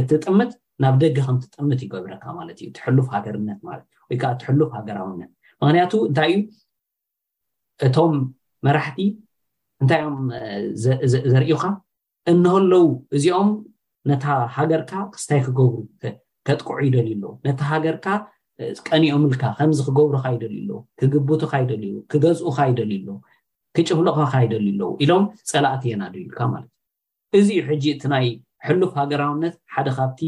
ትጥምት 0.10 0.52
ናብ 0.84 0.95
ደገ 1.04 1.17
ከም 1.28 1.38
ትጥምት 1.43 1.80
ይገብረካ 1.86 2.25
ማለት 2.39 2.58
እዩ 2.63 2.67
ትሕልፍ 2.78 3.08
ሃገርነት 3.15 3.60
ማለት 3.69 3.86
እዩ 3.95 4.06
ወይከዓ 4.12 4.30
እትሕልፍ 4.36 4.69
ሃገራውነት 4.78 5.30
ምክንያቱ 5.63 5.93
እንታይ 6.10 6.32
እዩ 6.36 6.39
እቶም 7.88 8.13
መራሕቲ 8.65 9.00
እንታይ 9.84 10.02
እዮም 10.06 10.18
ዘርእዩካ 11.32 11.63
እንሀለው 12.32 12.88
እዚኦም 13.18 13.50
ነታ 14.10 14.26
ሃገርካ 14.56 14.92
ክስታይ 15.13 15.39
ክገብሩ 15.46 15.76
ከጥቅዑ 16.48 16.76
ይደልዩኣሎ 16.88 17.24
ነታ 17.48 17.60
ሃገርካ 17.72 18.06
ቀኒኦምልካ 18.89 19.42
ከምዚ 19.58 19.80
ክገብሩካ 19.88 20.26
ይደልዩኣሎ 20.36 20.72
ክግቡቱካ 21.00 21.54
ይደል 21.63 21.84
ክገዝኡካ 22.12 22.58
ይደልዩኣሎ 22.72 23.15
ክጭፍልካካ 23.76 24.34
ይደል 24.46 24.65
ኣለዉ 24.74 24.89
ኢሎም 25.04 25.24
ፀላእቲ 25.52 25.84
የና 25.94 26.04
ድዩልካ 26.13 26.39
ማለት 26.56 26.70
እዩ 27.38 27.46
እዚኡ 27.52 27.62
ሕጂ 27.72 27.84
እቲ 27.96 28.04
ናይ 28.13 28.28
ሕሉፍ 28.68 28.92
ሃገራውነት 29.00 29.56
ሓደ 29.76 29.88
ካብቲ 29.98 30.20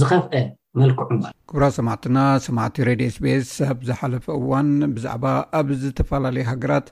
ዝኸፍአ 0.00 0.32
ግብራ 0.78 1.64
ሰማዕትና 1.76 2.18
ሰማዕቲ 2.46 2.76
ሬድዮ 2.88 3.06
ስቤስ 3.14 3.50
ኣብ 3.68 3.78
ዝሓለፈ 3.88 4.26
እዋን 4.40 4.66
ብዛዕባ 4.94 5.24
ኣብ 5.58 5.68
ዝተፈላለዩ 5.82 6.44
ሃገራት 6.48 6.88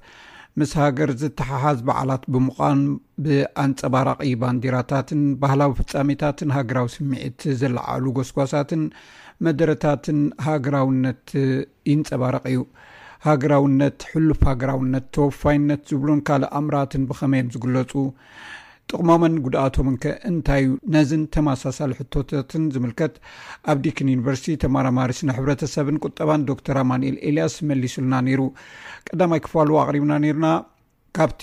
ምስ 0.61 0.71
ሃገር 0.83 1.11
ዝተሓሓዝ 1.23 1.79
በዓላት 1.89 2.25
ብምዃን 2.35 2.81
ብኣንፀባራቂ 3.27 4.21
ባንዲራታትን 4.45 5.21
ባህላዊ 5.43 5.73
ፍፃሜታትን 5.81 6.53
ሃገራዊ 6.59 6.89
ስሚዒት 6.97 7.43
ዘለዓሉ 7.63 8.05
ጎስጓሳትን 8.21 8.83
መደረታትን 9.47 10.19
ሃገራውነት 10.49 11.29
ይንፀባረቂ 11.93 12.45
እዩ 12.55 12.63
ሃገራውነት 13.29 14.01
ሕሉፍ 14.13 14.41
ሃገራውነት 14.53 15.07
ተወፋይነት 15.17 15.85
ዝብሉን 15.93 16.23
ካልእ 16.29 16.53
ኣምራትን 16.61 17.05
ብከመይዮም 17.11 17.53
ዝግለፁ 17.57 17.93
ጥቕሞምን 18.91 19.35
ጉድኣቶምንከ 19.45 20.05
እንታይዩ 20.31 20.67
ነዝን 20.95 21.23
ተመሳሳሊ 21.35 21.93
ሕቶታትን 22.01 22.65
ዝምልከት 22.75 23.15
ኣብ 23.73 23.79
ዲክን 23.85 24.09
ዩኒቨርሲቲ 24.15 24.57
ተማራማር 24.65 25.13
ስነ 25.19 25.29
ሕብረተሰብን 25.39 26.01
ቁጠባን 26.07 26.47
ዶተር 26.51 26.79
ኣማኒኤል 26.85 27.17
ኤልያስ 27.31 27.57
መሊሱሉና 27.71 28.15
ነይሩ 28.29 28.43
ቀዳማይ 29.11 29.43
ክፋልዎ 29.47 29.77
ኣቅሪብና 29.85 30.13
ነይሩና 30.25 30.49
ካብቲ 31.19 31.43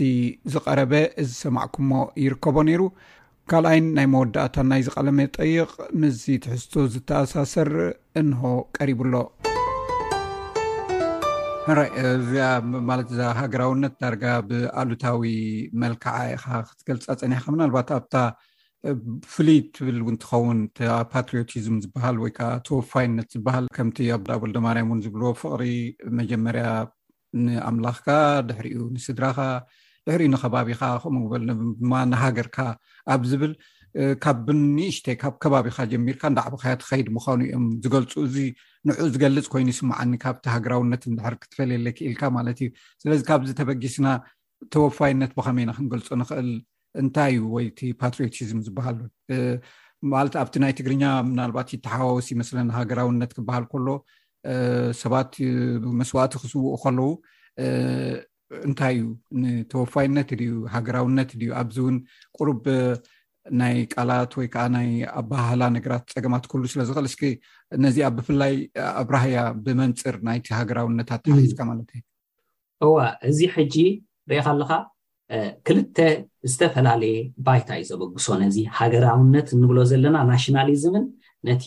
ዝቀረበ 0.53 0.93
እዚ 1.23 1.29
ሰማዕኩሞ 1.43 1.91
ይርከቦ 2.25 2.55
ነይሩ 2.69 2.81
ካልኣይን 3.51 3.85
ናይ 3.99 4.07
መወዳእታን 4.15 4.67
ናይ 4.71 4.81
ዝቐለመ 4.87 5.19
ጠይቕ 5.37 5.71
ምዚ 6.01 6.23
ትሕዝቶ 6.45 6.73
ዝተኣሳሰር 6.95 7.71
እንሆ 8.21 8.43
ቀሪብሎ 8.79 9.13
ራይ 11.77 11.89
እዚኣ 12.19 12.43
ማለት 12.89 13.07
እዛ 13.13 13.21
ሃገራውነት 13.39 13.93
ዳርጋ 14.03 14.23
ብኣሉታዊ 14.47 15.23
መልክዓ 15.83 16.13
ኢካ 16.33 16.45
ክትገልፃ 16.67 17.05
ፀኒሕካ 17.21 17.45
ምናልባት 17.55 17.89
ኣብታ 17.97 18.15
ፍሉይ 19.33 19.59
ትብል 19.75 19.97
ውንትኸውን 20.07 20.59
ፓትርዮቲዝም 21.13 21.75
ዝበሃል 21.83 22.17
ወይ 22.23 22.31
ከዓ 22.37 22.49
ተወፋይነት 22.67 23.27
ዝበሃል 23.35 23.65
ከምቲ 23.77 23.97
ኣብ 24.15 24.21
ዳቦልደማርያም 24.29 24.89
እውን 24.91 25.03
ዝብልዎ 25.05 25.31
ፍቅሪ 25.41 25.65
መጀመርያ 26.19 26.65
ንኣምላኽካ 27.45 28.07
ድሕሪኡ 28.47 28.79
ንስድራካ 28.95 29.39
ድሕሪኡ 30.07 30.29
ንከባቢካ 30.35 30.81
ከምግበል 31.03 31.43
ንሃገርካ 32.13 32.57
ኣብ 33.15 33.21
ዝብል 33.33 33.53
ካብ 34.23 34.37
ብኒእሽተይ 34.47 35.15
ካብ 35.21 35.33
ከባቢካ 35.43 35.77
ጀሚርካ 35.91 36.23
ዳዕብካያ 36.37 36.73
ተከይድ 36.81 37.07
ምዃኑ 37.15 37.39
እዮም 37.47 37.65
ዝገልፁ 37.83 38.11
እዚ 38.27 38.35
ንዑ 38.87 38.91
ዝገልፅ 39.13 39.45
ኮይኑ 39.53 39.67
ይስምዓኒ 39.73 40.11
ካብቲ 40.23 40.45
ሃገራውነት 40.55 41.01
ንድሕር 41.11 41.35
ክትፈለየለ 41.41 41.87
ክኢልካ 41.97 42.21
ማለት 42.37 42.59
እዩ 42.65 42.69
ስለዚ 43.01 43.19
ካብዚ 43.29 43.49
ተበጊስና 43.59 44.07
ተወፋይነት 44.73 45.31
ብኸመይኢና 45.37 45.71
ክንገልፆ 45.77 46.09
ንኽእል 46.21 46.49
እንታይ 47.03 47.33
እዩ 47.37 47.43
ወይቲ 47.55 47.79
ፓትሪዮቲዝም 48.01 48.61
ዝበሃል 48.67 48.97
ማለት 50.15 50.33
ኣብቲ 50.41 50.55
ናይ 50.63 50.73
ትግርኛ 50.79 51.03
ምናልባት 51.31 51.69
ይተሓዋወስ 51.75 52.27
መስለ 52.41 52.57
ሃገራውነት 52.79 53.31
ክበሃል 53.37 53.65
ከሎ 53.73 53.87
ሰባት 55.03 55.33
መስዋእቲ 56.01 56.33
ክስውኡ 56.43 56.73
ከለው 56.83 57.09
እንታይ 58.67 58.95
እዩ 58.99 59.05
ንተወፋይነት 59.41 60.29
ድዩ 60.39 60.53
ሃገራውነት 60.75 61.29
ድዩ 61.41 61.51
ኣብዚ 61.59 61.77
እውን 61.83 61.97
ቁርብ 62.37 62.63
ናይ 63.59 63.75
ቃላት 63.93 64.31
ወይ 64.39 64.47
ከዓ 64.53 64.63
ናይ 64.75 64.89
ኣባህላ 65.19 65.61
ነገራት 65.77 66.03
ፀገማት 66.15 66.43
ኩሉ 66.51 66.63
ስለዝኽእል 66.73 67.07
እስኪ 67.11 67.23
ነዚኣ 67.83 68.07
ብፍላይ 68.17 68.53
ኣብራህያ 69.01 69.37
ብመንፅር 69.65 70.15
ናይቲ 70.27 70.47
ሃገራውነታት 70.59 71.21
ፅካ 71.51 71.59
ማለትዩ 71.69 72.01
እዋ 72.87 72.97
እዚ 73.29 73.39
ሕጂ 73.55 73.75
ንሪኢካ 74.29 74.47
ኣለካ 74.53 74.71
ክልተ 75.67 75.97
ዝተፈላለየ 76.51 77.17
ባይታ 77.47 77.69
እዩ 77.79 77.83
ዘበግሶ 77.91 78.25
ነዚ 78.43 78.57
ሃገራውነት 78.79 79.47
እንብሎ 79.57 79.77
ዘለና 79.91 80.15
ናሽናሊዝምን 80.31 81.05
ነቲ 81.49 81.65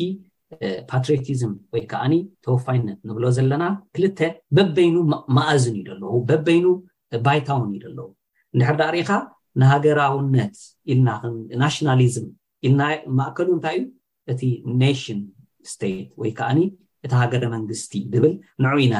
ፓትሪዮቲዝም 0.91 1.53
ወይ 1.75 1.83
ከዓኒ 1.91 2.13
ተወፋይነት 2.45 2.99
ንብሎ 3.09 3.25
ዘለና 3.39 3.65
ክልተ 3.95 4.19
በበይኑ 4.57 4.97
ማኣዝን 5.37 5.77
እዩ 5.79 5.85
ደለው 5.91 6.13
በበይኑ 6.31 6.67
ባይታ 7.27 7.49
እውን 7.57 7.73
ዩ 7.77 7.79
ደኣለው 7.85 8.07
ንድሕር 8.57 8.77
ዳቅ 8.81 8.91
ሪኢካ 8.97 9.11
ንሃገራውነት 9.63 10.57
ኢልናናሽናሊዝም 10.93 12.27
ኢልና 12.69 12.83
ማእከሉ 13.19 13.49
እንታይ 13.57 13.77
እዩ 13.81 13.85
እቲ 14.33 14.41
ኔሽን 14.83 15.21
ስቴት 15.73 16.07
ወይ 16.23 16.31
ከዓኒ 16.39 16.59
እቲ 17.07 17.13
ሃገረ 17.21 17.45
መንግስቲ 17.55 17.93
ዝብል 18.13 18.33
ንዑ 18.65 18.75
ኢና 18.85 18.95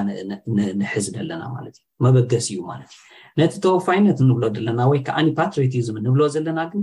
ንሕዝ 0.81 1.07
ዘለና 1.17 1.43
ማለት 1.57 1.75
እዩ 1.81 1.87
መበገስ 2.07 2.47
እዩ 2.53 2.59
ማለት 2.71 2.91
እዩ 2.95 2.99
ነቲ 3.43 3.53
ተወፋይነት 3.67 4.19
እንብሎ 4.25 4.45
ዘለና 4.57 4.81
ወይ 4.93 5.01
ከዓ 5.07 5.19
ፓትሪቲዝም 5.41 5.99
ንብሎ 6.07 6.23
ዘለና 6.37 6.61
ግን 6.73 6.83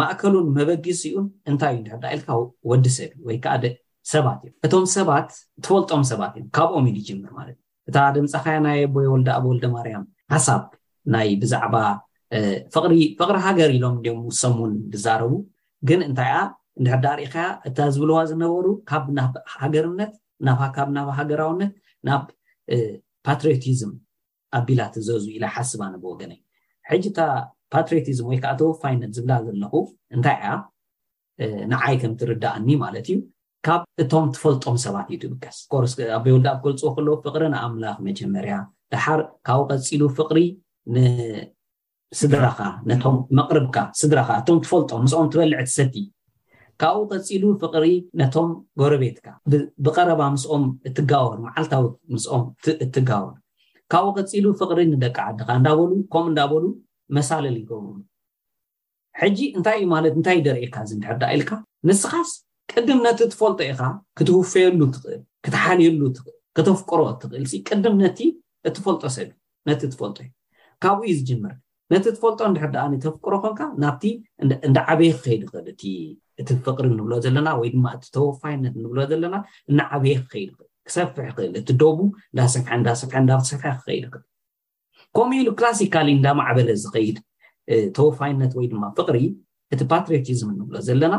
ማእከሉን 0.00 0.48
መበግስ 0.58 1.00
ኡ 1.18 1.22
እንታይ 1.50 1.76
እዩዳኢልካ 1.82 2.30
ወዲሰብ 2.70 3.12
ወይ 3.28 3.36
ከዓደ 3.46 3.64
ሰባት 4.14 4.40
እዩ 4.48 4.52
እቶም 4.66 4.84
ሰባት 4.96 5.30
ትፈልጦም 5.64 6.02
ሰባት 6.12 6.34
እዮ 6.40 6.44
ካብኦም 6.58 6.86
ኢ 6.90 6.92
ይጀምር 7.00 7.30
ማለት 7.40 7.56
እዩ 7.58 7.88
እታ 7.90 7.96
ደምፃኸያ 8.16 8.58
ናይ 8.66 8.78
ኣቦየ 8.88 9.06
ወልዳ 9.14 9.30
ኣብ 9.38 9.44
ወልደማርያም 9.52 10.04
ሓሳብ 10.34 10.62
ናይ 11.14 11.28
ብዛዕባ 11.42 11.76
ፍሪፍቕሪ 12.74 13.36
ሃገር 13.46 13.70
ኢሎም 13.76 13.96
እኦም 14.08 14.24
ሰሙን 14.42 14.72
ዝዛረቡ 14.94 15.32
ግን 15.88 16.00
እንታይ 16.08 16.30
ኣ 16.38 16.40
እንዳዳሪእኻ 16.80 17.34
እታ 17.68 17.78
ዝብለዋ 17.94 18.18
ዝነበሩ 18.30 18.66
ካብ 18.90 19.04
ና 19.16 19.24
ሃገርነት 19.60 20.12
ናካብ 20.46 20.88
ናብ 20.96 21.08
ሃገራውነት 21.18 21.72
ናብ 22.08 22.24
ፓትሪዮቲዝም 23.28 23.92
ኣቢላት 24.58 24.94
ዘዝ 25.06 25.24
ኢላ 25.36 25.44
ሓስባ 25.54 25.80
ነብወገንእዩ 25.94 26.40
ሕጂ 26.90 27.04
ታ 27.16 27.20
ፓትሪዮቲዝም 27.74 28.26
ወይ 28.30 28.38
ከዓ 28.42 28.52
ተወፋይነት 28.60 29.10
ዝብላ 29.16 29.32
ዘለኹ 29.46 29.74
እንታይ 30.16 30.38
ኣ 30.52 30.54
ንዓይ 31.72 31.96
ከምእትርዳእኒ 32.02 32.68
ማለት 32.84 33.08
እዩ 33.12 33.18
ካብ 33.66 33.82
እቶም 34.02 34.26
ትፈልጦም 34.34 34.76
ሰባት 34.86 35.06
እዩ 35.14 35.18
ትብቀስ 35.24 35.58
ኮርስ 35.72 35.92
ኣበይወልዳ 36.18 36.48
ብ 36.56 36.60
ክልፅዎ 36.64 36.90
ከለዉ 36.96 37.14
ፍቅሪ 37.26 37.42
ንኣምላኽ 37.54 37.96
መጀመርያ 38.08 38.54
ድሓር 38.92 39.20
ካብኡ 39.46 39.62
ቀፂሉ 39.72 40.02
ፍቅሪ 40.18 40.40
ን 40.94 40.96
ስድራኻ 42.20 42.58
ነቶም 42.90 43.16
መቕርብካ 43.38 43.76
ስድራካ 44.00 44.30
እቶም 44.40 44.58
ትፈልጦ 44.64 44.90
ምስኦም 45.04 45.26
ትበልዕቲሰቲ 45.32 45.94
ካብኡ 46.82 47.00
ኸፂሉ 47.26 47.44
ፍቕሪ 47.62 47.86
ነቶም 48.20 48.50
ጎረቤትካ 48.80 49.26
ብቀረባ 49.84 50.20
ምስኦም 50.34 50.64
እትጋወሩ 50.88 51.36
መዓልታዊ 51.46 51.84
ምስኦም 52.14 52.44
እትጋወሩ 52.84 53.34
ካብኡ 53.92 54.08
ከፂሉ 54.18 54.46
ፍቕሪ 54.60 54.80
ንደቂ 54.92 55.16
ዓድካ 55.30 55.48
እንዳበሉ 55.60 55.90
ከምኡ 56.12 56.24
እንዳበሉ 56.32 56.64
መሳለል 57.16 57.56
ይገብ 57.60 57.84
ሕጂ 59.20 59.38
እንታይ 59.58 59.78
ዩ 59.82 59.86
ማለት 59.94 60.14
እንታይእ 60.18 60.42
ደርእየካ 60.46 60.76
ዝንሕዳ 60.90 61.22
ኢልካ 61.36 61.50
ንስኻስ 61.88 62.30
ቅድም 62.72 62.98
ነቲ 63.06 63.20
ትፈልጦ 63.32 63.58
ኢኻ 63.70 63.80
ክትውፈየሉ 64.18 64.80
ትኽእል 64.94 65.22
ክትሓልየሉ 65.44 66.00
ትእ 66.16 66.26
ክተፍቀሮ 66.56 67.00
ትኽእል 67.22 67.44
ቅድም 67.68 67.94
ነቲ 68.04 68.18
እትፈልጦ 68.68 69.02
ሰብእዩ 69.16 69.32
ነቲ 69.70 69.80
ትፈልጦ 69.94 70.16
እዩ 70.26 70.30
ካብኡዩ 70.82 71.12
ዝጅምር 71.18 71.54
ነቲ 71.92 72.06
ትፈልጦ 72.14 72.40
ንድሕር 72.52 72.70
ዳኣኒ 72.76 72.94
ተፍቅሮ 73.04 73.34
ኮንካ 73.44 73.60
ናብቲ 73.82 74.02
እንዳ 74.68 74.76
ዓበይ 74.92 75.10
ክኸይድ 75.18 75.42
ክእልእቲፍቅሪ 75.50 76.84
ንብሎ 76.96 77.12
ዘለና 77.24 77.48
ወይድማ 77.60 77.84
እቲ 77.96 78.04
ተወፋይነት 78.16 78.74
ንብሎዘለና 78.82 79.36
እናዓበይ 79.70 80.14
ክኸይድል 80.22 80.58
ክሰፍክእል 80.88 81.52
እቲ 81.60 81.68
ደቡ 81.82 81.98
እንዳስእዳስፍሐ 82.32 83.14
እዳሰፍሐ 83.26 83.70
ክኸይድ 83.80 84.04
ይክእል 84.08 84.24
ከም 85.16 85.30
ኢሉ 85.38 85.48
ክላሲካሊ 85.60 86.08
እንዳማዕበለ 86.18 86.68
ዝኸይድ 86.82 87.16
ተወፋይነት 87.98 88.52
ወይ 88.58 88.66
ድማ 88.74 88.84
ፍቅሪ 88.98 89.16
እቲ 89.74 89.80
ፓትሪዮቲዝም 89.92 90.48
እንብሎ 90.54 90.76
ዘለና 90.90 91.14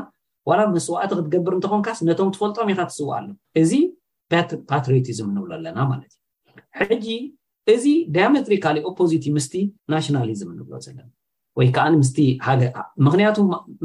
ዋላ 0.49 0.59
መስዋእቲ 0.75 1.11
ክትገብር 1.17 1.53
እንትኮንካስ 1.57 1.99
ነቶም 2.09 2.29
ትፈልጦም 2.35 2.69
ኢካ 2.73 2.81
ትስዋ 2.91 3.09
ኣሎ 3.19 3.25
እዚ 3.63 3.71
ፓትሪቲዝም 4.71 5.27
እንብሎኣለና 5.33 5.77
ማለትእዩ 5.91 7.07
እዚ 7.73 7.85
ዳያሜትሪካሊ 8.15 8.77
ኦፖዚቲ 8.89 9.25
ምስቲ 9.37 9.53
ናሽናሊዝም 9.93 10.49
እንብሎ 10.53 10.75
ዘለና 10.85 11.07
ወይ 11.59 11.67
ከዓ 11.75 11.85
ንምስ 11.93 12.09
ሃገ 12.47 12.61
ምክንያቱ 13.05 13.37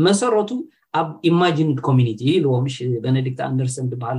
መሰረቱ 0.07 0.51
ኣብ 1.01 1.09
ኢማጂን 1.29 1.71
ኮሚኒቲ 1.89 2.21
ኢልዎ 2.35 2.53
ሽ 2.75 2.87
በነዲግንደርሰን 3.05 3.87
ሃል 4.09 4.19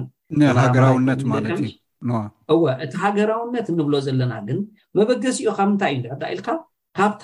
ሃገራውነት 0.61 1.21
ማለትእወ 1.31 2.63
እቲ 2.85 2.93
ሃገራውነት 3.03 3.67
እንብሎ 3.73 3.93
ዘለና 4.07 4.33
ግን 4.47 4.59
መበገሲኡ 4.99 5.51
ካብ 5.59 5.69
ምንታይ 5.71 5.93
እዩ 5.97 6.07
ዕዳ 6.15 6.23
ኢልካ 6.33 6.47
ካብታ 6.97 7.23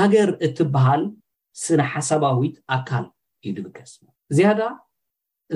ሃገር 0.00 0.30
እትበሃል 0.46 1.02
ስራሓ 1.66 1.92
ሰባዊት 2.10 2.56
ኣካል 2.76 3.04
እዩ 3.46 3.52
ድገስ 3.58 3.92
ዝያዳ 4.36 4.60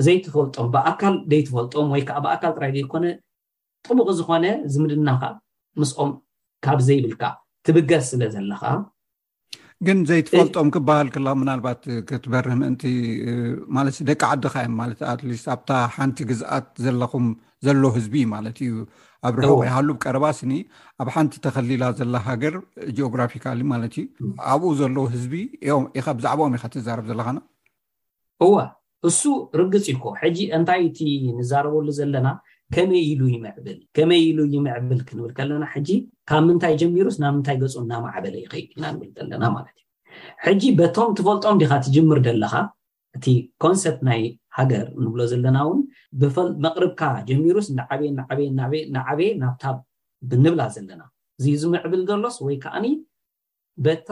ዘይትፈልጦም 0.05 0.67
ብኣካል 0.73 1.15
ዘይትፈልጦም 1.31 1.87
ወይ 1.93 2.01
ከዓ 2.09 2.17
ብኣካል 2.25 2.51
ጥራይ 2.57 2.71
ዘይኮነ 2.75 3.05
ጥቡቅ 3.87 4.07
ዝኮነ 4.19 4.45
ዝምድናካ 4.73 5.23
ምስኦም 5.79 6.09
ካብ 6.65 6.79
ዘይብልካ 6.87 7.23
ትብገስ 7.67 8.05
ስለ 8.11 8.21
ዘለካ 8.35 8.63
ግን 9.87 9.99
ዘይትፈልጦም 10.09 10.67
ክበሃል 10.73 11.07
ክላ 11.13 11.27
ምናልባት 11.41 11.81
ክትበርህ 12.09 12.55
ምእንቲ 12.61 12.81
ማለት 13.75 13.95
ደቂ 14.09 14.21
ዓድ 14.31 14.43
ካ 14.53 14.61
ዮ 14.65 14.73
ማለትኣትሊስት 14.81 15.47
ኣብታ 15.53 15.69
ሓንቲ 15.95 16.17
ግዝኣት 16.31 16.67
ዘለኩም 16.85 17.25
ዘለ 17.65 17.83
ህዝቢ 17.95 18.15
ማለት 18.33 18.57
እዩ 18.65 18.73
ኣብ 19.29 19.33
ርሑ 19.43 19.49
ይሃሉብቀረባ 19.67 20.25
ስኒ 20.39 20.53
ኣብ 21.01 21.07
ሓንቲ 21.15 21.33
ተኸሊላ 21.45 21.83
ዘላ 21.99 22.13
ሃገር 22.27 22.55
ጂኦግራፊካል 22.97 23.59
ማለት 23.71 23.95
እዩ 24.01 24.29
ኣብኡ 24.51 24.69
ዘለዉ 24.81 25.05
ህዝቢ 25.15 25.33
ምኢካ 25.85 26.05
ብዛዕባኦም 26.19 26.55
ኢካ 26.59 26.65
ትዛርብ 26.75 27.07
ዘለካና 27.11 27.39
እዋ 28.47 28.55
እሱ 29.09 29.21
ርግፅ 29.59 29.85
ዩኮ 29.93 30.05
ሕጂ 30.21 30.37
እንታይ 30.57 30.81
እቲ 30.89 30.99
ንዛረበሉ 31.39 31.87
ዘለና 31.99 32.27
ከመይኢሉ 32.75 33.21
ይመዕብል 33.35 33.77
ከመይ 33.97 34.21
ኢሉ 34.27 34.39
ይምዕብል 34.55 34.99
ክንብል 35.07 35.31
ከለና 35.37 35.63
ሕጂ 35.73 35.89
ካብ 36.29 36.43
ምንታይ 36.47 36.73
ጀሚሩስ 36.81 37.15
ናብ 37.21 37.33
ምንታይ 37.37 37.57
ገፁ 37.61 37.73
እናማዕበለ 37.85 38.33
ይኸዩ 38.43 38.63
ኢና 38.75 38.83
ንብል 38.93 39.09
ዘለና 39.19 39.43
ማለት 39.55 39.75
እዩ 39.77 39.83
ሕጂ 40.45 40.61
በቶም 40.79 41.09
ትፈልጦም 41.19 41.57
ዲካ 41.61 41.71
ትጅምር 41.85 42.19
ዘለካ 42.27 42.53
እቲ 43.17 43.25
ኮንሰርት 43.63 43.99
ናይ 44.09 44.21
ሃገር 44.57 44.85
ንብሎ 45.03 45.19
ዘለና 45.31 45.57
እውን 45.65 45.79
ብመቅርብካ 46.21 47.01
ጀሚሩስ 47.29 47.67
እዓበ 47.73 48.01
እናዓበየ 48.51 49.29
ናብታ 49.43 49.63
ብንብላ 50.31 50.61
ዘለና 50.75 51.01
እዚ 51.39 51.47
ዝምዕብል 51.61 52.01
ዘሎስ 52.09 52.35
ወይ 52.45 52.55
ከዓኒ 52.63 52.87
በታ 53.85 54.09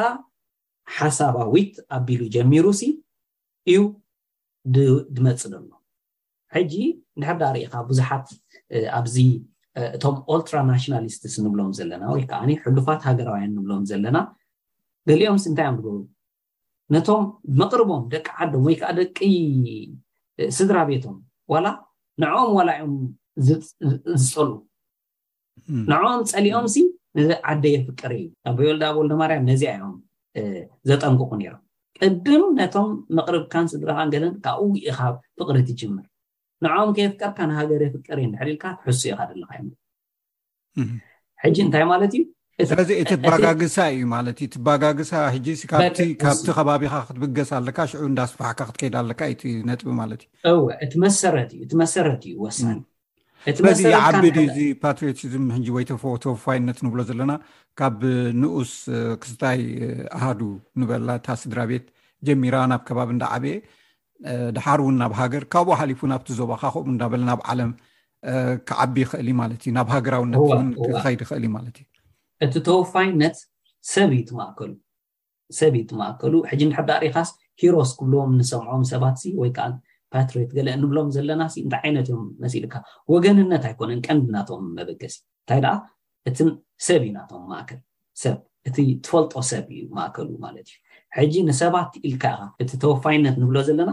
ሓሳባዊት 0.97 1.73
ኣቢሉ 1.97 2.21
ጀሚሩሲ 2.35 2.83
እዩ 3.71 3.79
ድመፅእ 5.15 5.49
ዘሎ 5.53 5.65
ሕጂ 6.55 6.73
ንሕዳሪኢካ 7.21 7.73
ብዙሓት 7.89 8.27
ኣብዚ 8.99 9.15
እቶም 9.95 10.15
ኦልትራ 10.35 10.55
ናሽናሊስትስ 10.69 11.35
ንብሎም 11.45 11.71
ዘለና 11.77 12.03
ወይ 12.13 12.23
ከዓ 12.29 12.41
ሕሉፋት 12.63 13.01
ሃገራውያን 13.07 13.51
እንብሎም 13.53 13.83
ዘለና 13.91 14.17
ገሊኦምሲ 15.09 15.45
እንታይ 15.51 15.65
እዮም 15.67 15.73
ንገብሉ 15.77 15.97
ነቶም 16.95 17.23
መቕርቦም 17.61 18.03
ደቂ 18.13 18.27
ዓዶም 18.45 18.63
ወይ 18.67 18.75
ከዓ 18.81 18.89
ደቂ 18.99 19.17
ስድራ 20.57 20.77
ቤቶም 20.89 21.15
ዋላ 21.53 21.67
ንዖም 22.23 22.49
ወላ 22.57 22.69
ኦም 22.87 22.93
ዝፀል 24.23 24.51
ንዕም 25.91 26.21
ፀሊኦምሲ 26.33 26.77
ንዓደየ 27.29 27.75
ፍቅሪ 27.87 28.13
እዩ 28.47 28.53
ብቤወልዳ 28.57 28.83
ቦልድማርያም 28.97 29.47
ነዚኣዮም 29.51 29.95
ዘጠንቅቁ 30.89 31.31
ነይሮም 31.41 31.63
ቅድም 32.01 32.43
ነቶም 32.59 32.89
መቅርብካን 33.17 33.65
ስድራካን 33.73 34.11
ገለን 34.15 34.33
ካብኡይኢኻብ 34.45 35.15
ፍቅሪ 35.39 35.57
ትጅምር 35.69 36.05
ንዖም 36.65 36.89
ከፍቀርካ 36.97 37.39
ንሃገር 37.49 37.81
የፍጠር 37.85 38.17
እየ 38.21 38.27
ንሕልልካ 38.33 38.63
ክሕሱ 38.81 39.01
ኢካ 39.11 39.21
ደለካ 39.29 39.51
እዮ 39.61 39.71
ሕጂ 41.43 41.55
እንታይ 41.65 41.83
ማለትእዩስዚ 41.91 42.89
እቲ 43.03 43.11
ባጋግሳ 43.27 43.75
እዩ 43.95 44.01
ማለት 44.15 44.37
እዩ 44.43 44.47
እቲባጋግሳ 44.49 45.11
ጂ 45.45 45.47
ካብቲ 45.71 45.99
ከባቢኻ 46.57 46.93
ክትብገስ 47.07 47.51
ኣለካ 47.59 47.77
ሽዑ 47.91 48.01
እንዳስፋሕካ 48.11 48.59
ክትከይዳ 48.69 48.95
ኣለካ 49.03 49.21
እዩቲ 49.31 49.43
ነጥቢ 49.71 49.87
ማለት 50.01 50.21
እዩእመመረእዩ 50.53 51.59
ኒ 52.75 52.83
ዚ 53.81 53.85
ዓቢዲ 54.05 54.37
ዚ 54.55 54.61
ፓትሪዎቲዝም 54.83 55.43
ጂ 55.65 55.67
ወይተፈ 55.75 56.01
ተወፋይነት 56.23 56.79
ንብሎ 56.85 56.99
ዘለና 57.09 57.33
ካብ 57.79 57.99
ንኡስ 58.41 58.71
ክስታይ 59.21 59.61
ኣሃዱ 60.17 60.41
ንበላ 60.81 61.09
እታ 61.19 61.27
ስድራ 61.43 61.59
ቤት 61.71 61.85
ጀሚራ 62.27 62.55
ናብ 62.71 62.81
ከባቢ 62.89 63.09
እዳዓብየ 63.17 63.55
ድሓር 64.55 64.79
እውን 64.83 64.95
ናብ 65.01 65.13
ሃገር 65.19 65.43
ካብኡ 65.53 65.71
ሓሊፉ 65.79 66.01
ናብቲ 66.11 66.27
ዞባ 66.39 66.51
ካ 66.61 66.71
ከም 66.73 66.87
እናበለ 66.93 67.21
ናብ 67.29 67.41
ዓለም 67.51 67.71
ክዓቢ 68.69 68.95
ይክእል 69.03 69.27
ማለት 69.41 69.59
እዩ 69.63 69.69
ናብ 69.77 69.87
ሃገራውነት 69.95 70.39
ክከይዲ 70.85 71.19
ይክእል 71.23 71.45
ማለት 71.57 71.75
እዩ 71.83 71.87
እቲ 72.45 72.55
ተወፋይነት 72.67 73.37
ሰብ 73.93 74.11
ይትማእከሉ 74.19 74.71
ሰብ 75.59 75.73
ይትማእከሉ 75.81 76.33
ሕጂ 76.49 76.61
ንሕዳሪኻስ 76.71 77.29
ሂሮስ 77.61 77.91
ክብልዎም 77.99 78.31
ንሰምዖም 78.39 78.83
ሰባት 78.91 79.15
ወይ 79.41 79.51
ከዓ 79.57 79.67
ፓትሪት 80.13 80.51
ገለ 80.57 80.67
ንብሎም 80.81 81.07
ዘለና 81.15 81.41
እንታይ 81.63 81.81
ዓይነት 81.87 82.05
እዮም 82.09 82.21
መሲልካ 82.43 82.73
ወገንነት 83.13 83.63
ኣይኮነን 83.69 83.99
ቀንዲ 84.05 84.25
ናቶም 84.35 84.63
መበገስ 84.77 85.15
እንታይ 85.41 85.59
ደኣ 85.65 85.75
እቲን 86.29 86.49
ሰብ 86.87 87.01
ኢናቶም 87.09 87.43
ማእከል 87.51 87.79
ሰብ 88.23 88.37
እቲ 88.69 88.77
ትፈልጦ 89.05 89.33
ሰብ 89.51 89.65
እዩ 89.75 89.81
ማእከሉ 89.97 90.29
ማለት 90.45 90.67
እዩ 90.73 90.77
ሕጂ 91.17 91.33
ንሰባት 91.49 91.91
ኢልካ 92.09 92.25
እቲ 92.63 92.69
ተወፋይነት 92.83 93.35
ንብሎ 93.43 93.57
ዘለና 93.69 93.91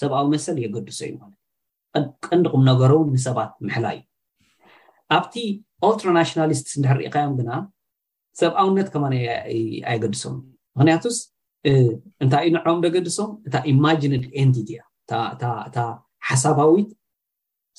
ሰብኣዊ 0.00 0.24
መሰል 0.34 0.56
የገድሶ 0.64 0.98
እዩ 1.06 1.12
ማእዩ 1.14 2.04
ቀንዲ 2.26 2.44
ኩም 2.52 2.62
ነገረው 2.70 3.00
ንሰባት 3.12 3.52
ምሕላ 3.66 3.86
እዩ 3.96 4.02
ኣብቲ 5.16 5.34
ኦትራናሽናሊስትስ 5.88 6.72
እንድሕሪኢካዮም 6.78 7.34
ግና 7.40 7.50
ሰብኣውነት 8.40 8.88
ከማ 8.94 9.04
ኣይገድሶም 9.90 10.36
ምክንያቱስ 10.78 11.16
እንታይ 12.24 12.42
እዩንዕቦም 12.46 12.82
ደገድሶም 12.86 13.30
እታ 13.48 13.54
ኢማነ 13.72 14.02
ኤንቲቲእያ 14.42 14.80
እታ 15.68 15.78
ሓሳባዊት 16.28 16.90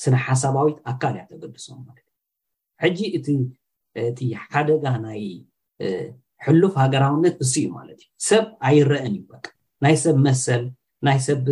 ስነ 0.03 0.15
ሓሳባዊት 0.28 0.78
ኣካልእያ 0.91 1.24
ተገድሶም 1.32 1.78
ዩ 1.97 2.05
ሕጂ 2.86 2.99
እእቲ 3.20 4.20
ሓደጋ 4.53 4.86
ናይ 5.05 5.22
ሕሉፍ 6.45 6.74
ሃገራውነት 6.84 7.36
እሱ 7.43 7.53
እዩ 7.61 7.68
ማለት 7.78 7.99
እዩ 8.03 8.09
ሰብ 8.30 8.43
ኣይረአን 8.70 9.13
እዩ 9.22 9.30
ናይ 9.86 9.95
ሰብ 10.05 10.18
መሰል 10.28 10.63
ናይ 11.07 11.18
ሰብ 11.28 11.43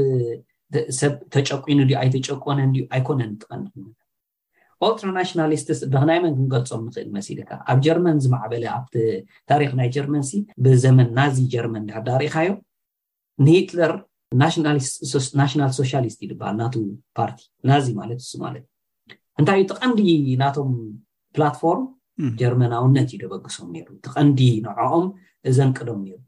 ሰብ 0.99 1.13
ተጨቂኑ 1.35 1.79
ኣይተጨቆነን 2.01 2.71
ኣይኮነን 2.95 3.31
ጥቀንዲ 3.41 3.71
ኦትራናሽናሊስትስ 4.85 5.79
ብክናይ 5.91 6.19
መን 6.23 6.33
ክንገልፆም 6.37 6.81
ንክእል 6.87 7.09
መሲልካ 7.17 7.49
ኣብ 7.71 7.77
ጀርመን 7.85 8.17
ዝማዕበለ 8.23 8.63
ኣብቲ 8.77 8.95
ታሪክ 9.51 9.71
ናይ 9.79 9.89
ጀርመን 9.95 10.23
ብዘመን 10.65 11.09
ናዚ 11.17 11.35
ጀርመን 11.53 11.85
ሃዳሪኢካዮም 11.97 12.57
ንሂትለር 13.45 13.93
ናሽናል 15.39 15.71
ሶሻሊስት 15.79 16.19
ይበሃል 16.25 16.55
ናቱ 16.61 16.75
ፓርቲ 17.19 17.39
ናዚ 17.69 17.85
ማለት 17.99 18.21
ሱ 18.29 18.33
ማለት 18.45 18.65
እንታይ 19.41 19.59
እዩ 19.61 19.67
ተቀንዲ 19.71 19.99
እናቶም 20.35 20.71
ፕላትፎርም 21.35 21.83
ጀርመናውነት 22.41 23.09
ዩ 23.15 23.17
ደበግሶም 23.23 23.69
ነሩ 23.77 23.87
ትቐንዲ 24.05 24.39
ንዕኦም 24.65 25.07
ዘንቅዶም 25.57 26.01
ነሩ 26.09 26.19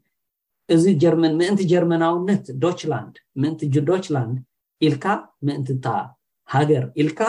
እዚ 0.74 0.92
ምእንቲ 1.40 1.60
ጀርመናውነት 1.70 2.44
ዶችላንድ 2.62 3.14
ምእንቲ 3.42 3.60
ዶችላንድ 3.90 4.36
ኢልካ 4.86 5.04
ምእንቲእታ 5.48 5.86
ሃገር 6.54 6.84
ኢልካ 7.02 7.20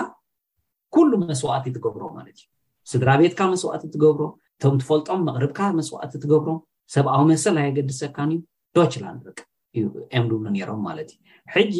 ኩሉ 0.96 1.12
መስዋእቲ 1.30 1.66
ትገብሮም 1.76 2.12
ማለት 2.18 2.36
እዩ 2.42 2.46
ስድራ 2.92 3.10
ቤትካ 3.22 3.40
መስዋእቲ 3.54 3.84
ትገብሮ 3.94 4.24
እቶም 4.58 4.76
ትፈልጦም 4.82 5.20
መቅርብካ 5.28 5.60
መስዋእቲ 5.80 6.12
ትገብሮ 6.24 6.52
ሰብኣዊ 6.96 7.22
መስል 7.32 7.58
ኣይገድሰካን 7.64 8.32
እዩ 8.36 8.42
ዶችላንድ 8.78 9.22
ርብ 9.32 9.40
እዩ 9.78 9.86
ም 9.94 10.26
ድብሉ 10.30 10.42
ነሮም 10.58 10.82
ማለት 10.88 11.10
እዩ 11.16 11.30
ሕጂ 11.56 11.78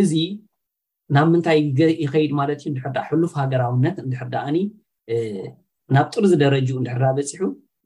እዚ 0.00 0.12
ናብ 1.16 1.26
ምንታይ 1.34 1.60
ይከይድ 2.04 2.32
ማለት 2.40 2.60
ዩ 2.68 2.74
ሕርዳ 2.84 2.98
ሕሉፍ 3.10 3.32
ሃገራውነት 3.42 3.96
እንድሕርዳኒ 4.04 4.56
ናብ 5.96 6.06
ጥር 6.14 6.24
ዝደረጅኡ 6.34 6.74
እንድሕርዳ 6.82 7.08
በፂሑ 7.20 7.42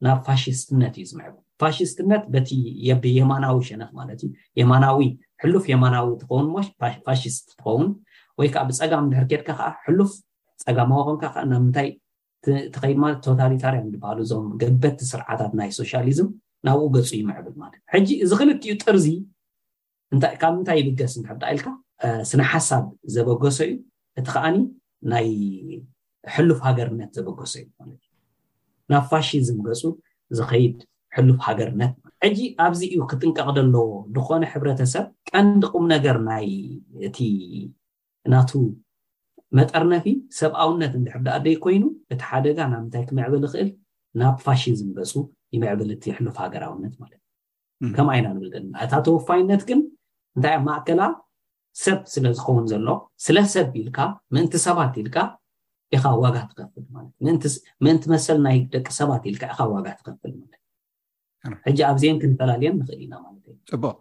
ናብ 0.07 0.19
ፋሽስትነት 0.29 0.95
እዩ 0.99 1.05
ዝምዕብ 1.13 1.35
ፋሽስትነት 1.61 2.23
በቲ 2.33 2.51
የብየማናዊ 2.89 3.55
ሸነፍ 3.69 3.89
ማለት 3.99 4.19
እዩ 4.25 4.31
የማናዊ 4.59 4.97
ሕሉፍ 5.43 5.65
የማናዊ 5.71 6.07
ትኸውን 6.21 6.47
ፋሽስት 7.07 7.45
ትኸውን 7.59 7.87
ወይ 8.39 8.47
ከዓ 8.53 8.63
ብፀጋሚ 8.69 9.05
ድሕርኬድካ 9.13 9.49
ከዓ 9.59 9.67
ሕሉፍ 9.87 10.11
ፀጋማዊ 10.63 11.01
ኮንካ 11.07 11.23
ዓና 11.43 11.51
ምንታይ 11.63 11.89
እቲከይድ 12.69 12.97
ቶታሊታርያን 13.25 13.87
በሃሉ 14.03 14.19
እዞም 14.25 14.45
ገበቲ 14.61 14.99
ስርዓታት 15.11 15.51
ናይ 15.59 15.69
ሶሻሊዝም 15.79 16.27
ናብኡ 16.67 16.87
ገፁ 16.95 17.09
ይምዕብል 17.19 17.55
ማለት 17.63 17.79
እ 17.81 17.91
ሕጂ 17.93 18.09
እዚ 18.25 18.31
ክልትኡ 18.39 18.73
ጥርዚ 18.83 19.07
ካብ 20.41 20.53
ምንታይ 20.57 20.77
ይብገስ 20.81 21.13
ሕብጣኢልካ 21.31 21.67
ስነ 22.29 22.41
ሓሳብ 22.53 22.85
ዘበገሶ 23.15 23.59
እዩ 23.67 23.73
እቲ 24.19 24.27
ከዓኒ 24.35 24.57
ናይ 25.13 25.27
ሕሉፍ 26.35 26.59
ሃገርነት 26.67 27.11
ዘበገሶ 27.19 27.53
እዩ 27.63 27.67
እዩ 27.91 27.97
ናብ 28.93 29.05
ፋሽዝም 29.11 29.59
ገፁ 29.67 29.81
ዝከይድ 30.39 30.77
ሉፍ 31.27 31.39
ሃገርነት 31.47 31.93
ሕጂ 32.23 32.39
ኣብዚ 32.65 32.81
እዩ 32.93 32.99
ክጥንቀቅ 33.11 33.47
ደለዎ 33.57 33.85
ዝኮነ 34.15 34.43
ሕብረተሰብ 34.53 35.05
ቀንዲቁም 35.29 35.85
ነገር 35.93 36.17
ናይ 36.27 36.45
እቲ 37.07 37.19
እናቱ 38.27 38.51
መጠርነፊ 39.57 40.05
ሰብ 40.39 40.51
ኣውነት 40.63 40.93
እንድሕብዳኣደይ 40.99 41.55
ኮይኑ 41.63 41.83
እቲ 42.13 42.21
ሓደጋ 42.29 42.57
ና 42.71 42.73
ምንታይ 42.83 43.03
ክመዕብል 43.09 43.41
ዝክእል 43.53 43.69
ናብ 44.21 44.35
ፋሽን 44.45 44.75
ዝንበሱ 44.81 45.13
ይምዕብል 45.55 45.89
እቲ 45.95 46.03
ሕሉፍ 46.19 46.37
ሃገርውነት 46.43 46.93
ማለት 47.01 47.19
እዩ 47.85 47.91
ከም 47.97 48.07
ዓይና 48.13 48.27
ንብል 48.35 48.49
ዘና 48.53 48.67
እታ 48.85 48.93
ተወፋይነት 49.07 49.61
ግን 49.71 49.79
እንታይ 50.35 50.55
ማእከላ 50.69 51.01
ሰብ 51.83 51.99
ስለ 52.13 52.25
ዝኸውን 52.37 52.65
ዘሎ 52.71 52.87
ስለ 53.25 53.35
ሰብ 53.55 53.67
ኢልካ 53.81 53.99
ምእንቲ 54.35 54.53
ሰባት 54.67 54.93
ኢልካ 55.01 55.17
ኢኻ 55.95 56.03
ዋጋ 56.23 56.35
ትኸፍል 56.49 56.85
ማለት 56.95 57.13
እ 57.47 57.51
ምእንቲ 57.85 58.03
መሰል 58.13 58.37
ናይ 58.47 58.57
ደቂ 58.75 58.87
ሰባት 59.01 59.23
ኢልካ 59.31 59.43
ኢካ 59.53 59.59
ዋጋ 59.75 59.87
ትኸፍል 59.99 60.33
ማለትእዩ 60.41 60.60
ሕጂ 61.67 61.79
ኣብዚአም 61.91 62.17
ክንፈላለዮም 62.21 62.77
ንኽእል 62.81 62.99
ኢና 63.05 63.13
ማለት 63.25 63.39
እዩ 63.51 63.57
ፅቡቅ 63.71 63.97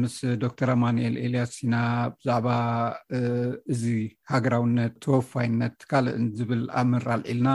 ምስ 0.00 0.14
ዶክተር 0.44 0.68
ኣማንኤል 0.76 1.14
ኤልያስ 1.24 1.52
ኢና 1.64 1.74
ብዛዕባ 2.16 2.48
እዚ 3.74 3.82
ሃገራውነት 4.32 4.94
ተወፋይነት 5.04 5.76
ካልእ 5.90 6.16
ዝብል 6.40 6.62
ኣብ 6.80 6.86
ምራል 6.94 7.22
ዒልና 7.30 7.48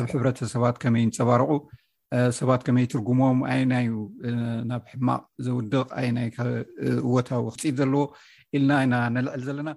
ኣብ 0.00 0.06
ሕብረተሰባት 0.12 0.76
ከመይ 0.84 1.04
ንፀባርቑ 1.10 1.50
ሰባት 2.38 2.60
ከመይ 2.66 2.86
ትርጉሞም 2.92 3.38
ኣይናዩ 3.52 3.90
ናብ 4.70 4.84
ሕማቅ 4.92 5.22
ዘውድቅ 5.46 5.88
ኣይናይ 6.02 6.28
እወታዊ 7.06 7.42
ክፅኢት 7.54 7.74
ዘለዎ 7.80 8.04
ኢልና 8.58 8.72
ኢና 8.86 8.94
ነልዕል 9.16 9.42
ዘለና 9.48 9.68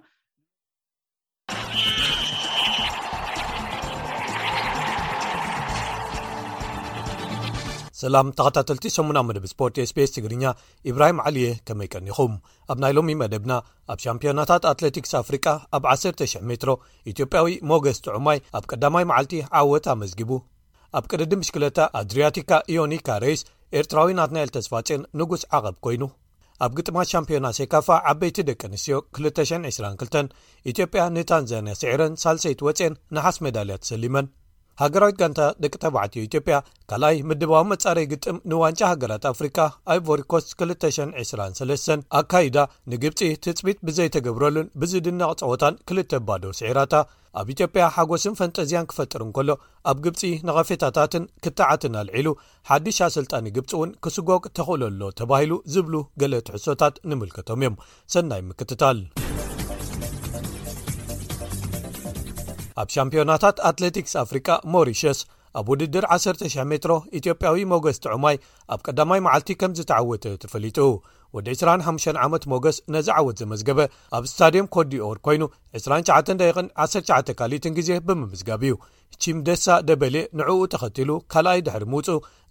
ሰላም 8.02 8.26
ተኸታተልቲ 8.38 8.84
8 8.96 9.20
መብ 9.28 9.44
ስፖርት 9.52 9.76
ስቢስ 9.90 10.10
ትግርኛ 10.16 10.44
ኢብራሂም 10.90 11.20
ዓልየ 11.28 11.46
ከመይ 11.68 11.88
ቀኒኹም 11.94 12.34
ኣብ 12.72 12.78
ናይ 12.82 12.92
ሎሚ 12.96 13.14
መደብና 13.22 13.52
ኣብ 13.92 13.98
ሻምፒዮናታት 14.04 14.66
ኣትለቲክስ 14.72 15.12
ኣፍሪቃ 15.22 15.46
ኣብ 15.76 15.86
1,00 15.94 16.44
ሜትሮ 16.50 16.70
ኢትዮጵያዊ 17.12 17.54
ሞገስ 17.70 17.98
ጥዑማይ 18.04 18.38
ኣብ 18.58 18.64
ቀዳማይ 18.72 19.04
መዓልቲ 19.12 19.34
ዓወት 19.60 19.86
ኣመዝጊቡ 19.94 20.30
ኣብ 20.98 21.04
ቅደዲ 21.12 21.32
ምሽክለታ 21.42 21.78
ኣድርያቲካ 22.02 22.50
ኢዮኒካ 22.74 23.08
ሬይስ 23.24 23.42
ኤርትራዊ 23.80 24.12
ናትናኤል 24.20 24.52
ተስፋፅን 24.56 25.02
ንጉስ 25.20 25.42
ዓቐብ 25.58 25.76
ኮይኑ 25.86 26.04
ኣብ 26.66 26.72
ግጥማት 26.78 27.10
ሻምፒዮና 27.14 27.48
ሴካፋ 27.60 27.88
ዓበይቲ 28.12 28.38
ደቂ 28.50 28.62
ኣንስትዮ 28.70 28.96
222 29.26 30.32
ኢትዮጵያ 30.72 31.02
ንታንዛንያ 31.16 31.74
ስዕረን 31.82 32.14
ሳልሰይት 32.24 32.62
ወፅን 32.68 32.94
ንሓስ 33.16 33.36
ሜዳልያት 33.46 33.82
ተሰሊመን 33.86 34.28
ሃገራዊት 34.82 35.16
ጋንታ 35.20 35.40
ደቂ 35.62 35.72
ተባዕትዮ 35.84 36.20
ኢትዮጵያ 36.26 36.56
ካልኣይ 36.90 37.16
ምድባዊ 37.28 37.62
መጻረይ 37.74 38.06
ግጥም 38.12 38.36
ንዋንጫ 38.50 38.80
ሃገራት 38.92 39.24
ኣፍሪካ 39.32 39.58
ኣብ 39.92 40.02
ቮሪኮስ 40.08 40.44
2203 40.66 42.04
ኣ 42.18 42.20
ካይዳ 42.32 42.58
ንግብፂ 42.92 43.20
ትፅቢት 43.46 43.80
ብዘይተገብረሉን 43.88 44.70
ብዝድነቕ 44.82 45.32
ፀወታን 45.46 45.78
ክል 45.90 45.98
ባዶ 46.30 46.44
ስዒራታ 46.60 46.94
ኣብ 47.40 47.48
ኢትዮጵያ 47.54 47.82
ሓጐስን 47.96 48.36
ፈንጠዚያን 48.40 48.88
ክፈጥር 48.90 49.22
ን 49.28 49.32
ከሎ 49.38 49.50
ኣብ 49.90 49.98
ግብፂ 50.04 50.22
ንቐፌታታትን 50.48 51.26
ክታዓትን 51.46 51.98
ኣልዒሉ 52.02 52.28
1ዲስልጣ 52.78 53.32
ግብፂ 53.56 53.70
እውን 53.78 53.90
ክስጎግ 54.06 54.44
ተኽእለሎ 54.58 55.00
ተባሂሉ 55.20 55.52
ዝብሉ 55.74 55.94
ገሌ 56.22 56.34
ትሕሶታት 56.48 56.96
ንምልከቶም 57.12 57.62
እዮም 57.64 57.78
ሰናይ 58.14 58.42
ምክትታል 58.50 59.00
ኣብ 62.82 62.88
ሻምፕዮናታት 62.94 63.56
ኣትለቲክስ 63.68 64.12
ኣፍሪቃ 64.24 64.48
ሞሪሸስ 64.74 65.18
ኣብ 65.58 65.66
ውድድር 65.72 66.04
1,0000 66.16 66.66
ሜትሮ 66.72 66.92
ኢትዮጵያዊ 67.18 67.56
ሞገስ 67.72 67.96
ጥዑማይ 68.04 68.36
ኣብ 68.74 68.80
ቀዳማይ 68.86 69.20
መዓልቲ 69.26 69.50
ከም 69.60 69.72
ዝተዓወተ 69.78 70.24
ተፈሊጡ 70.42 70.78
ወዲ 71.36 71.48
25 71.62 72.14
ዓመት 72.26 72.44
ሞገስ 72.52 72.76
ነዝ 72.94 73.08
ዓወት 73.16 73.38
ዘመዝገበ 73.42 73.80
ኣብ 74.18 74.24
ስታድየም 74.32 74.68
ኮ 74.74 74.84
ዲኦር 74.92 75.18
ኮይኑ 75.26 75.42
29ቂ19 75.80 77.34
ካሊኢትን 77.40 77.74
ግዜ 77.78 77.90
ብምምዝጋብ 78.06 78.62
እዩ 78.68 78.76
ቺም 79.22 79.38
ደሳ 79.48 79.66
ደበል 79.88 80.16
ንዕኡ 80.40 80.60
ተኸትሉ 80.74 81.10
ካልኣይ 81.34 81.60
ድሕሪ 81.68 81.84
ምውፁ 81.94 82.08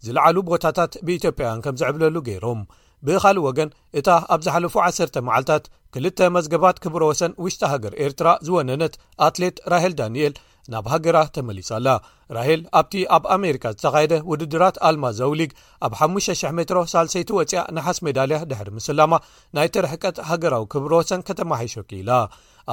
ዝለዓሉ 0.08 0.36
ቦታታት 0.52 0.94
ብኢትዮጵያውያን 1.06 1.64
ከም 1.68 1.78
ዝዕብለሉ 1.82 2.16
ገይሮም 2.30 2.62
ብኻልእ 3.06 3.46
ወገን 3.48 3.70
እታ 4.00 4.08
ኣብ 4.34 4.40
ዝሓለፉ 4.46 4.76
10ተ 4.90 5.16
መዓልትታት 5.28 5.64
ክልተ 5.94 6.18
መዝገባት 6.36 6.78
ክብሮ 6.84 7.02
ወሰን 7.12 7.34
ውሽጢ 7.44 7.62
ሃገር 7.74 7.94
ኤርትራ 8.06 8.28
ዝወነነት 8.48 8.94
ኣትሌት 9.28 9.58
ራሄል 9.74 9.94
ዳንኤል 10.00 10.34
ናብ 10.72 10.86
ሃገራ 10.94 11.18
ተመሊሰኣላ 11.36 11.90
ራሄል 12.38 12.62
ኣብቲ 12.80 12.94
ኣብ 13.16 13.24
ኣሜሪካ 13.36 13.66
ዝተኻየደ 13.76 14.14
ውድድራት 14.32 14.78
ኣልማ 14.88 15.06
ዘውሊግ 15.20 15.52
ኣብ 15.88 15.94
5,00 16.08 16.56
ሜትሮ 16.58 16.78
ሳልሰይቲ 16.94 17.30
ወፂኣ 17.38 17.54
ንሓስ 17.76 18.00
ሜዳልያ 18.08 18.40
ድሕሪ 18.50 18.68
ምስላማ 18.80 19.14
ናይትርሕቀት 19.58 20.18
ሃገራዊ 20.32 20.66
ክብሮ 20.74 20.92
ወሰን 21.02 21.22
ከተማሓሾ 21.30 21.74
ኪ 21.90 22.02
ኢላ 22.02 22.12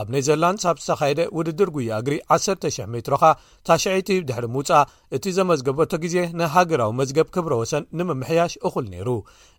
ኣብ 0.01 0.07
ኔዘርላንድ 0.15 0.63
ኣብ 0.71 0.77
ዝተኻየደ 0.85 1.21
ውድድር 1.37 1.69
ጉያ 1.77 1.91
እግሪ 2.03 2.15
1,00 2.37 2.87
ሜትሮኻ 2.95 3.23
ታሸዒይቲ 3.69 4.09
ድሕሪ 4.29 4.47
ምውፃእ 4.55 4.87
እቲ 5.17 5.25
ዘመዝገበቶ 5.39 5.93
ግዜ 6.05 6.17
ንሃገራዊ 6.41 6.93
መዝገብ 7.01 7.29
ክብሮ 7.35 7.53
ወሰን 7.63 7.87
ንምምሕያሽ 7.99 8.55
እኹል 8.69 8.87
ነይሩ 8.95 9.09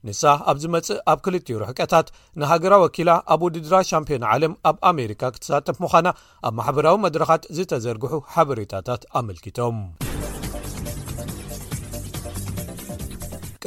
ንሳ 0.07 0.23
ኣብዝ 0.51 0.65
መፅእእ 0.75 1.03
ኣብ 1.13 1.21
ክልትዮ 1.27 1.57
ርሕቀታት 1.63 2.09
ንሃገራዊ 2.43 2.81
ወኪላ 2.85 3.09
ኣብ 3.35 3.41
ውድድራ 3.47 3.75
ሻምፒዮን 3.91 4.27
ዓለም 4.33 4.55
ኣብ 4.71 4.77
ኣሜሪካ 4.91 5.23
ክትሳጠፍ 5.35 5.79
ምዃና 5.85 6.07
ኣብ 6.49 6.53
ማሕበራዊ 6.59 6.97
መድረኻት 7.07 7.45
ዝተዘርግሑ 7.59 8.13
ሓበሬታታት 8.35 9.01
ኣመልኪቶም 9.21 9.77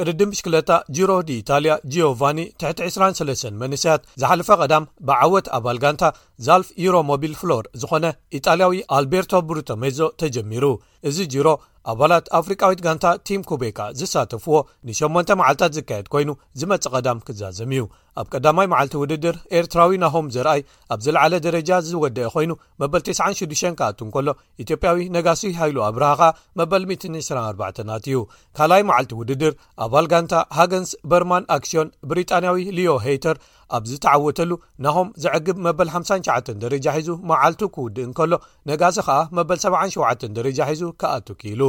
ቅርዲ 0.01 0.21
ምሽክለታ 0.31 0.71
ጅሮ 0.95 1.11
ዲ 1.27 1.31
ኢታልያ 1.41 1.73
ጂኦቫኒ 1.93 2.39
ትቲ23 2.61 3.49
መንስያት 3.61 4.01
ዝሓለፈ 4.21 4.49
ቀዳም 4.63 4.85
ብዓወት 5.07 5.47
ኣባል 5.57 5.79
ጋንታ 5.85 6.03
ዛልፍ 6.47 6.69
ኢሮሞቢል 6.83 7.33
ፍሎር 7.41 7.65
ዝኾነ 7.81 8.05
ኢጣልያዊ 8.39 8.77
ኣልቤርቶ 8.97 9.31
ብሩቶ 9.49 9.69
ሜዞ 9.83 9.99
ተጀሚሩ 10.23 10.65
እዚ 11.07 11.17
ጅሮ 11.33 11.47
ኣባላት 11.91 12.25
ኣፍሪቃዊት 12.37 12.79
ጋንታ 12.85 13.05
ቲም 13.27 13.41
ኩቤካ 13.49 13.79
ዝሳተፍዎ 13.99 14.55
ን8 14.87 15.29
መዓልትታት 15.39 15.71
ዝካየድ 15.77 16.07
ኮይኑ 16.13 16.29
ዝመጽእ 16.59 16.91
ቀዳም 16.95 17.19
ክዛዘም 17.27 17.71
እዩ 17.75 17.81
ኣብ 18.21 18.27
ቀዳማይ 18.33 18.67
መዓልቲ 18.73 18.93
ውድድር 19.01 19.35
ኤርትራዊ 19.57 19.93
ናሆም 20.03 20.27
ዘርኣይ 20.35 20.61
ኣብ 20.93 20.99
ዝለዓለ 21.05 21.33
ደረጃ 21.45 21.69
ዝወድአ 21.89 22.27
ኮይኑ 22.33 22.51
መበል 22.83 23.01
96 23.11 23.63
ከኣቱን 23.81 24.09
ከሎ 24.15 24.27
ኢትዮጵያዊ 24.63 25.01
ነጋሲ 25.15 25.43
ሃይሉ 25.61 25.77
ኣብርሃ 25.89 26.11
ኻ 26.21 26.31
መበል24 26.61 27.79
ናትእዩ 27.91 28.17
ካልኣይ 28.59 28.83
መዓልቲ 28.89 29.11
ውድድር 29.21 29.55
ኣባል 29.85 30.07
ጋንታ 30.13 30.33
ሃገንስ 30.59 30.91
በርማን 31.13 31.47
ኣክስዮን 31.57 31.93
ብሪጣንያዊ 32.11 32.57
ልዮ 32.79 32.91
ሄይተር 33.07 33.39
ኣብዚ 33.77 33.91
ተዓወተሉ 34.03 34.51
ናሆም 34.83 35.07
ዘዕግብ 35.23 35.57
መበል 35.65 35.89
5ሸ 35.97 36.17
ደረጃ 36.63 36.85
ሒዙ 36.97 37.09
መዓልቱ 37.29 37.61
ክውድእንከሎ 37.75 38.31
ነጋሲ 38.69 38.97
ኸኣ 39.07 39.19
መበል 39.37 39.59
77 39.67 40.25
ደረጃ 40.37 40.59
ሒዙ 40.71 40.83
ከኣቱ 41.01 41.27
ኪኢሉ 41.41 41.61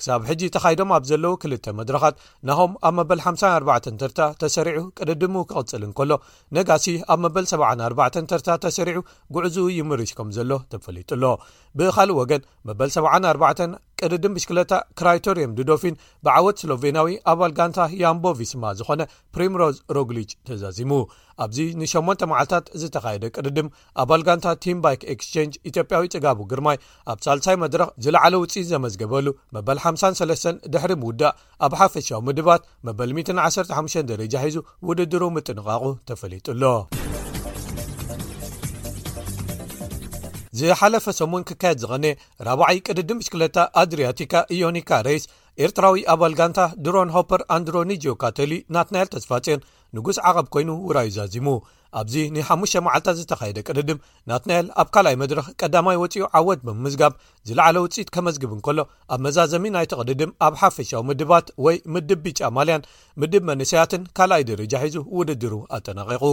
ክሳብ 0.00 0.20
ሕጂ 0.28 0.42
ተካይዶም 0.54 0.90
ኣብ 0.96 1.04
ዘለው 1.10 1.32
2ል 1.44 1.52
መድረኻት 1.80 2.16
ናሆም 2.48 2.72
ኣብ 2.88 2.94
መበል54ተታ 2.98 4.20
ተሰሪዑ 4.42 4.80
ቅድድሙ 4.98 5.36
ክቕፅል 5.50 5.82
እንከሎ 5.88 6.10
ነጋሲ 6.56 6.86
ኣብ 7.14 7.20
መበል74ተታ 7.24 8.48
ተሰሪዑ 8.66 9.02
ጉዕዙኡ 9.36 9.66
ይምርሽ 9.78 10.12
ከም 10.20 10.30
ዘሎ 10.38 10.52
ተፈለጡሎ 10.74 11.24
ብካልእ 11.78 12.18
ወገን 12.20 12.46
መበል74 12.70 13.60
ቅድድም 14.02 14.32
ብሽክለታ 14.36 14.72
ክራይቶርየም 14.98 15.52
ድዶፊን 15.58 15.94
ብዓወት 16.24 16.56
ስሎቬናዊ 16.62 17.06
ኣባል 17.32 17.52
ጋንታ 17.58 17.78
ያምቦ 18.00 18.24
ቪስማ 18.38 18.64
ዝኾነ 18.78 19.02
ፕሪም 19.34 19.54
ሮዝ 19.60 19.76
ሮግሊጅ 19.96 20.30
ተዛዚሙ 20.48 20.92
ኣብዚ 21.44 21.58
ን8 21.80 22.20
መዓልታት 22.30 22.66
ዝ 22.80 22.84
ተካየደ 22.96 23.24
ቅድድም 23.36 23.66
ኣባል 24.02 24.22
ጋንታ 24.26 24.46
ቲም 24.64 24.78
ባይክ 24.86 25.02
ኤክስቸንጅ 25.14 25.54
ኢትዮጵያዊ 25.70 26.04
ጥጋቡ 26.14 26.38
ግርማይ 26.50 26.78
ኣብ 27.12 27.18
ሳልሳይ 27.26 27.56
መድረክ 27.64 27.90
ዝለዕለ 28.06 28.34
ውፅት 28.42 28.68
ዘመዝገበሉ 28.72 29.26
መበ 29.56 29.66
53 29.86 30.68
ድሕሪ 30.72 30.92
ምውዳእ 31.02 31.34
ኣብ 31.64 31.72
ሓፈሻዊ 31.80 32.18
ምድባት 32.28 32.62
መበል 32.86 33.10
115 33.18 34.00
ደረጃ 34.10 34.34
ሒዙ 34.46 34.56
ውድድሩ 34.88 35.22
ምጥንቓቑ 35.36 35.84
ተፈሊጡኣሎ 36.10 36.62
ዝሓለፈ 40.58 41.04
ሰሙን 41.20 41.42
ክካየድ 41.48 41.78
ዝኸነ 41.82 42.04
4ብይ 42.50 42.78
ቅድዲ 42.86 43.10
ምሽክለታ 43.18 43.56
ኣድርያቲካ 43.80 44.32
ኢዮኒካ 44.56 44.90
ሬይስ 45.06 45.24
ኤርትራዊ 45.64 45.96
ኣባል 46.12 46.34
ጋንታ 46.38 46.60
ድሮን 46.84 47.12
ሆፐር 47.16 47.42
ኣንድሮኒጆ 47.56 48.04
ካተሊ 48.22 48.52
ናትናኤል 48.74 49.10
ተስፋጽን 49.14 49.60
ንጉስ 49.96 50.16
ዓቐብ 50.28 50.46
ኮይኑ 50.54 50.70
ውራዩ 50.88 51.10
ዛዚሙ 51.16 51.48
ኣብዚ 52.00 52.14
ን 52.34 52.42
5ሙ 52.50 52.62
መዓልታት 52.86 53.16
ዝተኻየደ 53.20 53.58
ቅድድም 53.68 53.98
ናት 54.28 54.44
ናኤል 54.48 54.66
ኣብ 54.80 54.88
ካልኣይ 54.94 55.16
መድረኽ 55.22 55.46
ቀዳማይ 55.62 55.96
ወፂኡ 56.02 56.24
ዓወት 56.38 56.60
ብምምዝጋብ 56.66 57.12
ዝለዕለ 57.48 57.76
ውፅኢት 57.84 58.08
ከመዝግብ 58.14 58.50
ንከሎ 58.58 58.78
ኣብ 59.14 59.20
መዛዘሚ 59.26 59.64
ናይቲቅድድም 59.76 60.30
ኣብ 60.46 60.54
ሓፈሻዊ 60.62 61.02
ምድባት 61.10 61.46
ወይ 61.64 61.76
ምድብ 61.96 62.20
ቢጫ 62.24 62.40
ማልያን 62.56 62.86
ምድብ 63.22 63.42
መንሰያትን 63.50 64.02
ካልኣይ 64.18 64.42
ደረጃ 64.50 64.74
ሒዙ 64.86 64.96
ውድድሩ 65.18 65.52
ኣተናቂቑ 65.78 66.24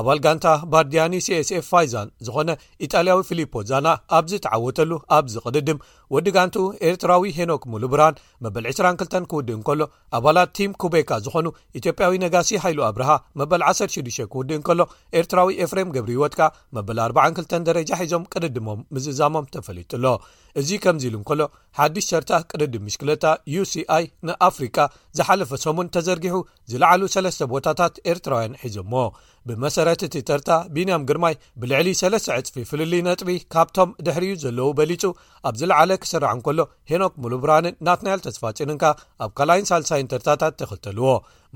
ኣብ 0.00 0.06
ኣልጋንታ 0.14 0.46
ባርድያኒ 0.74 1.14
csኤf 1.48 1.66
ፋይዛን 1.72 2.08
ዝኾነ 2.26 2.48
ኢጣልያዊ 2.86 3.18
ፊሊፖ 3.30 3.52
ዛና 3.70 3.86
ኣብዚ 4.18 4.32
ተዓወተሉ 4.46 4.92
ኣብዚ 5.18 5.34
ቕድድም 5.46 5.78
ወዲጋንቱ 6.14 6.56
ኤርትራዊ 6.88 7.22
ሄኖክ 7.36 7.62
ሙሉብራን 7.72 8.18
መበል 8.44 8.64
22 8.70 9.28
ክውድእ 9.30 9.54
እንከሎ 9.56 9.80
ኣባላት 10.16 10.50
ቲም 10.56 10.72
ኩቤካ 10.82 11.10
ዝኾኑ 11.24 11.46
ኢትዮጵያዊ 11.78 12.14
ነጋሲ 12.24 12.50
ሃይሉ 12.64 12.80
ኣብርሃ 12.88 13.10
መበል 13.40 13.62
16 13.70 14.20
ክውድእ 14.32 14.56
እንከሎ 14.58 14.80
ኤርትራዊ 15.20 15.48
ኤፍሬም 15.66 15.92
ገብሪወትካ 15.96 16.50
መበል 16.78 17.00
402 17.04 17.56
ደረጃ 17.70 17.90
ሒዞም 18.02 18.26
ቅድድሞም 18.34 18.82
ምዝእዛሞም 18.94 19.48
ተፈሊጡሎ 19.56 20.04
እዚ 20.62 20.70
ከምዚ 20.84 21.04
ኢሉ 21.10 21.16
እንከሎ 21.20 21.42
ሓድሽ 21.80 22.06
ሰርታ 22.12 22.32
ቅድድም 22.50 22.82
ምሽክለታ 22.88 23.26
ዩሲኣይ 23.56 24.06
ንኣፍሪቃ 24.28 24.76
ዝሓለፈ 25.18 25.50
ሰሙን 25.66 25.90
ተዘርጊሑ 25.96 26.36
ዝለዓሉ 26.72 27.02
ሰለስተ 27.16 27.48
ቦታታት 27.54 27.94
ኤርትራውያን 28.12 28.58
ሒዞሞ 28.64 28.92
ብመሰረትቲ 29.48 30.14
ተርታ 30.28 30.50
ቢንያም 30.74 31.06
ግርማይ 31.08 31.34
ብልዕሊ 31.60 31.88
ሰለስተ 32.00 32.26
ዕጽፊ 32.40 32.56
ፍልል 32.70 32.92
ነጥቢ 33.08 33.30
ካብቶም 33.54 33.90
ድሕሪዩ 34.06 34.34
ዘለዉ 34.44 34.68
በሊጹ 34.78 35.02
ኣብዝለዕለ 35.50 35.90
ክስራዕን 36.02 36.42
ከሎ 36.48 36.60
ሄኖክ 36.92 37.14
ሙሉብራንን 37.24 37.78
ናትናያል 37.88 38.20
ተስፋጭንንካ 38.26 38.84
ኣብ 39.26 39.32
ካላይን 39.40 39.68
ሳልሳይን 39.72 40.10
ተርታታት 40.12 40.56
ተኽልተልዎ 40.62 41.10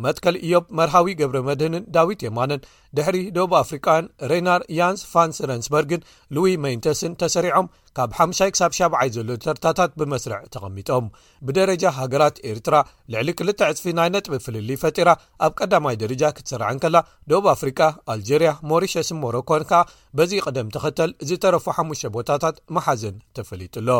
መጥከል 0.04 0.34
እዮብ 0.46 0.64
መርሃዊ 0.78 1.12
ገብረ 1.20 1.38
መድህንን 1.48 1.84
ዳዊት 1.94 2.20
የማንን 2.26 2.60
ድሕሪ 2.96 3.16
ዶብ 3.36 3.52
ኣፍሪቃን 3.62 4.04
ሬናር 4.30 4.62
ያንስ 4.78 5.00
ፋን 5.12 5.30
ስረንስበርግን 5.38 6.02
ሉዊ 6.36 6.50
መይንተስን 6.64 7.12
ተሰሪዖም 7.22 7.70
ካብ 7.98 8.10
5 8.24 8.42
ሳ70ይ 8.60 9.10
ዘሎ 9.16 9.28
ተርታታት 9.44 9.92
ብመስርዕ 10.00 10.40
ተቐሚጦም 10.56 11.06
ብደረጃ 11.48 11.84
ሃገራት 11.98 12.36
ኤርትራ 12.50 12.74
ልዕሊ 13.14 13.28
2ልተ 13.40 13.60
ዕፅፊ 13.74 13.84
ናይ 13.98 14.10
ነጥቢ 14.16 14.34
ፍልሊ 14.46 14.70
ፈጢራ 14.82 15.10
ኣብ 15.46 15.52
ቀዳማይ 15.60 15.96
ደረጃ 16.02 16.22
ክትሰርዓን 16.38 16.82
ከላ 16.84 16.96
ዶብ 17.32 17.46
ኣፍሪቃ 17.54 17.80
ኣልጀርያ 18.16 18.52
ሞሪሸስሞሮ 18.72 19.34
ኮን 19.52 19.64
ከዓ 19.72 19.80
በዚ 20.20 20.32
ቐደም 20.46 20.72
ተኽተል 20.76 21.12
ዝተረፉ 21.30 21.66
ሓሙሽ 21.78 22.02
ቦታታት 22.18 22.58
መሓዝን 22.78 23.16
ተፈሊጡሎ 23.38 23.90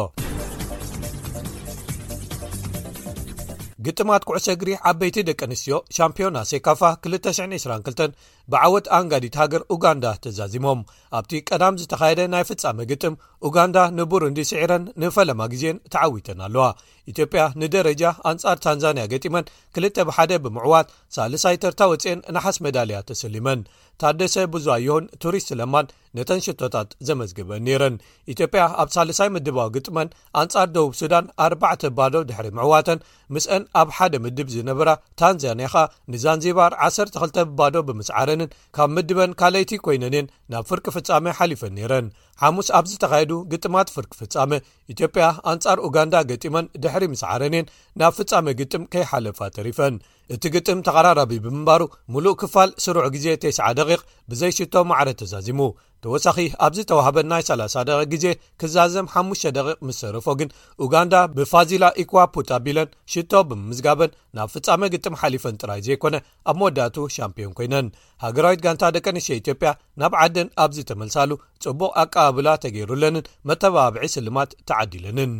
ግጥማት 3.87 4.23
ኩዕሰ 4.29 4.47
እግሪ 4.55 4.71
ዓበይቲ 4.91 5.17
ደቂ 5.29 5.41
ኣንስትዮ 5.47 5.75
ሻምፒዮና 5.97 6.39
ሴካፋ 6.51 6.81
222 7.11 8.15
ብዓወት 8.53 8.87
ኣንጋዲት 8.99 9.37
ሃገር 9.41 9.63
ኡጋንዳ 9.75 10.07
ተዛዚሞም 10.25 10.81
ኣብቲ 11.19 11.33
ቀዳም 11.49 11.79
ዝተኻየደ 11.83 12.23
ናይ 12.33 12.45
ፍጻሚ 12.51 12.79
ግጥም 12.93 13.15
ኡጋንዳ 13.49 13.77
ንቡሩንዲ 13.99 14.41
ስዕረን 14.51 14.85
ንፈለማ 15.03 15.41
ግዜን 15.55 15.81
ተዓዊተን 15.95 16.41
ኣለዋ 16.47 16.67
ኢትዮጵያ 17.13 17.43
ንደረጃ 17.63 18.03
ኣንፃር 18.31 18.57
ታንዛንያ 18.65 19.03
ገጢመን 19.13 19.49
ክልተ 19.75 19.97
ብሓደ 20.09 20.33
ብምዕዋት 20.45 20.89
ሳልሳይ 21.17 21.57
ተርታ 21.63 21.81
ወፅአን 21.93 22.21
ንሓስ 22.37 22.57
መዳልያ 22.67 22.99
ተሰሊመን 23.11 23.61
ታደሰ 24.03 24.35
ብዙዋ 24.55 24.75
የሆን 24.85 25.05
ቱሪስት 25.23 25.51
ለማን 25.61 25.87
ነተን 26.17 26.41
ሽቶታት 26.47 26.89
ዘመዝግበን 27.09 27.63
ነረን 27.69 27.95
ኢትዮጵያ 28.33 28.63
ኣብ 28.83 28.89
ሳልሳይ 28.95 29.29
ምድባዊ 29.37 29.69
ግጥመን 29.77 30.09
ኣንፃር 30.43 30.67
ደቡብ 30.75 30.93
ሱዳን 31.01 31.27
ኣርባዕ 31.45 31.81
ባዶ 31.99 32.15
ድሕሪ 32.31 32.49
ምዕዋተን 32.59 33.01
ምስአን 33.37 33.65
ኣብ 33.81 33.89
ሓደ 33.99 34.15
ምድብ 34.25 34.51
ዝነብራ 34.57 34.91
ታንዛንያ 35.21 35.69
ከ 35.75 35.85
ንዛንዚባር 36.15 36.73
12 36.89 37.41
ብባዶ 37.49 37.75
ብምስዓረንን 37.91 38.53
ካብ 38.79 38.91
ምድበን 38.99 39.33
ካለይቲ 39.43 39.73
ኮይነን 39.87 40.13
እየን 40.17 40.29
ናብ 40.55 40.67
ፍርቂ 40.71 40.87
ፍፃሚ 40.97 41.27
ሓሊፈን 41.41 41.75
ነረን 41.81 42.09
ሓሙስ 42.43 42.69
ኣብዝተካየዱ 42.81 43.33
ግጥማት 43.55 43.93
ፍርቂ 43.97 44.13
ፍፃመ 44.21 44.51
ኢትዮጵያ 44.95 45.27
ኣንፃር 45.53 45.79
ኡጋንዳ 45.89 46.17
ገጢመን 46.33 46.67
ድ 46.85 46.87
ሕሪ 46.97 47.05
ምስ 47.13 47.23
ዓረንን 47.33 47.67
ናብ 48.01 48.13
ፍፃመ 48.19 48.47
ግጥም 48.61 48.83
ከይሓለፋ 48.93 49.39
ተሪፈን 49.57 49.95
እቲ 50.35 50.43
ግጥም 50.55 50.79
ተቀራራብ 50.87 51.31
ብምንባሩ 51.45 51.83
ሙሉእ 52.13 52.37
ክፋል 52.43 52.71
ስሩዕ 52.85 53.07
ግዜ 53.17 53.27
9ስ 53.43 53.59
ደ 53.79 53.83
ብዘይ 54.31 54.53
ሽቶ 54.59 54.75
ማዕረ 54.91 55.09
ተዛዚሙ 55.21 55.61
ተወሳኺ 56.05 56.39
ኣብዚ 56.65 56.79
ተዋህበን 56.91 57.29
ናይ 57.33 57.43
30 57.49 57.85
ደቂ 57.89 58.01
ግዜ 58.13 58.27
ክዛዘም 58.61 59.07
5 59.21 59.45
ደ 59.57 59.63
ምስ 59.87 59.97
ሰረፎ 60.03 60.27
ግን 60.41 60.49
ኡጋንዳ 60.85 61.15
ብፋዚላ 61.37 61.85
ኢኳዋፑታቢለን 62.03 62.93
ሽቶ 63.15 63.33
ብምዝጋበን 63.51 64.15
ናብ 64.39 64.51
ፍፃመ 64.55 64.81
ግጥም 64.95 65.19
ሓሊፈን 65.23 65.59
ጥራይ 65.63 65.81
ዘይኮነ 65.89 66.17
ኣብ 66.53 66.57
መወዳቱ 66.63 66.97
ሻምፒዮን 67.17 67.55
ኮይነን 67.61 67.89
ሃገራዊት 68.27 68.63
ጋንታ 68.67 68.93
ደቂ 68.97 69.07
ኣንተ 69.15 69.29
ኢትዮጵያ 69.43 69.73
ናብ 70.03 70.17
ዓደን 70.23 70.51
ኣብዚ 70.65 70.79
ተመልሳሉ 70.91 71.31
ጽቡቅ 71.65 71.93
ኣቀባብላ 72.05 72.49
ተገይሩለንን 72.65 73.29
መተባብዒ 73.51 74.05
ስልማት 74.17 74.53
ተዓዲለንን 74.71 75.35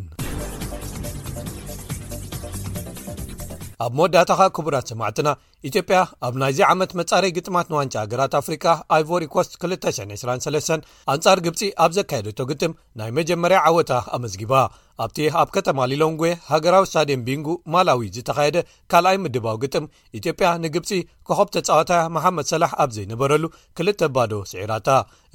ኣብ 3.85 3.93
ሞdaታኻa 3.99 4.43
kቡrት 4.57 4.87
ስማዕትናa 4.91 5.31
ኢትዮጵያ 5.69 5.99
ኣብ 6.27 6.35
ናይዚ 6.41 6.59
ዓመት 6.73 6.91
መጻረይ 7.01 7.31
ግጥማት 7.37 7.67
ንዋንጫ 7.73 7.95
ሃገራት 8.05 8.33
ኣፍሪካ 8.41 8.67
ኣይቨሪኮስ 8.97 9.49
223 9.65 10.85
ኣንጻር 11.15 11.39
ግብፂ 11.47 11.61
ኣብ 11.85 11.91
ዘካየደቶ 11.99 12.39
ግጥም 12.51 12.73
ናይ 13.01 13.11
መጀመርያ 13.21 13.61
ዓወታ 13.71 13.93
ኣመዝጊባ 14.17 14.55
ኣብቲ 15.05 15.19
ኣብ 15.39 15.49
ከተማ 15.55 15.79
ሊሎንጉ 15.93 16.21
ሃገራዊ 16.51 16.85
ሳታድን 16.91 17.23
ቢንጉ 17.25 17.49
ማላዊ 17.73 18.03
ዝተካየደ 18.17 18.59
ካልኣይ 18.93 19.17
ምድባዊ 19.25 19.57
ግጥም 19.65 19.89
ኢትዮጵያ 20.19 20.49
ንግብፂ 20.63 20.91
ኮኸብ 21.29 21.49
ተፃወታያ 21.55 22.05
መሓመድ 22.15 22.47
ሰላሕ 22.53 22.71
ኣብ 22.83 22.91
ዘይነበረሉ 22.97 23.45
ክልተ 23.79 24.01
ባዶ 24.19 24.33
ስዒራታ 24.53 24.89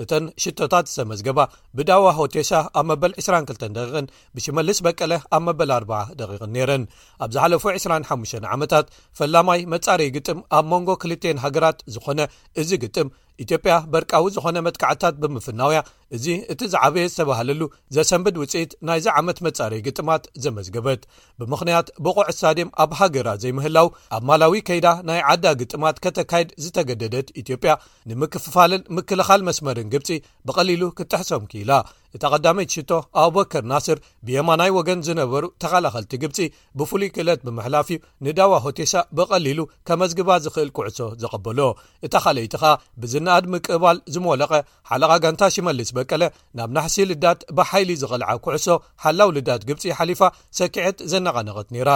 እተን 0.03 0.25
ሽቶታት 0.45 0.87
ሰመዝገባ 0.95 1.39
ብዳዋ 1.79 2.05
ሆቴሻ 2.19 2.49
ኣብ 2.81 2.85
መበል 2.91 3.13
22 3.25 3.67
ደቂን 3.77 4.07
ብሽመልስ 4.37 4.79
በቀለ 4.87 5.13
ኣብ 5.37 5.43
መበል 5.49 5.73
4 5.77 5.93
ደቂቕን 6.21 6.53
ነረን 6.57 6.85
ኣብዝሓለፉ 7.25 7.65
25 7.77 8.37
ዓመታት 8.55 8.87
ፈላማይ 9.21 9.61
መፃሬይ 9.75 10.11
ግ 10.15 10.20
a 10.29 10.61
mango 10.63 10.95
kiliten 10.97 11.37
hgarat 11.45 11.83
zuኾwane 11.93 12.25
እzi 12.61 12.75
gitm 12.83 13.07
ኢትዮጵያ 13.43 13.73
በርቃዊ 13.93 14.25
ዝኾነ 14.35 14.57
መጥካዕትታት 14.67 15.15
ብምፍናውያ 15.23 15.79
እዚ 16.15 16.25
እቲ 16.53 16.61
ዝዓበየ 16.71 17.03
ዝተባሃለሉ 17.11 17.61
ዘሰንብድ 17.95 18.35
ውፅኢት 18.41 18.71
ናይዚ 18.87 19.05
ዓመት 19.19 19.37
መጻረይ 19.45 19.79
ግጥማት 19.85 20.23
ዘመዝገበት 20.43 21.01
ብምክንያት 21.41 21.87
ብቆዕሳድም 22.05 22.71
ኣብ 22.83 22.91
ሃገራ 23.01 23.29
ዘይምህላው 23.43 23.87
ኣብ 24.17 24.23
ማላዊ 24.29 24.61
ከይዳ 24.67 24.87
ናይ 25.09 25.21
ዓዳ 25.33 25.45
ግጥማት 25.61 25.99
ከተካይድ 26.05 26.49
ዝተገደደት 26.63 27.29
ኢትዮጵያ 27.43 27.73
ንምክፍፋልን 28.11 28.83
ምክልኻል 28.97 29.43
መስመርን 29.49 29.91
ግብፂ 29.95 30.09
ብቐሊሉ 30.49 30.83
ክትሕሶም 30.97 31.45
ኪኢላ 31.53 31.71
እታ 32.17 32.23
ቀዳመይት 32.35 32.73
ሽቶ 32.75 32.91
ኣቡበከር 33.23 33.63
ናስር 33.71 33.97
ብየማናይ 34.27 34.71
ወገን 34.77 35.03
ዝነበሩ 35.07 35.43
ተኸላኸልቲ 35.63 36.13
ግብፂ 36.23 36.39
ብፍሉይ 36.79 37.09
ክእለት 37.15 37.41
ብምሕላፊ 37.47 37.89
ዩ 37.97 38.01
ንዳዋ 38.25 38.53
ሆቴሳ 38.65 38.93
ብቐሊሉ 39.17 39.59
ከመዝግባ 39.87 40.29
ዝኽእል 40.45 40.71
ኩዕሶ 40.79 40.99
ዘቐበሎ 41.21 41.59
እታ 42.07 42.13
ካለይትኻ 42.25 42.63
ብ 43.01 43.05
ንኣድሚቅእባል 43.25 43.97
ዝመለቐ 44.13 44.51
ሓለቓ 44.91 45.11
ጋንታ 45.23 45.41
ሽመልስ 45.55 45.89
በቀለ 45.97 46.23
ናብ 46.57 46.69
ናሕሲ 46.77 46.95
ልዳት 47.11 47.39
ብሓይሊ 47.57 47.89
ዝቕልዓ 48.01 48.29
ኩዕሶ 48.45 48.67
ሓላው 49.03 49.29
ልዳት 49.37 49.61
ግብፂ 49.69 49.83
ሓሊፋ 49.99 50.21
ሰኪዐት 50.59 50.97
ዘናቐነቐት 51.13 51.67
ነይራ 51.75 51.89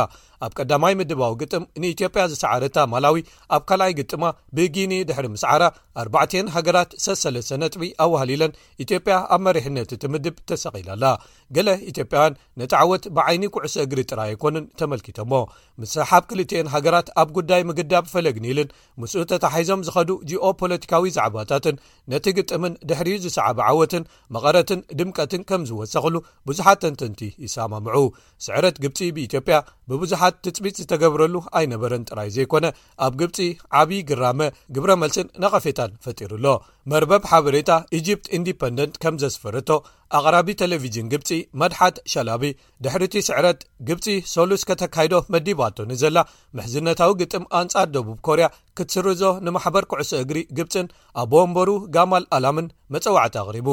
ኣብ 0.45 0.51
ቀዳማይ 0.59 0.93
ምድባዊ 0.99 1.31
ግጥም 1.41 1.63
ንኢትዮጵያ 1.81 2.23
ዝሰዓረታ 2.31 2.77
ማላዊ 2.93 3.17
ኣብ 3.55 3.63
ካልኣይ 3.69 3.93
ግጥማ 3.99 4.23
ብጊኒ 4.57 4.93
ድሕሪ 5.09 5.25
ምስ 5.33 5.43
ዓራ 5.51 5.63
4 6.03 6.41
ሃገራት 6.55 6.91
ሰሰለ 7.05 7.35
ነጥቢ 7.61 7.87
ኣዋሃሊለን 8.05 8.55
ኢትዮጵያ 8.85 9.15
ኣብ 9.33 9.41
መሪሕነት 9.47 9.91
እትምድብ 9.95 10.35
ተሰቒላኣላ 10.51 11.05
ገለ 11.57 11.69
ኢትዮጵያያን 11.91 12.33
ነቲ 12.61 12.71
ዓወት 12.81 13.03
ብዓይኒ 13.17 13.43
ቅዕሶ 13.55 13.75
እግሪ 13.85 13.99
ጥራይ 14.11 14.29
ኣይኮንን 14.31 14.65
ተመልኪቶሞ 14.79 15.31
ምስሓብ 15.81 16.23
ክልትን 16.29 16.67
ሃገራት 16.75 17.07
ኣብ 17.21 17.29
ጉዳይ 17.37 17.61
ምግዳብ 17.69 18.05
ፈለግኒልን 18.13 18.69
ምስኡ 19.01 19.23
ተታሓዞም 19.31 19.81
ዝኸዱ 19.89 20.09
ጂኦ 20.31 20.45
ፖለቲካዊ 20.61 21.07
ዛዕባታትን 21.17 21.77
ነቲ 22.13 22.25
ግጥምን 22.39 22.75
ድሕሪ 22.89 23.09
ዝሰዓበ 23.25 23.57
ዓወትን 23.69 24.03
መቐረትን 24.35 24.81
ድምቀትን 24.99 25.43
ከም 25.49 25.61
ዝወሰኽሉ 25.69 26.15
ብዙሓት 26.49 26.79
ተንተንቲ 26.85 27.21
ይሳማምዑ 27.45 27.99
ስዕረት 28.45 28.77
ግብፂ 28.85 28.99
ብኢትዮጵያ 29.17 29.55
ብብዙሓት 29.91 30.35
ትፅቢጥ 30.45 30.75
ዝተገብረሉ 30.83 31.35
ኣይነበረን 31.57 32.05
ጥራይ 32.09 32.29
ዘይኮነ 32.35 32.65
ኣብ 33.05 33.13
ግብፂ 33.19 33.37
ዓብዪ 33.79 33.99
ግራመ 34.09 34.41
ግብረ 34.75 34.91
መልስን 35.01 35.27
ነቐፌታን 35.43 35.91
ፈጢሩሎ 36.05 36.45
መርበብ 36.91 37.23
ሓበሬታ 37.31 37.71
ኢጅፕት 37.99 38.25
ኢንዲፐንደንት 38.37 38.95
ከም 39.03 39.15
ዘስፈረቶ 39.23 39.69
ኣቕራቢ 40.17 40.47
ቴሌቭዥን 40.61 41.07
ግብፂ 41.13 41.29
መድሓት 41.61 41.95
ሸላቢ 42.13 42.43
ድሕሪቲ 42.85 43.15
ስዕረት 43.27 43.61
ግብፂ 43.89 44.05
ሰሉስ 44.33 44.63
ከተካይዶ 44.69 45.15
መዲባቶ 45.35 45.77
ኒዘላ 45.91 46.17
ምሕዝነታዊ 46.57 47.13
ግጥም 47.21 47.45
ኣንጻር 47.61 47.87
ደቡብ 47.95 48.17
ኮርያ 48.27 48.47
ክትስርዞ 48.79 49.23
ንማሕበር 49.47 49.85
ኩዕሶ 49.93 50.11
እግሪ 50.23 50.39
ግብፅን 50.59 50.87
ኣቦወንበሩ 51.23 51.69
ጋማል 51.97 52.25
ኣላምን 52.37 52.69
መፀዋዕቲ 52.95 53.35
ኣቕሪቡ 53.43 53.69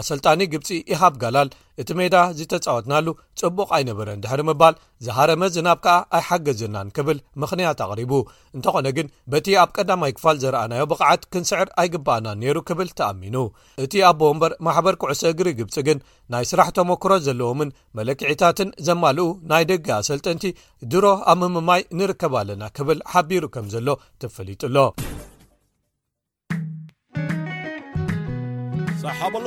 ኣሰልጣኒ 0.00 0.40
ግብፂ 0.54 0.68
ኢሃብጋላል 0.94 1.48
እቲ 1.82 1.88
ሜዳ 1.98 2.16
ዝተፃወጥናሉ 2.38 3.06
ጽቡቕ 3.40 3.66
ኣይነበረን 3.76 4.20
ድሕሪ 4.24 4.40
ምባል 4.48 4.74
ዝሃረመዝ 5.06 5.54
ናብ 5.66 5.78
ከኣ 5.84 5.94
ኣይሓገዘናን 6.18 6.88
ክብል 6.96 7.18
ምኽንያት 7.42 7.80
ኣቕሪቡ 7.86 8.12
እንተኾነ 8.56 8.86
ግን 8.96 9.06
በቲ 9.32 9.46
ኣብ 9.62 9.70
ቀዳማይ 9.76 10.12
ክፋል 10.18 10.36
ዘረኣናዮ 10.42 10.82
ብቕዓት 10.92 11.22
ክንስዕር 11.34 11.68
ኣይግብኣናን 11.82 12.38
ነይሩ 12.42 12.56
ክብል 12.68 12.90
ተኣሚኑ 13.00 13.36
እቲ 13.84 13.94
ኣቦወ 14.10 14.30
ምበር 14.36 14.52
ማሕበር 14.68 14.96
ቅዕሶ 15.02 15.22
እግሪ 15.34 15.50
ግብፂ 15.60 15.76
ግን 15.88 15.98
ናይ 16.34 16.46
ስራሕ 16.50 16.68
ተመክሮ 16.78 17.12
ዘለዎምን 17.26 17.72
መለክዕታትን 17.98 18.70
ዘማልኡ 18.88 19.26
ናይ 19.52 19.66
ደጋ 19.72 19.88
ሰልጠንቲ 20.10 20.46
ድሮ 20.94 21.04
ኣብ 21.32 21.42
ምምማይ 21.56 21.82
ንርከባ 22.00 22.34
ኣለና 22.42 22.62
ክብል 22.78 23.00
ሓቢሩ 23.14 23.44
ከም 23.56 23.66
ዘሎ 23.76 23.88
ተፈሊጡሎ 24.24 24.76
ሓሎ 29.18 29.46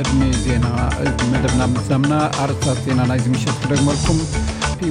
እ 0.00 0.04
ዜናመደብና 0.44 1.62
ምዛምና 1.72 2.14
ኣርስታት 2.42 2.78
ዜና 2.86 3.00
ናይ 3.10 3.18
ዚመሸት 3.24 3.56
ክደግመልኩም 3.62 4.18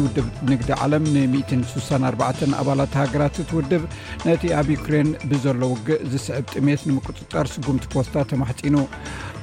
ውድብ 0.04 0.28
ንግዲ 0.50 0.68
ዓለም 0.84 1.06
ን 1.14 1.24
164 1.36 2.46
ኣባላት 2.60 2.92
ሃገራት 3.02 3.36
እትውድብ 3.44 3.84
ነቲ 4.28 4.44
ኣብ 4.60 4.68
ዩክሬን 4.74 5.10
ብዘሎ 5.32 5.62
ውግእ 5.72 6.04
ዝስዕብ 6.12 6.46
ጥሜት 6.54 6.82
ንምቁፅጣር 6.90 7.48
ስጉምቲ 7.54 7.86
ፖስታ 7.96 8.16
ተማሕፂኑ 8.32 8.76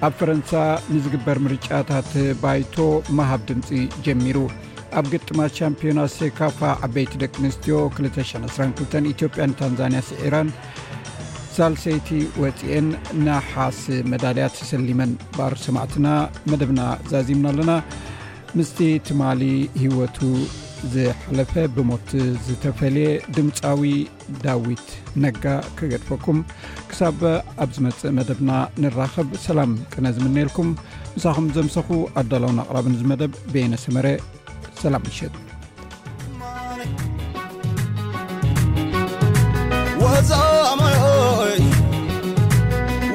ኣብ 0.08 0.14
ፈረንሳ 0.20 0.52
ንዝግበር 0.94 1.40
ምርጫታት 1.46 2.10
ባይቶ 2.44 2.76
መሃብ 3.18 3.42
ድምፂ 3.50 3.70
ጀሚሩ 4.06 4.38
ኣብ 5.00 5.06
ግጥማት 5.14 5.58
ሻምፒዮናት 5.60 6.14
ሴካፋ 6.18 6.60
ዓበይቲ 6.88 7.12
ደቂ 7.24 7.34
ኣንስትዮ 7.46 7.78
222 7.98 9.12
ኢትዮጵያ 9.14 9.48
ታንዛንያ 9.62 10.02
ኢራን 10.28 10.50
ሳልሰይቲ 11.58 12.08
ወፅአን 12.42 12.86
ንሓስ 13.26 13.78
መዳልያት 14.10 14.52
ዝሰሊመን 14.58 15.12
ባር 15.36 15.54
ሰማዕትና 15.62 16.08
መደብና 16.50 16.80
ዛዚምና 17.12 17.46
ኣለና 17.52 17.72
ምስቲ 18.58 18.78
ትማሊ 19.06 19.42
ሂወቱ 19.84 20.18
ዝሓለፈ 20.92 21.54
ብሞት 21.76 22.10
ዝተፈልየ 22.48 23.08
ድምፃዊ 23.36 23.82
ዳዊት 24.44 24.86
ነጋ 25.24 25.44
ክገድፈኩም 25.80 26.38
ክሳብ 26.92 27.18
ኣብ 27.64 27.70
ዝመፅእ 27.78 28.14
መደብና 28.18 28.50
ንራኸብ 28.84 29.30
ሰላም 29.46 29.72
ቅነ 29.94 30.06
ዝምነልኩም 30.18 30.70
ንሳኹም 31.16 31.48
ዘምሰኹ 31.58 31.90
ኣዳላውን 32.22 32.60
ኣቕራብን 32.64 32.96
ዝመደብ 33.00 33.34
ቤየነሰመረ 33.56 34.06
ሰላም 34.84 35.04
ንሸጥ 35.12 35.34